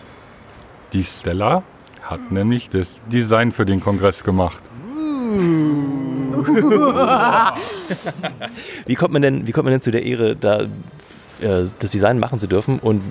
Die 0.93 1.03
Stella 1.03 1.61
hat 2.01 2.31
nämlich 2.31 2.69
das 2.69 3.01
Design 3.11 3.51
für 3.51 3.67
den 3.67 3.79
Kongress 3.79 4.23
gemacht. 4.23 4.63
wie, 8.87 8.95
kommt 8.95 9.13
man 9.13 9.21
denn, 9.21 9.45
wie 9.45 9.51
kommt 9.51 9.65
man 9.65 9.73
denn 9.73 9.81
zu 9.81 9.91
der 9.91 10.03
Ehre, 10.03 10.35
da 10.35 10.61
äh, 11.41 11.65
das 11.77 11.91
Design 11.91 12.17
machen 12.17 12.39
zu 12.39 12.47
dürfen? 12.47 12.79
Und 12.79 13.03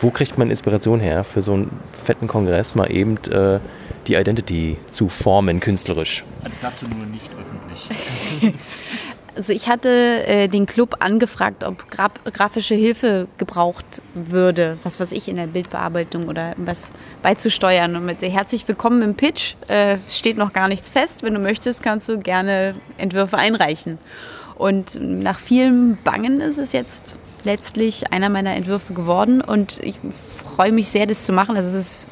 wo 0.00 0.10
kriegt 0.10 0.38
man 0.38 0.50
Inspiration 0.50 0.98
her 1.00 1.24
für 1.24 1.42
so 1.42 1.52
einen 1.52 1.80
fetten 1.92 2.26
Kongress, 2.26 2.74
mal 2.74 2.90
eben 2.90 3.16
äh, 3.30 3.60
die 4.06 4.14
Identity 4.14 4.78
zu 4.88 5.08
formen, 5.08 5.60
künstlerisch? 5.60 6.24
Also 6.42 6.56
dazu 6.60 6.86
nur 6.86 7.06
nicht 7.06 7.30
öffentlich. 7.38 8.54
Also 9.36 9.52
ich 9.52 9.68
hatte 9.68 10.26
äh, 10.26 10.48
den 10.48 10.66
Club 10.66 10.96
angefragt, 10.98 11.62
ob 11.64 11.88
Gra 11.90 12.10
grafische 12.32 12.74
Hilfe 12.74 13.28
gebraucht 13.38 14.02
würde, 14.14 14.76
was 14.82 14.98
weiß 14.98 15.12
ich, 15.12 15.28
in 15.28 15.36
der 15.36 15.46
Bildbearbeitung 15.46 16.28
oder 16.28 16.54
was 16.56 16.92
beizusteuern. 17.22 17.94
Und 17.96 18.06
mit 18.06 18.22
herzlich 18.22 18.66
willkommen 18.66 19.02
im 19.02 19.14
Pitch 19.14 19.54
äh, 19.68 19.98
steht 20.08 20.36
noch 20.36 20.52
gar 20.52 20.68
nichts 20.68 20.90
fest. 20.90 21.22
Wenn 21.22 21.34
du 21.34 21.40
möchtest, 21.40 21.82
kannst 21.82 22.08
du 22.08 22.18
gerne 22.18 22.74
Entwürfe 22.98 23.38
einreichen. 23.38 23.98
Und 24.56 24.98
nach 25.00 25.38
vielem 25.38 25.96
Bangen 26.04 26.40
ist 26.40 26.58
es 26.58 26.72
jetzt 26.72 27.16
letztlich 27.44 28.12
einer 28.12 28.28
meiner 28.28 28.54
Entwürfe 28.54 28.92
geworden 28.94 29.40
und 29.40 29.78
ich 29.80 29.98
freue 30.44 30.72
mich 30.72 30.88
sehr, 30.88 31.06
das 31.06 31.24
zu 31.24 31.32
machen. 31.32 31.56
Also 31.56 31.76
es 31.76 32.04
ist 32.04 32.08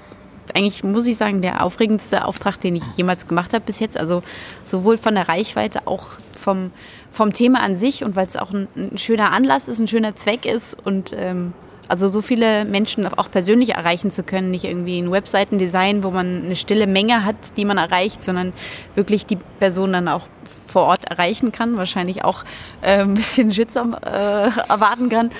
eigentlich, 0.54 0.84
muss 0.84 1.06
ich 1.06 1.16
sagen, 1.16 1.42
der 1.42 1.64
aufregendste 1.64 2.24
Auftrag, 2.24 2.60
den 2.60 2.76
ich 2.76 2.84
jemals 2.96 3.26
gemacht 3.26 3.52
habe 3.52 3.64
bis 3.64 3.80
jetzt. 3.80 3.98
Also 3.98 4.22
sowohl 4.64 4.98
von 4.98 5.14
der 5.14 5.28
Reichweite, 5.28 5.86
auch 5.86 6.06
vom, 6.36 6.70
vom 7.10 7.32
Thema 7.32 7.60
an 7.60 7.76
sich 7.76 8.04
und 8.04 8.16
weil 8.16 8.26
es 8.26 8.36
auch 8.36 8.52
ein, 8.52 8.68
ein, 8.76 8.98
schöner 8.98 9.32
Anlass 9.32 9.68
ist, 9.68 9.78
ein 9.78 9.88
schöner 9.88 10.16
Zweck 10.16 10.46
ist 10.46 10.76
und 10.84 11.14
ähm, 11.16 11.52
also 11.88 12.08
so 12.08 12.20
viele 12.20 12.64
Menschen 12.64 13.06
auch 13.06 13.30
persönlich 13.30 13.70
erreichen 13.70 14.10
zu 14.10 14.22
können, 14.22 14.50
nicht 14.50 14.64
irgendwie 14.64 14.98
ein 15.00 15.10
Webseitendesign, 15.10 16.04
wo 16.04 16.10
man 16.10 16.44
eine 16.44 16.56
stille 16.56 16.86
Menge 16.86 17.24
hat, 17.24 17.56
die 17.56 17.64
man 17.64 17.78
erreicht, 17.78 18.22
sondern 18.22 18.52
wirklich 18.94 19.26
die 19.26 19.36
Person 19.36 19.94
dann 19.94 20.08
auch 20.08 20.28
vor 20.66 20.82
Ort 20.82 21.06
erreichen 21.06 21.50
kann, 21.50 21.78
wahrscheinlich 21.78 22.24
auch 22.24 22.44
äh, 22.82 22.98
ein 22.98 23.14
bisschen 23.14 23.50
Shitstorm 23.50 23.94
äh, 23.94 24.50
erwarten 24.68 25.08
kann. 25.08 25.30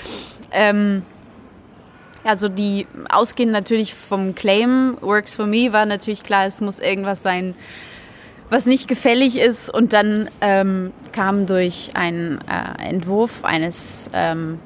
Ähm, 0.51 1.03
also 2.23 2.49
die 2.49 2.87
ausgehend 3.09 3.51
natürlich 3.51 3.93
vom 3.93 4.35
Claim 4.35 4.97
Works 5.01 5.35
for 5.35 5.45
Me 5.45 5.71
war 5.71 5.85
natürlich 5.85 6.23
klar, 6.23 6.47
es 6.47 6.59
muss 6.61 6.79
irgendwas 6.79 7.23
sein, 7.23 7.55
was 8.49 8.65
nicht 8.65 8.87
gefällig 8.87 9.37
ist. 9.37 9.69
Und 9.69 9.93
dann 9.93 10.29
ähm, 10.41 10.91
kam 11.11 11.45
durch 11.45 11.91
einen 11.93 12.39
äh, 12.41 12.89
Entwurf 12.89 13.45
eines 13.45 14.09
ähm, 14.13 14.59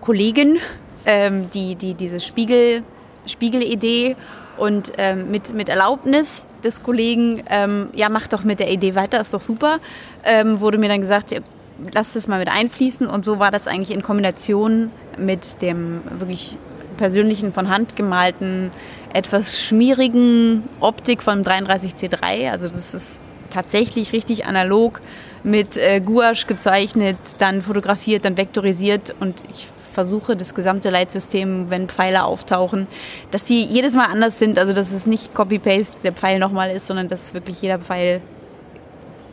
Kollegen 0.00 0.58
ähm, 1.06 1.50
die, 1.50 1.74
die, 1.74 1.94
diese 1.94 2.20
Spiegel, 2.20 2.82
Spiegelidee 3.26 4.16
und 4.56 4.92
ähm, 4.98 5.30
mit, 5.30 5.54
mit 5.54 5.68
Erlaubnis 5.68 6.46
des 6.62 6.82
Kollegen, 6.82 7.42
ähm, 7.50 7.88
ja, 7.94 8.08
mach 8.10 8.26
doch 8.26 8.44
mit 8.44 8.60
der 8.60 8.70
Idee 8.70 8.94
weiter, 8.94 9.20
ist 9.20 9.34
doch 9.34 9.40
super, 9.40 9.78
ähm, 10.24 10.60
wurde 10.60 10.78
mir 10.78 10.88
dann 10.88 11.00
gesagt, 11.00 11.32
ja, 11.32 11.40
lass 11.92 12.12
das 12.12 12.28
mal 12.28 12.38
mit 12.38 12.48
einfließen. 12.48 13.06
Und 13.06 13.24
so 13.24 13.38
war 13.38 13.50
das 13.50 13.66
eigentlich 13.66 13.90
in 13.90 14.02
Kombination 14.02 14.90
mit 15.18 15.60
dem 15.62 16.02
wirklich 16.18 16.56
persönlichen, 16.96 17.52
von 17.52 17.68
Hand 17.68 17.96
gemalten, 17.96 18.70
etwas 19.12 19.60
schmierigen 19.60 20.62
Optik 20.80 21.22
vom 21.22 21.42
33C3. 21.42 22.50
Also 22.50 22.68
das 22.68 22.94
ist 22.94 23.20
tatsächlich 23.50 24.12
richtig 24.12 24.46
analog 24.46 25.00
mit 25.42 25.76
äh, 25.76 26.00
Gouache 26.00 26.46
gezeichnet, 26.46 27.18
dann 27.38 27.62
fotografiert, 27.62 28.24
dann 28.24 28.36
vektorisiert 28.36 29.14
und 29.20 29.44
ich 29.50 29.66
versuche 29.94 30.36
das 30.36 30.54
gesamte 30.54 30.90
Leitsystem, 30.90 31.70
wenn 31.70 31.88
Pfeile 31.88 32.24
auftauchen, 32.24 32.86
dass 33.30 33.44
die 33.44 33.64
jedes 33.64 33.94
Mal 33.94 34.06
anders 34.06 34.38
sind, 34.38 34.58
also 34.58 34.72
dass 34.72 34.92
es 34.92 35.06
nicht 35.06 35.32
Copy-Paste 35.32 35.98
der 36.02 36.12
Pfeil 36.12 36.38
nochmal 36.38 36.70
ist, 36.70 36.86
sondern 36.86 37.08
dass 37.08 37.32
wirklich 37.32 37.62
jeder 37.62 37.78
Pfeil 37.78 38.20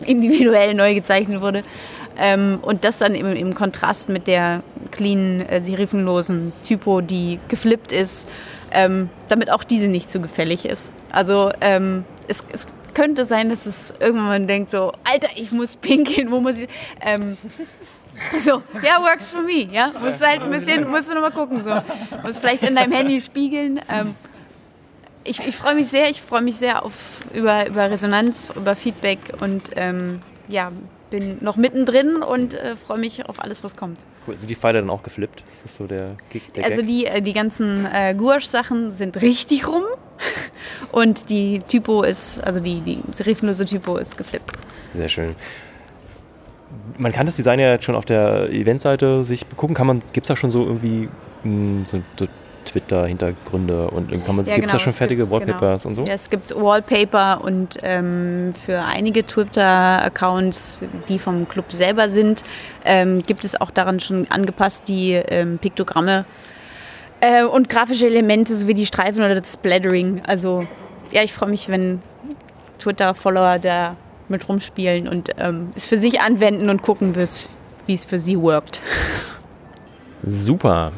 individuell 0.06 0.74
neu 0.74 0.94
gezeichnet 0.94 1.42
wurde. 1.42 1.62
Ähm, 2.18 2.60
und 2.62 2.84
das 2.84 2.98
dann 2.98 3.16
im, 3.16 3.36
im, 3.36 3.56
Kontrast 3.56 4.10
mit 4.10 4.28
der 4.28 4.64
clean, 4.92 5.42
äh, 5.42 5.62
serifenlosen 5.62 6.54
Typo, 6.62 7.02
die 7.02 7.40
geflippt 7.48 7.92
ist, 7.92 8.28
ähm, 8.72 9.10
damit 9.28 9.50
auch 9.52 9.64
diese 9.64 9.88
nicht 9.88 10.12
zu 10.12 10.20
gefällig 10.20 10.66
ist. 10.66 10.96
Also 11.12 11.52
ähm, 11.62 12.06
es, 12.28 12.44
es, 12.52 12.68
könnte 12.94 13.24
sein, 13.24 13.50
dass 13.50 13.68
es 13.68 13.94
irgendwann 14.02 14.28
man 14.28 14.48
denkt 14.48 14.70
so, 14.70 14.92
Alter, 15.06 15.30
ich 15.36 15.54
muss 15.54 15.78
pinkeln, 15.78 16.30
wo 16.30 16.42
muss 16.42 16.62
ich... 16.62 16.68
So, 18.40 18.62
ja, 18.84 19.02
works 19.02 19.32
for 19.32 19.42
me, 19.42 19.68
ja. 19.72 19.92
Musst 20.04 20.26
halt 20.26 20.42
ein 20.42 20.50
bisschen, 20.50 20.90
musst 20.90 21.10
du 21.10 21.16
nochmal 21.16 21.32
gucken, 21.32 21.64
so. 21.64 21.82
Musst 22.24 22.40
vielleicht 22.40 22.64
in 22.64 22.76
deinem 22.76 22.92
Handy 22.92 23.20
spiegeln. 23.22 23.80
Ähm, 23.90 24.16
ich, 25.24 25.40
ich 25.46 25.56
freue 25.56 25.76
mich 25.76 25.88
sehr, 25.88 26.10
ich 26.10 26.22
freue 26.22 26.42
mich 26.42 26.56
sehr 26.56 26.84
auf, 26.84 27.22
über, 27.34 27.68
über 27.68 27.90
Resonanz, 27.90 28.52
über 28.56 28.76
Feedback 28.76 29.20
und 29.40 29.70
ähm, 29.76 30.22
ja, 30.48 30.72
bin 31.10 31.38
noch 31.42 31.58
mittendrin 31.58 32.24
und 32.24 32.54
äh, 32.54 32.76
freue 32.76 32.98
mich 32.98 33.28
auf 33.28 33.40
alles, 33.40 33.64
was 33.64 33.76
kommt. 33.76 34.00
Cool. 34.26 34.38
Sind 34.38 34.50
die 34.50 34.56
Pfeile 34.56 34.80
dann 34.80 34.90
auch 34.90 35.04
geflippt? 35.04 35.44
Ist 35.48 35.66
das 35.66 35.76
so 35.76 35.86
der, 35.86 36.16
der 36.56 36.66
Also 36.66 36.82
die, 36.82 37.06
äh, 37.06 37.22
die 37.22 37.34
ganzen 37.34 37.86
äh, 37.86 38.16
Gouache-Sachen 38.16 38.94
sind 38.94 39.22
richtig 39.22 39.68
rum 39.68 39.84
und 40.92 41.30
die 41.30 41.60
Typo 41.60 42.04
ist, 42.04 42.44
also 42.44 42.60
die, 42.60 42.80
die 42.82 43.02
serifenlose 43.12 43.66
Typo 43.66 43.98
ist 43.98 44.18
geflippt. 44.18 44.52
Sehr 44.96 45.10
schön. 45.10 45.36
Man 46.98 47.12
kann 47.12 47.26
das 47.26 47.36
Design 47.36 47.60
ja 47.60 47.72
jetzt 47.72 47.86
schon 47.86 47.96
auf 47.96 48.06
der 48.06 48.50
Eventseite 48.52 49.24
sich 49.24 49.46
gucken. 49.56 50.02
Gibt 50.14 50.26
es 50.26 50.28
da 50.28 50.36
schon 50.36 50.52
so 50.52 50.66
irgendwie 50.66 51.10
mh, 51.44 51.44
hm, 51.44 51.84
so, 51.88 52.02
so 52.18 52.28
Twitter-Hintergründe 52.66 53.90
und 53.90 54.12
ja, 54.12 54.18
gibt 54.18 54.28
es 54.28 54.46
genau, 54.56 54.72
da 54.72 54.80
schon 54.80 54.94
fertige 54.94 55.24
gibt, 55.24 55.32
Wallpapers 55.32 55.84
genau. 55.84 55.90
und 55.90 55.96
so? 55.96 56.04
Ja, 56.04 56.14
es 56.14 56.30
gibt 56.30 56.56
Wallpaper 56.56 57.44
und 57.44 57.78
ähm, 57.84 58.54
für 58.54 58.82
einige 58.82 59.26
Twitter-Accounts, 59.26 60.84
die 61.10 61.20
vom 61.20 61.48
Club 61.48 61.72
selber 61.72 62.10
sind, 62.10 62.44
ähm, 62.86 63.20
gibt 63.20 63.44
es 63.44 63.60
auch 63.60 63.72
daran 63.72 64.00
schon 64.00 64.30
angepasst 64.30 64.88
die 64.88 65.14
ähm, 65.14 65.58
Piktogramme 65.58 66.26
äh, 67.20 67.44
und 67.44 67.70
grafische 67.70 68.08
Elemente 68.08 68.56
sowie 68.56 68.74
die 68.74 68.86
Streifen 68.86 69.24
oder 69.24 69.36
das 69.36 69.54
Splattering. 69.54 70.22
Also 70.28 70.66
ja, 71.12 71.24
ich 71.24 71.34
freue 71.34 71.50
mich, 71.50 71.70
wenn 71.70 72.02
Twitter-Follower 72.80 73.60
da 73.60 73.96
mit 74.32 74.50
rumspielen 74.50 75.08
und 75.08 75.30
ähm, 75.38 75.72
es 75.76 75.86
für 75.86 75.98
sich 75.98 76.22
anwenden 76.22 76.70
und 76.70 76.82
gucken, 76.82 77.16
wie 77.16 77.22
es 77.94 78.06
für 78.06 78.18
sie 78.18 78.40
workt. 78.40 78.82
Super 80.24 80.92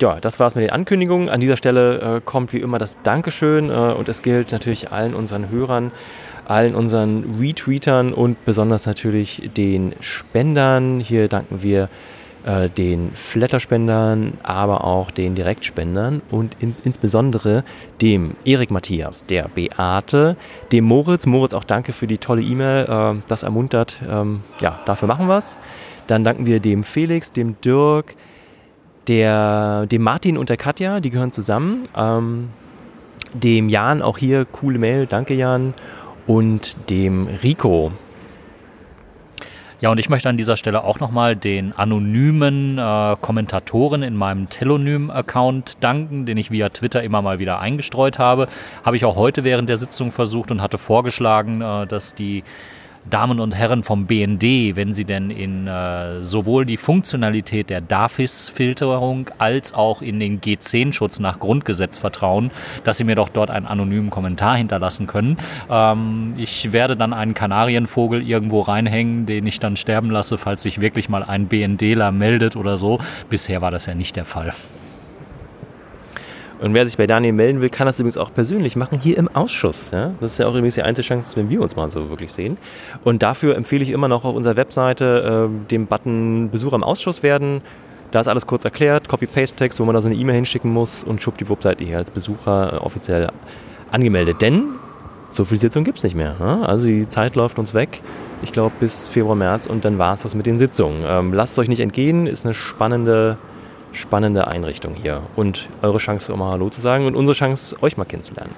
ja, 0.00 0.18
das 0.20 0.40
war 0.40 0.48
es 0.48 0.54
mit 0.54 0.64
den 0.64 0.70
Ankündigungen. 0.70 1.28
An 1.28 1.40
dieser 1.40 1.56
Stelle 1.56 2.16
äh, 2.16 2.20
kommt 2.22 2.52
wie 2.52 2.58
immer 2.58 2.78
das 2.78 2.98
Dankeschön 3.02 3.70
äh, 3.70 3.72
und 3.72 4.08
es 4.08 4.22
gilt 4.22 4.52
natürlich 4.52 4.92
allen 4.92 5.14
unseren 5.14 5.50
Hörern, 5.50 5.92
allen 6.46 6.74
unseren 6.74 7.38
Retweetern 7.38 8.12
und 8.12 8.44
besonders 8.44 8.86
natürlich 8.86 9.50
den 9.56 9.94
Spendern. 10.00 11.00
Hier 11.00 11.28
danken 11.28 11.62
wir 11.62 11.88
äh, 12.44 12.68
den 12.68 13.12
Flatterspendern, 13.14 14.34
aber 14.42 14.84
auch 14.84 15.10
den 15.10 15.34
Direktspendern 15.34 16.22
und 16.30 16.56
in, 16.60 16.76
insbesondere 16.84 17.64
dem 18.02 18.36
Erik 18.44 18.70
Matthias, 18.70 19.24
der 19.26 19.48
Beate, 19.48 20.36
dem 20.72 20.84
Moritz. 20.84 21.26
Moritz, 21.26 21.54
auch 21.54 21.64
danke 21.64 21.92
für 21.92 22.06
die 22.06 22.18
tolle 22.18 22.42
E-Mail. 22.42 22.84
Äh, 22.84 23.20
das 23.28 23.42
ermuntert. 23.42 23.96
Ähm, 24.08 24.42
ja, 24.60 24.80
dafür 24.84 25.08
machen 25.08 25.26
wir 25.26 25.38
es. 25.38 25.58
Dann 26.06 26.22
danken 26.22 26.46
wir 26.46 26.60
dem 26.60 26.84
Felix, 26.84 27.32
dem 27.32 27.56
Dirk, 27.62 28.14
der, 29.08 29.86
dem 29.86 30.02
Martin 30.02 30.36
und 30.36 30.48
der 30.48 30.56
Katja, 30.56 31.00
die 31.00 31.10
gehören 31.10 31.32
zusammen. 31.32 31.82
Ähm, 31.96 32.50
dem 33.32 33.68
Jan, 33.68 34.02
auch 34.02 34.18
hier, 34.18 34.44
coole 34.44 34.78
Mail, 34.78 35.06
danke 35.06 35.34
Jan. 35.34 35.74
Und 36.26 36.90
dem 36.90 37.26
Rico. 37.42 37.92
Ja, 39.84 39.90
und 39.90 40.00
ich 40.00 40.08
möchte 40.08 40.30
an 40.30 40.38
dieser 40.38 40.56
Stelle 40.56 40.82
auch 40.82 40.98
nochmal 40.98 41.36
den 41.36 41.74
anonymen 41.74 42.78
äh, 42.78 43.16
Kommentatoren 43.20 44.02
in 44.02 44.16
meinem 44.16 44.48
Telonym-Account 44.48 45.84
danken, 45.84 46.24
den 46.24 46.38
ich 46.38 46.50
via 46.50 46.70
Twitter 46.70 47.02
immer 47.02 47.20
mal 47.20 47.38
wieder 47.38 47.60
eingestreut 47.60 48.18
habe. 48.18 48.48
Habe 48.82 48.96
ich 48.96 49.04
auch 49.04 49.16
heute 49.16 49.44
während 49.44 49.68
der 49.68 49.76
Sitzung 49.76 50.10
versucht 50.10 50.50
und 50.50 50.62
hatte 50.62 50.78
vorgeschlagen, 50.78 51.60
äh, 51.60 51.86
dass 51.86 52.14
die 52.14 52.44
Damen 53.10 53.40
und 53.40 53.54
Herren 53.54 53.82
vom 53.82 54.06
BND, 54.06 54.76
wenn 54.76 54.92
Sie 54.92 55.04
denn 55.04 55.30
in 55.30 55.66
äh, 55.66 56.24
sowohl 56.24 56.64
die 56.64 56.76
Funktionalität 56.76 57.70
der 57.70 57.80
DAFIS-Filterung 57.80 59.30
als 59.38 59.74
auch 59.74 60.02
in 60.02 60.20
den 60.20 60.40
G10-Schutz 60.40 61.20
nach 61.20 61.38
Grundgesetz 61.38 61.98
vertrauen, 61.98 62.50
dass 62.82 62.98
Sie 62.98 63.04
mir 63.04 63.14
doch 63.14 63.28
dort 63.28 63.50
einen 63.50 63.66
anonymen 63.66 64.10
Kommentar 64.10 64.56
hinterlassen 64.56 65.06
können. 65.06 65.36
Ähm, 65.70 66.34
ich 66.36 66.72
werde 66.72 66.96
dann 66.96 67.12
einen 67.12 67.34
Kanarienvogel 67.34 68.26
irgendwo 68.26 68.60
reinhängen, 68.60 69.26
den 69.26 69.46
ich 69.46 69.60
dann 69.60 69.76
sterben 69.76 70.10
lasse, 70.10 70.38
falls 70.38 70.62
sich 70.62 70.80
wirklich 70.80 71.08
mal 71.08 71.22
ein 71.22 71.46
BNDler 71.46 72.12
meldet 72.12 72.56
oder 72.56 72.76
so. 72.76 72.98
Bisher 73.28 73.60
war 73.60 73.70
das 73.70 73.86
ja 73.86 73.94
nicht 73.94 74.16
der 74.16 74.24
Fall. 74.24 74.52
Und 76.60 76.72
wer 76.72 76.86
sich 76.86 76.96
bei 76.96 77.06
Daniel 77.06 77.32
melden 77.32 77.60
will, 77.60 77.68
kann 77.68 77.86
das 77.86 77.98
übrigens 77.98 78.16
auch 78.16 78.32
persönlich 78.32 78.76
machen, 78.76 78.98
hier 78.98 79.18
im 79.18 79.28
Ausschuss. 79.28 79.90
Ja? 79.90 80.12
Das 80.20 80.32
ist 80.32 80.38
ja 80.38 80.46
auch 80.46 80.54
übrigens 80.54 80.74
die 80.74 80.82
einzige 80.82 81.06
Chance, 81.06 81.36
wenn 81.36 81.50
wir 81.50 81.60
uns 81.60 81.76
mal 81.76 81.90
so 81.90 82.08
wirklich 82.10 82.32
sehen. 82.32 82.56
Und 83.02 83.22
dafür 83.22 83.56
empfehle 83.56 83.82
ich 83.82 83.90
immer 83.90 84.08
noch 84.08 84.24
auf 84.24 84.34
unserer 84.34 84.56
Webseite 84.56 85.48
äh, 85.50 85.68
den 85.70 85.86
Button 85.86 86.50
Besucher 86.50 86.76
im 86.76 86.84
Ausschuss 86.84 87.22
werden. 87.22 87.60
Da 88.12 88.20
ist 88.20 88.28
alles 88.28 88.46
kurz 88.46 88.64
erklärt, 88.64 89.08
Copy-Paste-Text, 89.08 89.80
wo 89.80 89.84
man 89.84 89.94
da 89.94 90.00
so 90.00 90.08
eine 90.08 90.16
E-Mail 90.16 90.36
hinschicken 90.36 90.72
muss 90.72 91.02
und 91.02 91.20
schwuppdiwupp 91.20 91.62
seid 91.62 91.80
ihr 91.80 91.88
hier 91.88 91.98
als 91.98 92.10
Besucher 92.10 92.74
äh, 92.74 92.76
offiziell 92.76 93.30
angemeldet. 93.90 94.40
Denn 94.40 94.66
so 95.30 95.44
viele 95.44 95.58
Sitzungen 95.58 95.84
gibt 95.84 95.98
es 95.98 96.04
nicht 96.04 96.14
mehr. 96.14 96.36
Ne? 96.38 96.66
Also 96.66 96.86
die 96.86 97.08
Zeit 97.08 97.34
läuft 97.34 97.58
uns 97.58 97.74
weg. 97.74 98.02
Ich 98.42 98.52
glaube 98.52 98.72
bis 98.78 99.08
Februar, 99.08 99.34
März 99.34 99.66
und 99.66 99.84
dann 99.84 99.98
war 99.98 100.12
es 100.12 100.22
das 100.22 100.34
mit 100.34 100.46
den 100.46 100.58
Sitzungen. 100.58 101.04
Ähm, 101.04 101.32
lasst 101.32 101.54
es 101.54 101.58
euch 101.58 101.68
nicht 101.68 101.80
entgehen, 101.80 102.26
ist 102.26 102.44
eine 102.44 102.54
spannende 102.54 103.36
spannende 103.94 104.46
Einrichtung 104.48 104.94
hier 104.94 105.22
und 105.36 105.68
eure 105.82 105.98
Chance, 105.98 106.34
mal 106.36 106.52
Hallo 106.52 106.68
zu 106.68 106.80
sagen 106.80 107.06
und 107.06 107.16
unsere 107.16 107.34
Chance, 107.34 107.76
euch 107.80 107.96
mal 107.96 108.04
kennenzulernen. 108.04 108.54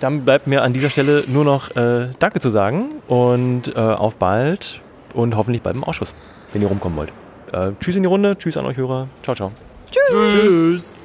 Dann 0.00 0.24
bleibt 0.24 0.46
mir 0.46 0.62
an 0.62 0.72
dieser 0.72 0.90
Stelle 0.90 1.24
nur 1.26 1.44
noch 1.44 1.74
äh, 1.74 2.08
Danke 2.18 2.40
zu 2.40 2.50
sagen 2.50 2.96
und 3.08 3.68
äh, 3.68 3.78
auf 3.78 4.16
bald 4.16 4.80
und 5.14 5.36
hoffentlich 5.36 5.62
bald 5.62 5.76
im 5.76 5.84
Ausschuss, 5.84 6.14
wenn 6.52 6.62
ihr 6.62 6.68
rumkommen 6.68 6.96
wollt. 6.98 7.12
Äh, 7.52 7.72
tschüss 7.80 7.96
in 7.96 8.02
die 8.02 8.08
Runde, 8.08 8.36
tschüss 8.36 8.56
an 8.56 8.66
euch 8.66 8.76
Hörer. 8.76 9.08
Ciao, 9.22 9.34
ciao. 9.34 9.52
Tschüss. 9.90 10.40
tschüss. 10.40 10.95